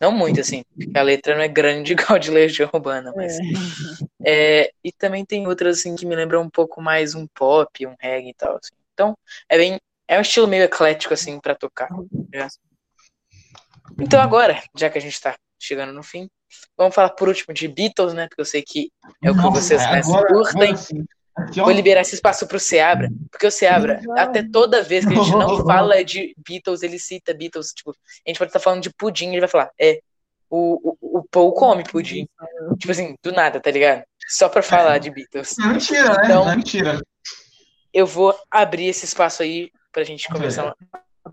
Não 0.00 0.12
muito, 0.12 0.40
assim, 0.40 0.62
porque 0.76 0.98
a 0.98 1.02
letra 1.02 1.34
não 1.34 1.42
é 1.42 1.48
grande 1.48 1.92
igual 2.14 2.18
de 2.18 2.30
Legião 2.30 2.68
Urbana, 2.72 3.12
mas 3.16 3.38
É, 4.22 4.62
É, 4.62 4.70
e 4.84 4.92
também 4.92 5.24
tem 5.24 5.46
outras 5.46 5.78
assim 5.78 5.96
que 5.96 6.04
me 6.04 6.14
lembram 6.14 6.42
um 6.42 6.50
pouco 6.50 6.82
mais 6.82 7.14
um 7.14 7.26
pop, 7.26 7.86
um 7.86 7.94
reggae 7.98 8.30
e 8.30 8.34
tal. 8.34 8.56
assim. 8.56 8.74
Então, 8.92 9.16
é 9.48 9.56
bem. 9.56 9.78
É 10.06 10.18
um 10.18 10.22
estilo 10.22 10.46
meio 10.48 10.64
eclético, 10.64 11.14
assim, 11.14 11.38
pra 11.40 11.54
tocar. 11.54 11.88
né? 12.32 12.48
Então 14.00 14.20
agora, 14.20 14.60
já 14.76 14.90
que 14.90 14.98
a 14.98 15.00
gente 15.00 15.20
tá 15.20 15.36
chegando 15.58 15.92
no 15.92 16.02
fim, 16.02 16.28
vamos 16.76 16.94
falar 16.94 17.10
por 17.10 17.28
último 17.28 17.54
de 17.54 17.68
Beatles, 17.68 18.12
né? 18.12 18.26
Porque 18.28 18.40
eu 18.40 18.44
sei 18.44 18.62
que 18.62 18.90
é 19.22 19.30
o 19.30 19.34
que 19.34 19.40
Nossa, 19.42 19.60
vocês 19.60 19.82
mais 19.86 20.08
agora- 20.08 20.28
curtem. 20.28 20.70
agora 20.74 21.04
Vou 21.56 21.70
liberar 21.70 22.00
esse 22.02 22.14
espaço 22.14 22.46
pro 22.46 22.58
Seabra, 22.60 23.08
porque 23.30 23.46
o 23.46 23.50
Seabra, 23.50 24.00
Já. 24.02 24.22
até 24.24 24.42
toda 24.42 24.82
vez 24.82 25.04
que 25.04 25.12
a 25.12 25.16
gente 25.16 25.30
não 25.32 25.64
fala 25.66 26.02
de 26.04 26.34
Beatles, 26.46 26.82
ele 26.82 26.98
cita 26.98 27.34
Beatles. 27.34 27.72
Tipo, 27.72 27.90
a 27.90 28.30
gente 28.30 28.38
pode 28.38 28.48
estar 28.50 28.60
falando 28.60 28.82
de 28.82 28.90
pudim, 28.90 29.30
ele 29.30 29.40
vai 29.40 29.48
falar, 29.48 29.70
é, 29.80 30.00
o, 30.48 30.96
o, 31.00 31.18
o 31.20 31.24
Paul 31.30 31.52
come 31.52 31.84
pudim. 31.84 32.26
Tipo 32.78 32.92
assim, 32.92 33.14
do 33.22 33.32
nada, 33.32 33.60
tá 33.60 33.70
ligado? 33.70 34.02
Só 34.28 34.48
pra 34.48 34.62
falar 34.62 34.98
de 34.98 35.10
Beatles. 35.10 35.58
É 35.58 35.66
mentira, 35.66 36.08
né? 36.14 36.20
Então- 36.24 36.44
Não 36.44 36.52
é 36.52 36.56
mentira. 36.56 37.00
eu 37.92 38.06
vou 38.06 38.34
abrir 38.50 38.86
esse 38.86 39.04
espaço 39.04 39.42
aí 39.42 39.70
pra 39.92 40.04
gente 40.04 40.28
conversar 40.28 40.74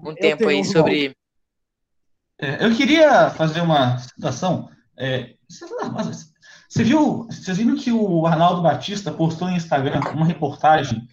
um 0.03 0.13
tempo 0.15 0.47
aí 0.47 0.63
sobre. 0.65 1.15
É, 2.39 2.65
eu 2.65 2.75
queria 2.75 3.29
fazer 3.31 3.61
uma 3.61 3.97
citação. 3.97 4.69
É, 4.99 5.35
mas 5.93 6.31
você 6.67 6.83
viu, 6.83 7.25
vocês 7.29 7.57
viram 7.57 7.75
que 7.75 7.91
o 7.91 8.25
Arnaldo 8.25 8.61
Batista 8.61 9.11
postou 9.11 9.47
no 9.49 9.55
Instagram 9.55 9.99
uma 10.13 10.25
reportagem 10.25 11.07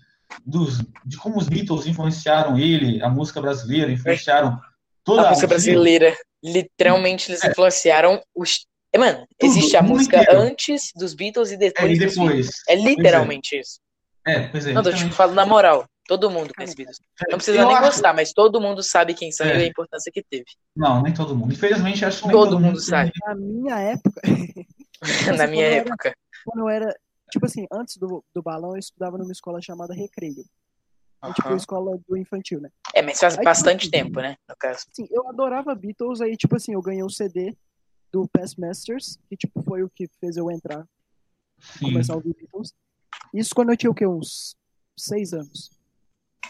dos, 0.45 0.79
de 1.05 1.17
como 1.17 1.39
os 1.39 1.49
Beatles 1.49 1.87
influenciaram 1.87 2.59
ele, 2.59 3.03
a 3.03 3.09
música 3.09 3.41
brasileira, 3.41 3.91
influenciaram 3.93 4.59
toda 5.05 5.27
a 5.27 5.29
música 5.31 5.47
o- 5.47 5.49
brasileira. 5.49 6.17
Literalmente 6.43 7.31
eles 7.31 7.43
influenciaram 7.45 8.21
os. 8.35 8.67
É, 8.93 8.99
Mano, 8.99 9.27
existe 9.43 9.77
a 9.77 9.81
tudo 9.81 9.91
música 9.95 10.21
inteiro. 10.23 10.41
antes 10.41 10.91
dos 10.95 11.15
Beatles 11.15 11.51
e 11.51 11.55
É, 11.55 11.57
depois 11.57 11.99
e 11.99 12.05
dos 12.05 12.15
Beatles. 12.17 12.47
depois. 12.47 12.51
É 12.69 12.75
literalmente 12.77 13.59
isso. 13.59 13.81
É, 14.27 14.47
pois 14.49 14.67
é. 14.67 14.73
Não, 14.73 14.83
tô 14.83 14.91
tipo, 14.91 14.99
justamente. 14.99 15.17
falo 15.17 15.33
na 15.35 15.47
moral. 15.47 15.85
Todo 16.07 16.31
mundo 16.31 16.53
conhece 16.55 16.77
Beatles. 16.77 16.99
Não 17.31 17.39
precisa 17.39 17.59
Eu 17.59 17.67
nem 17.67 17.77
acho- 17.77 17.87
gostar, 17.87 18.13
mas 18.13 18.33
todo 18.33 18.61
mundo 18.61 18.83
sabe 18.83 19.15
quem 19.15 19.33
são 19.33 19.47
É. 19.47 19.59
e 19.61 19.63
a 19.63 19.67
importância 19.67 20.13
que 20.13 20.23
teve. 20.23 20.45
Não, 20.77 21.03
nem 21.03 21.15
todo 21.15 21.35
mundo. 21.35 21.53
Infelizmente, 21.53 22.05
acho 22.05 22.21
que 22.21 22.29
nem 22.29 22.37
Todo 22.37 22.61
mundo 22.61 22.79
sabe. 22.79 23.11
Na 23.27 23.35
minha 23.35 23.79
época, 23.81 24.21
Na 25.39 25.47
minha 25.47 25.65
quando 25.65 25.73
eu 25.73 25.81
era- 25.81 25.89
época. 25.89 26.17
quando 26.45 26.61
eu 26.61 26.69
era. 26.69 27.01
Tipo 27.31 27.47
assim, 27.47 27.67
antes 27.73 27.97
do, 27.97 28.25
do 28.35 28.43
balão, 28.43 28.73
eu 28.73 28.79
estudava 28.79 29.19
numa 29.19 29.33
escola 29.33 29.61
chamada 29.61 29.95
Recreio. 29.95 30.45
É 31.23 31.33
tipo 31.33 31.49
a 31.49 31.57
escola 31.57 31.99
do 32.07 32.17
infantil, 32.17 32.61
né? 32.61 32.71
É, 32.95 33.01
mas 33.01 33.19
faz 33.19 33.39
Aí, 33.39 33.45
bastante 33.45 33.87
tipo, 33.87 33.93
tempo, 33.93 34.21
né? 34.21 34.37
No 34.49 34.55
caso. 34.57 34.85
Assim, 34.93 35.09
eu 35.11 35.27
adorava 35.29 35.75
Beatles, 35.75 36.21
aí, 36.21 36.37
tipo 36.37 36.55
assim, 36.55 36.75
eu 36.75 36.83
ganhei 36.83 37.03
o 37.03 37.09
CD 37.09 37.57
do 38.13 38.29
Past 38.29 38.61
Masters, 38.61 39.19
que, 39.29 39.37
tipo, 39.37 39.63
foi 39.63 39.83
o 39.83 39.89
que 39.91 40.07
fez 40.21 40.37
eu 40.37 40.51
entrar, 40.51 40.87
Sim. 41.59 41.87
começar 41.87 42.13
a 42.13 42.17
ouvir 42.17 42.35
Beatles. 42.35 42.75
Isso 43.33 43.55
quando 43.55 43.71
eu 43.71 43.77
tinha, 43.77 43.91
o 43.91 43.95
quê? 43.95 44.07
Uns 44.07 44.55
seis 44.99 45.33
anos. 45.33 45.71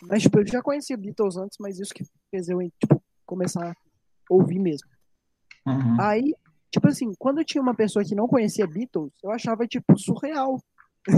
Mas, 0.03 0.23
tipo, 0.23 0.41
eu 0.41 0.47
já 0.47 0.61
conhecia 0.61 0.97
Beatles 0.97 1.37
antes, 1.37 1.57
mas 1.61 1.79
isso 1.79 1.95
que 1.95 2.05
fez 2.31 2.49
eu, 2.49 2.59
tipo, 2.81 3.01
começar 3.25 3.71
a 3.71 3.75
ouvir 4.29 4.59
mesmo. 4.59 4.89
Uhum. 5.65 6.01
Aí, 6.01 6.35
tipo 6.75 6.89
assim, 6.89 7.13
quando 7.19 7.39
eu 7.39 7.45
tinha 7.45 7.63
uma 7.63 7.75
pessoa 7.75 8.05
que 8.05 8.17
não 8.17 8.27
conhecia 8.27 8.67
Beatles, 8.67 9.13
eu 9.23 9.31
achava, 9.31 9.65
tipo, 9.67 9.97
surreal. 9.97 10.61
É. 11.07 11.15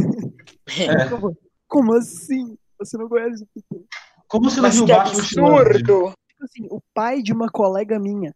Como 1.66 1.94
assim? 1.94 2.56
Você 2.78 2.98
não 2.98 3.08
conhece 3.08 3.46
Beatles? 3.54 3.86
Como 4.28 4.50
você 4.50 4.60
não 4.60 4.70
viu 4.70 4.84
o 4.84 4.86
Batman! 4.86 5.22
Tipo 5.22 6.44
assim, 6.44 6.66
o 6.70 6.80
pai 6.92 7.22
de 7.22 7.32
uma 7.32 7.48
colega 7.48 7.98
minha, 7.98 8.34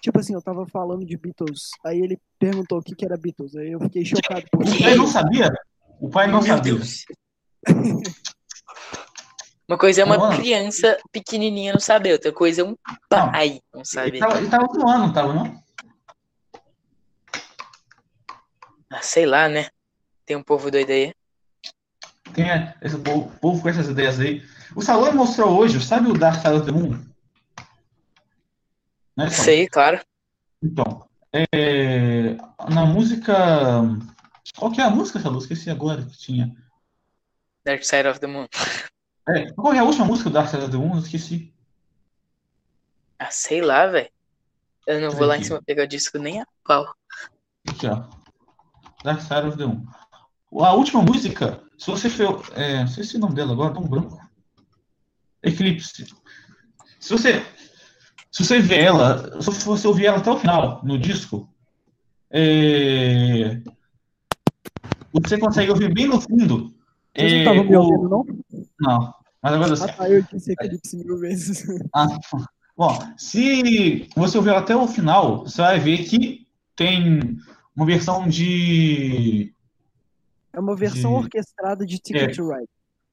tipo 0.00 0.18
assim, 0.18 0.32
eu 0.32 0.40
tava 0.40 0.66
falando 0.66 1.04
de 1.04 1.16
Beatles, 1.18 1.68
aí 1.84 2.00
ele 2.00 2.18
perguntou 2.38 2.78
o 2.78 2.82
que 2.82 2.94
que 2.94 3.04
era 3.04 3.18
Beatles, 3.18 3.54
aí 3.54 3.72
eu 3.72 3.80
fiquei 3.80 4.04
chocado. 4.06 4.42
Por 4.50 4.62
O 4.62 4.78
pai 4.78 4.94
não 4.94 5.06
sabia? 5.06 5.52
O 6.00 6.08
pai 6.08 6.26
não 6.26 6.40
Meu 6.40 6.56
sabia. 6.56 6.72
Deus. 6.74 7.04
Uma 9.68 9.78
coisa 9.78 10.02
é 10.02 10.04
uma 10.04 10.18
Mano. 10.18 10.36
criança 10.36 10.98
pequenininha 11.10 11.72
não 11.72 11.80
saber, 11.80 12.12
outra 12.12 12.30
coisa 12.32 12.60
é 12.60 12.64
um 12.64 12.76
pai 13.08 13.60
não 13.72 13.80
Ele 13.80 13.86
saber. 13.86 14.18
tava, 14.18 14.36
ele 14.38 14.48
tava 14.50 14.66
no 14.66 14.88
ano, 14.88 15.06
não 15.06 15.12
tava, 15.12 15.32
não? 15.32 15.63
Ah, 18.94 19.02
sei 19.02 19.26
lá, 19.26 19.48
né? 19.48 19.70
Tem 20.24 20.36
um 20.36 20.42
povo 20.42 20.70
doido 20.70 20.90
aí. 20.90 21.12
Tem 22.32 22.48
é, 22.48 22.76
esse 22.80 22.96
povo, 22.96 23.28
povo 23.40 23.60
com 23.60 23.68
essas 23.68 23.88
ideias 23.88 24.20
aí. 24.20 24.40
O 24.76 24.80
Salão 24.80 25.12
mostrou 25.12 25.58
hoje, 25.58 25.84
sabe 25.84 26.08
o 26.08 26.16
Dark 26.16 26.36
Side 26.36 26.54
of 26.54 26.64
the 26.64 26.70
Moon? 26.70 27.04
Né? 29.16 29.28
Sei, 29.30 29.66
claro. 29.66 30.00
Então, 30.62 31.08
é, 31.32 32.36
na 32.70 32.86
música. 32.86 33.34
Qual 34.56 34.70
que 34.70 34.80
é 34.80 34.84
a 34.84 34.90
música, 34.90 35.18
Salão? 35.18 35.40
Esqueci 35.40 35.70
agora 35.70 36.04
que 36.04 36.16
tinha. 36.16 36.54
Dark 37.64 37.82
Side 37.82 38.06
of 38.06 38.20
the 38.20 38.28
Moon. 38.28 38.46
É, 39.28 39.50
qual 39.54 39.74
é 39.74 39.80
a 39.80 39.84
última 39.84 40.04
música 40.04 40.30
do 40.30 40.34
Dark 40.34 40.48
Side 40.48 40.62
of 40.62 40.70
the 40.70 40.78
Moon? 40.78 40.94
Eu 40.94 41.00
esqueci. 41.00 41.52
Ah, 43.18 43.32
sei 43.32 43.60
lá, 43.60 43.88
velho. 43.88 44.08
Eu 44.86 45.00
não 45.00 45.10
vou 45.10 45.26
lá 45.26 45.36
em 45.36 45.42
cima 45.42 45.60
pegar 45.60 45.82
o 45.82 45.88
disco 45.88 46.16
nem 46.16 46.40
a 46.40 46.46
pau. 46.62 46.94
Aqui, 47.68 47.88
ó. 47.88 48.23
Dark 49.04 49.20
Side 49.20 49.46
of 49.48 49.56
the 49.58 49.66
Moon. 49.66 49.84
A 50.60 50.72
última 50.74 51.02
música, 51.02 51.60
se 51.78 51.90
você 51.90 52.08
for. 52.08 52.42
É, 52.54 52.80
não 52.80 52.86
sei 52.88 53.04
se 53.04 53.14
é 53.16 53.18
o 53.18 53.20
nome 53.20 53.34
dela 53.34 53.52
agora, 53.52 53.78
um 53.78 53.86
branco. 53.86 54.18
Eclipse. 55.42 56.06
Se 56.98 57.10
você. 57.12 57.44
Se 58.32 58.44
você 58.44 58.58
ver 58.58 58.80
ela, 58.84 59.40
se 59.40 59.64
você 59.64 59.86
ouvir 59.86 60.06
ela 60.06 60.18
até 60.18 60.28
o 60.30 60.38
final 60.38 60.80
no 60.84 60.98
disco, 60.98 61.48
é, 62.30 63.60
você 65.12 65.38
consegue 65.38 65.70
ouvir 65.70 65.92
bem 65.94 66.08
no 66.08 66.20
fundo. 66.20 66.74
Vocês 67.16 67.30
não 67.32 67.38
é, 67.38 67.42
estavam 67.42 67.64
me 67.64 67.76
o- 67.76 67.80
ouvindo, 67.80 68.08
não? 68.08 68.26
Não, 68.80 69.14
mas 69.40 69.52
agora 69.54 69.72
Ah, 69.72 69.76
sim. 69.76 69.86
tá, 69.86 70.10
eu 70.10 70.22
disse 70.32 70.52
Eclipse 70.52 70.96
mil 70.96 71.18
vezes. 71.18 71.64
Ah, 71.94 72.08
bom, 72.76 72.98
se 73.16 74.08
você 74.16 74.36
ouvir 74.36 74.50
até 74.50 74.74
o 74.74 74.88
final, 74.88 75.44
você 75.44 75.62
vai 75.62 75.78
ver 75.78 75.98
que 76.04 76.44
tem 76.74 77.36
uma 77.76 77.86
versão 77.86 78.28
de. 78.28 79.52
É 80.52 80.60
uma 80.60 80.76
versão 80.76 81.10
De- 81.12 81.16
orquestrada 81.24 81.84
de 81.84 81.98
Ticket 81.98 82.22
É. 82.30 82.32
to 82.32 82.48
Ride. 82.48 82.68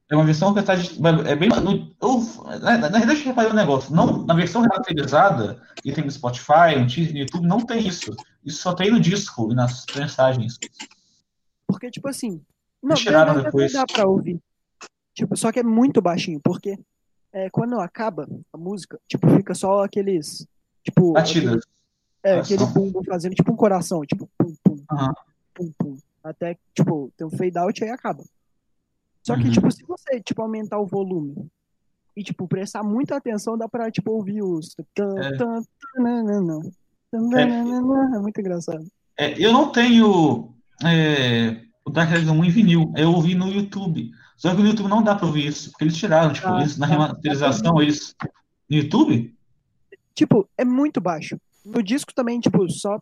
É 0.09 0.16
uma 0.16 0.26
versão 0.26 0.53
que 0.53 0.62
tá. 0.62 0.76
de- 0.76 0.99
É 1.28 1.36
bem. 1.36 1.49
eu, 1.49 2.59
na, 2.59 2.78
na 2.78 2.89
verdade, 2.89 3.22
eu 3.22 3.26
reparei 3.28 3.51
um 3.51 3.55
negócio. 3.55 3.95
Não, 3.95 4.26
na 4.26 4.34
versão 4.34 4.62
remasterizada, 4.62 5.62
que 5.82 5.91
tem 5.93 6.03
no 6.03 6.12
Spotify, 6.12 6.76
no 6.78 7.18
YouTube, 7.20 7.47
não 7.47 7.66
tem 7.66 7.88
isso. 7.88 8.12
Isso 8.43 8.62
só 8.62 8.74
tem 8.74 8.91
no 8.91 8.99
disco 8.99 9.51
e 9.51 9.55
nas 9.55 9.86
mensagens. 9.95 10.59
Porque, 11.66 11.89
tipo 11.89 12.07
assim. 12.09 12.41
Não, 12.84 12.95
tiraram 12.95 13.34
verdade, 13.36 13.45
depois. 13.45 13.74
dá 13.74 13.86
pra 13.86 14.07
ouvir. 14.07 14.39
Tipo, 15.14 15.36
só 15.38 15.51
que 15.51 15.59
é 15.59 15.64
muito 15.64 16.01
baixinho, 16.01 16.39
porque 16.43 16.78
é, 17.32 17.49
quando 17.49 17.80
acaba 17.80 18.28
a 18.51 18.57
música, 18.57 18.99
tipo, 19.07 19.30
fica 19.36 19.53
só 19.53 19.84
aqueles. 19.84 20.45
Tipo, 20.84 21.14
Batidas. 21.14 21.64
É, 22.24 22.40
aquele 22.40 22.66
bumbo 22.68 23.04
fazendo 23.04 23.34
tipo 23.34 23.52
um 23.52 23.56
coração, 23.56 24.06
tipo 24.06 24.30
pum, 24.38 24.56
pum, 24.64 24.84
pum, 25.56 25.72
pum. 25.78 25.98
Até, 26.24 26.56
tipo, 26.76 27.12
tem 27.18 27.26
um 27.26 27.32
fade 27.32 27.58
out 27.58 27.82
e 27.82 27.86
aí 27.86 27.90
acaba. 27.90 28.24
Só 29.24 29.36
que, 29.36 29.46
Uhum. 29.46 29.52
tipo, 29.52 29.72
se 29.72 29.84
você, 29.84 30.22
tipo, 30.22 30.42
aumentar 30.42 30.78
o 30.80 30.86
volume 30.86 31.48
e, 32.16 32.24
tipo, 32.24 32.48
prestar 32.48 32.84
muita 32.84 33.16
atenção, 33.16 33.58
dá 33.58 33.68
pra, 33.68 33.90
tipo, 33.90 34.12
ouvir 34.12 34.44
os... 34.44 34.76
É. 34.80 34.84
tan, 34.94 35.64
tananana, 35.96 36.62
tananana. 37.12 38.18
É 38.18 38.20
muito 38.20 38.40
engraçado. 38.40 38.86
É, 39.18 39.34
eu 39.44 39.52
não 39.52 39.72
tenho 39.72 40.54
é, 40.86 41.62
o 41.86 41.90
Dark 41.90 42.12
the 42.12 42.20
Moon 42.22 42.46
em 42.46 42.50
vinil. 42.50 42.94
Eu 42.96 43.12
ouvi 43.14 43.34
no 43.36 43.48
YouTube. 43.48 44.12
Só 44.38 44.56
que 44.56 44.62
no 44.62 44.68
YouTube 44.68 44.90
não 44.90 45.04
dá 45.04 45.16
pra 45.16 45.26
ouvir 45.28 45.48
isso, 45.48 45.72
porque 45.72 45.84
eles 45.86 45.98
tiraram, 45.98 46.34
tipo, 46.34 46.48
Ah, 46.48 46.64
isso 46.64 46.80
na 46.80 46.88
tá. 46.88 46.94
remasterização, 46.94 47.82
eles. 47.82 48.16
No 48.70 48.78
YouTube? 48.78 49.36
Tipo, 50.16 50.48
é 50.58 50.64
muito 50.66 51.00
baixo. 51.02 51.40
No 51.66 51.84
disco 51.84 52.14
também, 52.14 52.39
tipo, 52.39 52.70
só 52.70 52.99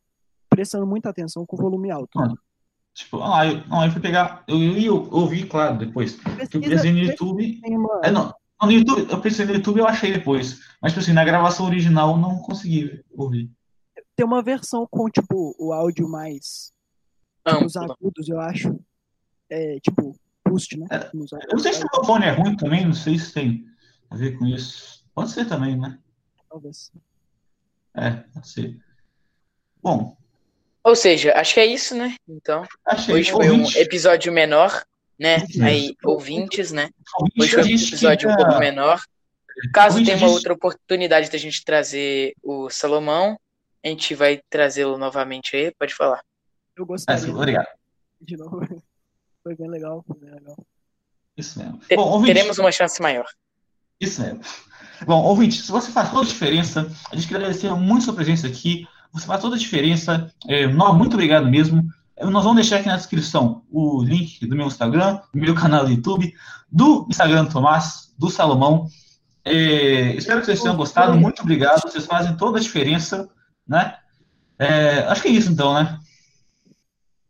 prestando 0.49 0.86
muita 0.86 1.10
atenção 1.10 1.45
com 1.45 1.55
o 1.55 1.62
volume 1.62 1.91
alto. 1.91 2.20
Ah, 2.20 2.34
Tipo, 2.93 3.24
ah, 3.24 3.47
eu, 3.47 3.66
não, 3.68 3.86
eu 3.86 3.91
fui 3.91 4.01
pegar. 4.01 4.43
Eu 4.45 4.57
ia 4.57 4.91
ouvir, 4.91 5.47
claro, 5.47 5.78
depois. 5.78 6.16
Que 6.16 6.28
eu 6.28 6.36
Pesquisa, 6.36 6.70
pensei 6.70 6.91
no 6.91 6.99
YouTube. 6.99 7.62
tem 7.62 7.74
É, 8.03 8.12
não, 8.12 8.34
não, 8.62 8.68
no 8.68 8.72
YouTube, 8.72 9.07
eu 9.10 9.22
pensei 9.22 9.45
no 9.45 9.53
YouTube 9.53 9.80
eu 9.80 9.88
achei 9.88 10.12
depois. 10.12 10.60
Mas, 10.82 10.91
tipo 10.91 11.01
assim, 11.01 11.14
na 11.14 11.24
gravação 11.24 11.66
original 11.66 12.12
eu 12.12 12.18
não 12.18 12.39
consegui 12.39 13.01
ouvir. 13.12 13.49
tem 14.18 14.26
uma 14.26 14.41
versão 14.41 14.86
com, 14.89 15.10
tipo, 15.10 15.55
o 15.57 15.72
áudio 15.72 16.10
mais... 16.10 16.74
Tipo, 17.47 17.66
os 17.66 17.76
Amplo. 17.78 17.93
agudos, 17.93 18.28
eu 18.28 18.39
acho. 18.39 18.78
É, 19.49 19.80
tipo, 19.80 20.14
boost, 20.45 20.78
né? 20.78 20.88
É, 20.91 21.10
Eu 21.14 21.53
não 21.53 21.60
sei 21.60 21.74
se 21.74 21.84
o 21.84 21.88
meu 21.93 22.03
fone 22.03 22.26
é 22.26 22.32
ruim 22.32 22.57
também, 22.57 22.86
não 22.86 22.93
sei 22.93 23.18
se 23.18 23.34
tem 23.34 23.66
a 24.10 24.16
ver 24.18 24.38
com 24.38 24.45
isso. 24.45 25.05
Pode 25.16 25.32
ser 25.32 25.47
também, 25.47 25.78
né? 25.78 25.97
Talvez. 26.49 26.91
É, 28.00 28.12
pode 28.34 28.47
ser. 28.50 28.78
Bom, 29.82 30.16
Ou 30.84 30.95
seja, 30.95 31.34
acho 31.36 31.54
que 31.54 31.60
é 31.60 31.66
isso, 31.66 31.95
né? 31.95 32.16
Então, 32.28 32.66
achei. 32.86 33.14
hoje 33.16 33.32
foi 33.32 33.50
um 33.52 33.70
episódio 33.76 34.32
menor, 34.32 34.84
né? 35.20 35.38
Isso. 35.50 35.64
Aí, 35.64 35.95
ouvintes, 36.04 36.72
né? 36.72 36.89
ouvinte, 37.20 37.41
Hoje 37.41 37.52
foi 37.54 37.64
um 37.64 37.66
episódio 37.88 38.30
um 38.30 38.36
pouco 38.36 38.60
menor. 38.60 39.02
Caso 39.74 39.95
Ouvinte, 39.97 40.12
tenha 40.12 40.26
uma 40.26 40.34
outra 40.34 40.54
oportunidade 40.54 41.30
da 41.30 41.38
gente 41.38 41.64
trazer 41.66 42.34
o 42.41 42.70
Salomão, 42.70 43.38
a 43.84 43.88
gente 43.89 44.16
vai 44.16 44.41
trazê-lo 44.50 44.97
novamente 44.97 45.56
aí. 45.56 45.72
Pode 45.78 45.93
falar. 45.93 46.22
Eu 46.78 46.84
É, 46.84 46.88
gostaria 46.88 47.34
obrigado. 47.36 47.68
de 48.22 48.38
novo. 48.38 48.60
Foi 49.43 49.56
bem 49.56 49.70
legal, 49.70 50.04
foi 50.06 50.18
bem 50.20 50.32
legal. 50.32 50.58
Isso 51.36 51.58
mesmo. 51.60 51.78
Te- 51.80 51.95
Bom, 51.95 52.10
ouvinte, 52.12 52.34
Teremos 52.34 52.58
uma 52.60 52.72
chance 52.74 53.02
maior. 53.02 53.26
Isso 54.00 54.22
mesmo. 54.22 54.41
Bom, 55.06 55.24
ouvinte, 55.24 55.62
se 55.62 55.72
você 55.72 55.91
faz 55.91 56.10
toda 56.10 56.24
a 56.24 56.28
diferença, 56.28 56.91
a 57.12 57.16
gente 57.16 57.28
quer 57.28 57.36
agradecer 57.36 57.70
muito 57.74 58.02
a 58.02 58.06
sua 58.06 58.14
presença 58.14 58.47
aqui. 58.47 58.88
Você 59.12 59.26
faz 59.26 59.41
toda 59.41 59.56
a 59.56 59.60
diferença. 59.60 60.32
É, 60.47 60.68
muito 60.68 61.14
obrigado 61.14 61.50
mesmo. 61.50 61.84
É, 62.16 62.26
Nós 62.26 62.43
vamos 62.43 62.58
deixar 62.58 62.78
aqui 62.78 62.88
na 62.88 62.97
descrição 62.97 63.64
o 63.72 64.04
link 64.04 64.45
do 64.45 64.56
meu 64.56 64.68
Instagram, 64.68 65.20
do 65.34 65.39
meu 65.39 65.56
canal 65.56 65.86
do 65.86 65.91
YouTube, 65.91 66.34
do 66.70 67.08
Instagram 67.10 67.45
do 67.45 67.52
Tomás, 67.52 68.14
do 68.18 68.30
Salomão. 68.30 68.88
É, 69.45 70.16
espero 70.16 70.41
que 70.41 70.47
vocês 70.47 70.62
tenham 70.62 70.76
gostado. 70.76 71.18
Muito 71.18 71.41
obrigado. 71.41 71.82
Vocês 71.82 72.06
fazem 72.06 72.36
toda 72.36 72.60
a 72.60 72.62
diferença, 72.62 73.30
né? 73.68 73.97
É, 74.60 75.00
acho 75.08 75.22
que 75.22 75.30
é 75.30 75.32
isso 75.32 75.52
então, 75.52 75.74
né? 75.74 75.97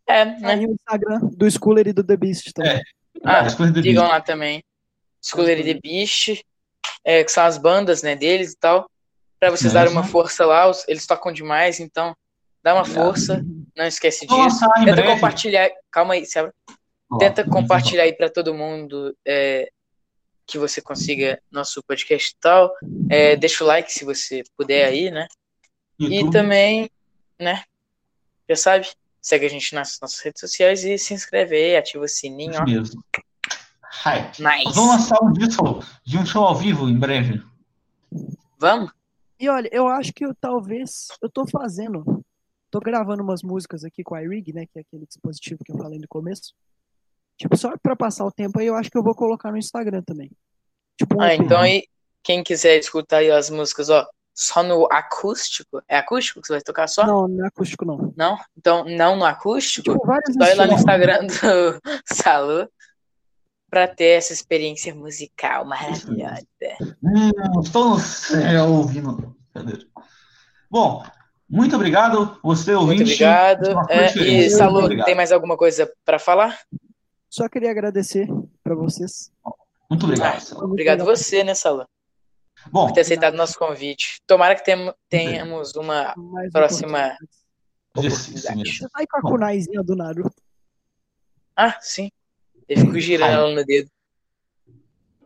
É, 0.08 0.26
né? 0.26 0.58
O 0.66 0.74
Instagram 0.74 1.20
do 1.20 1.52
Schooler 1.52 1.88
e 1.88 1.94
do 1.94 2.04
The 2.04 2.18
Beast 2.18 2.52
também. 2.54 2.78
É. 2.78 2.82
Ah, 3.24 3.44
do 3.44 3.82
Digam 3.82 4.08
lá 4.08 4.20
também. 4.20 4.64
Schooler 5.22 5.64
The 5.64 5.76
Beast, 5.76 6.42
é, 7.04 7.24
que 7.24 7.32
são 7.32 7.44
as 7.46 7.58
bandas, 7.58 8.02
né, 8.04 8.16
deles 8.16 8.54
e 8.54 8.58
tal. 8.58 8.90
Pra 9.40 9.50
vocês 9.52 9.72
darem 9.74 9.92
uma 9.92 10.04
força 10.04 10.46
lá, 10.46 10.68
os- 10.70 10.86
eles 10.88 11.06
tocam 11.08 11.32
demais, 11.32 11.80
então 11.80 12.16
dá 12.62 12.74
uma 12.74 12.84
força, 12.86 13.42
não 13.76 13.86
esquece 13.86 14.28
disso. 14.28 14.66
em 14.80 14.86
Tenta 14.86 14.96
breve. 15.02 15.14
compartilhar, 15.14 15.70
calma 15.92 16.14
aí, 16.16 16.26
Sebra. 16.26 16.54
Tenta 17.20 17.44
compartilhar 17.44 18.04
aí 18.04 18.14
pra 18.14 18.30
todo 18.30 18.54
mundo 18.54 19.16
é, 19.26 19.70
que 20.46 20.58
você 20.58 20.82
consiga 20.82 21.42
nosso 21.50 21.82
podcast 21.84 22.32
e 22.32 22.36
tal. 22.40 22.72
É, 23.10 23.36
deixa 23.36 23.64
o 23.64 23.68
like 23.68 23.92
se 23.92 24.04
você 24.06 24.44
puder 24.58 24.86
aí, 24.86 25.10
né? 25.10 25.28
no 25.98 26.08
E 26.08 26.16
YouTube. 26.18 26.32
também, 26.34 26.90
né? 27.40 27.64
Já 28.50 28.56
sabe, 28.56 28.90
segue 29.22 29.46
a 29.46 29.50
gente 29.50 29.74
nas 29.76 29.98
nossas 30.02 30.20
redes 30.20 30.40
sociais 30.42 30.84
e 30.84 30.98
se 30.98 31.14
inscreve 31.14 31.56
aí, 31.56 31.76
ativa 31.78 32.04
o 32.04 32.08
sininho, 32.08 32.52
Isso 32.52 32.62
ó. 32.62 32.66
mesmo. 32.66 33.04
Hype. 33.92 34.40
Nice. 34.40 34.76
Vamos 34.76 34.92
lançar 34.92 35.24
um 35.24 35.34
disco 35.34 35.84
de 36.06 36.18
um 36.18 36.26
show 36.26 36.46
ao 36.46 36.56
vivo 36.56 36.88
em 36.88 36.98
breve. 36.98 37.42
Vamos? 38.58 38.92
E 39.40 39.50
olha, 39.50 39.70
eu 39.72 39.88
acho 39.88 40.14
que 40.14 40.26
eu 40.26 40.36
talvez. 40.36 41.08
Eu 41.22 41.30
tô 41.30 41.48
fazendo. 41.48 42.24
Tô 42.70 42.80
gravando 42.80 43.24
umas 43.24 43.42
músicas 43.42 43.84
aqui 43.84 44.04
com 44.04 44.14
a 44.14 44.22
iRig, 44.22 44.54
né? 44.54 44.66
Que 44.66 44.80
é 44.80 44.82
aquele 44.82 45.06
dispositivo 45.08 45.64
que 45.64 45.72
eu 45.72 45.78
falei 45.78 45.98
no 45.98 46.08
começo. 46.08 46.54
Tipo, 47.38 47.58
só 47.58 47.74
pra 47.82 47.96
passar 47.96 48.26
o 48.26 48.32
tempo 48.32 48.60
aí, 48.60 48.68
eu 48.68 48.76
acho 48.76 48.92
que 48.92 48.98
eu 48.98 49.04
vou 49.04 49.16
colocar 49.16 49.50
no 49.50 49.58
Instagram 49.58 50.04
também. 50.04 50.30
Tipo, 50.98 51.18
um 51.18 51.22
Ah, 51.22 51.34
então 51.34 51.60
aí, 51.60 51.86
quem 52.22 52.44
quiser 52.44 52.78
escutar 52.78 53.18
aí 53.18 53.32
as 53.32 53.50
músicas, 53.50 53.90
ó, 53.90 54.06
só 54.36 54.62
no 54.62 54.88
acústico. 54.92 55.82
É 55.88 55.98
acústico 55.98 56.42
que 56.42 56.48
você 56.48 56.54
vai 56.54 56.62
tocar 56.62 56.88
só? 56.88 57.08
Não, 57.08 57.28
não 57.28 57.46
é 57.46 57.48
acústico, 57.48 57.86
não. 57.86 58.14
Não? 58.16 58.38
Então, 58.58 58.84
não 58.84 59.16
no 59.16 59.26
acústico? 59.26 59.94
Tipo, 59.94 60.06
Só 60.06 60.46
ir 60.46 60.56
lá 60.56 60.68
no. 60.68 60.74
Instagram 60.74 61.26
do 61.26 61.82
Salu 62.06 62.70
pra 63.70 63.88
ter 63.88 64.18
essa 64.18 64.34
experiência 64.34 64.94
musical 64.96 65.66
maravilhosa. 65.66 66.46
Hum, 67.04 67.62
estou 67.62 67.90
no 67.92 68.00
céu 68.00 68.66
ouvindo. 68.70 69.36
Bom, 70.70 71.04
muito 71.50 71.76
obrigado, 71.76 72.40
você 72.44 72.74
ouvinte. 72.74 72.98
Muito 73.04 73.08
obrigado. 73.14 73.92
É, 73.92 74.14
e, 74.18 74.50
Salu, 74.50 74.80
obrigado. 74.80 75.06
tem 75.06 75.16
mais 75.16 75.32
alguma 75.32 75.58
coisa 75.58 75.92
pra 76.06 76.20
falar? 76.20 76.60
Só 77.30 77.48
queria 77.50 77.72
agradecer 77.72 78.28
pra 78.64 78.76
vocês. 78.76 79.32
Muito 79.90 80.06
obrigado. 80.06 80.36
Ah, 80.36 80.40
muito 80.56 80.66
Obrigado 80.66 81.04
você, 81.06 81.44
né, 81.44 81.54
Salu, 81.56 81.86
Bom, 82.72 82.88
por 82.88 82.94
ter 82.94 83.02
aceitado 83.02 83.34
o 83.34 83.38
nosso 83.38 83.58
convite. 83.58 84.20
Tomara 84.28 84.56
que 84.56 84.64
tem- 84.64 84.94
tenhamos 85.08 85.74
uma 85.76 86.14
Mais 86.18 86.52
Próxima- 86.52 87.16
mesmo. 87.96 88.10
Você 88.12 88.86
aí 88.96 89.08
com 89.08 89.18
a 89.18 89.22
kunaizinha 89.22 89.82
do 89.82 89.96
Naruto. 89.96 90.42
Ah, 91.56 91.78
sim. 91.82 92.10
Eu 92.70 92.78
fico 92.82 93.00
girando 93.00 93.34
ela 93.34 93.56
no 93.56 93.66
dedo. 93.66 93.90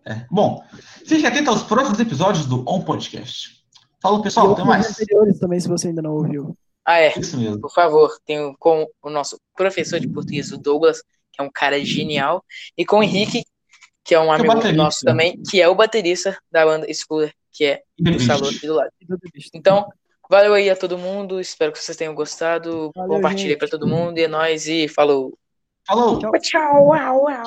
É. 0.06 0.26
Bom, 0.32 0.64
fique 1.06 1.26
atento 1.26 1.50
aos 1.50 1.64
próximos 1.64 2.00
episódios 2.00 2.46
do 2.46 2.64
On 2.68 2.82
Podcast. 2.82 3.64
Falou, 4.02 4.22
pessoal. 4.22 4.52
Até 4.54 4.64
mais. 4.64 4.90
anteriores 4.90 5.40
também, 5.40 5.60
se 5.60 5.68
você 5.68 5.90
ainda 5.90 6.02
não 6.02 6.14
ouviu. 6.14 6.58
Ah, 6.86 7.00
é. 7.00 7.18
Isso 7.18 7.38
mesmo. 7.38 7.62
Por 7.62 7.72
favor, 7.72 8.18
tenho 8.26 8.56
com 8.60 8.88
o 9.02 9.10
nosso 9.10 9.40
professor 9.56 10.00
de 10.00 10.08
português, 10.08 10.52
o 10.52 10.58
Douglas, 10.58 11.02
que 11.32 11.42
é 11.42 11.44
um 11.44 11.50
cara 11.52 11.84
genial, 11.84 12.44
e 12.78 12.86
com 12.86 13.00
o 13.00 13.04
Henrique, 13.04 13.46
que 14.04 14.14
é 14.14 14.20
um 14.20 14.32
é 14.32 14.36
amigo 14.36 14.54
baterista. 14.54 14.84
nosso 14.84 15.00
também, 15.06 15.42
que 15.50 15.62
é 15.62 15.68
o 15.68 15.76
baterista 15.76 16.38
da 16.52 16.66
banda 16.66 16.86
Schooler, 16.94 17.34
que 17.52 17.66
é 17.66 17.84
o 18.00 18.20
Salu 18.20 18.50
aqui 18.50 18.68
do 18.68 18.74
lado. 18.74 18.92
Do. 19.08 19.18
Então, 19.54 19.88
valeu 20.30 20.54
aí 20.54 20.70
a 20.70 20.76
todo 20.76 20.98
mundo, 20.98 21.40
espero 21.40 21.72
que 21.72 21.80
vocês 21.80 21.98
tenham 21.98 22.14
gostado. 22.14 22.92
Valeu, 22.94 23.16
Compartilhe 23.16 23.56
pra 23.56 23.70
todo 23.70 23.88
mundo, 23.88 24.18
e 24.18 24.24
é 24.24 24.28
nóis, 24.28 24.68
e 24.68 24.88
falou. 24.88 25.38
Falou. 25.88 26.20
Tchau. 26.20 26.32
Tchau, 26.42 26.86
uau, 26.88 27.24
uau. 27.24 27.44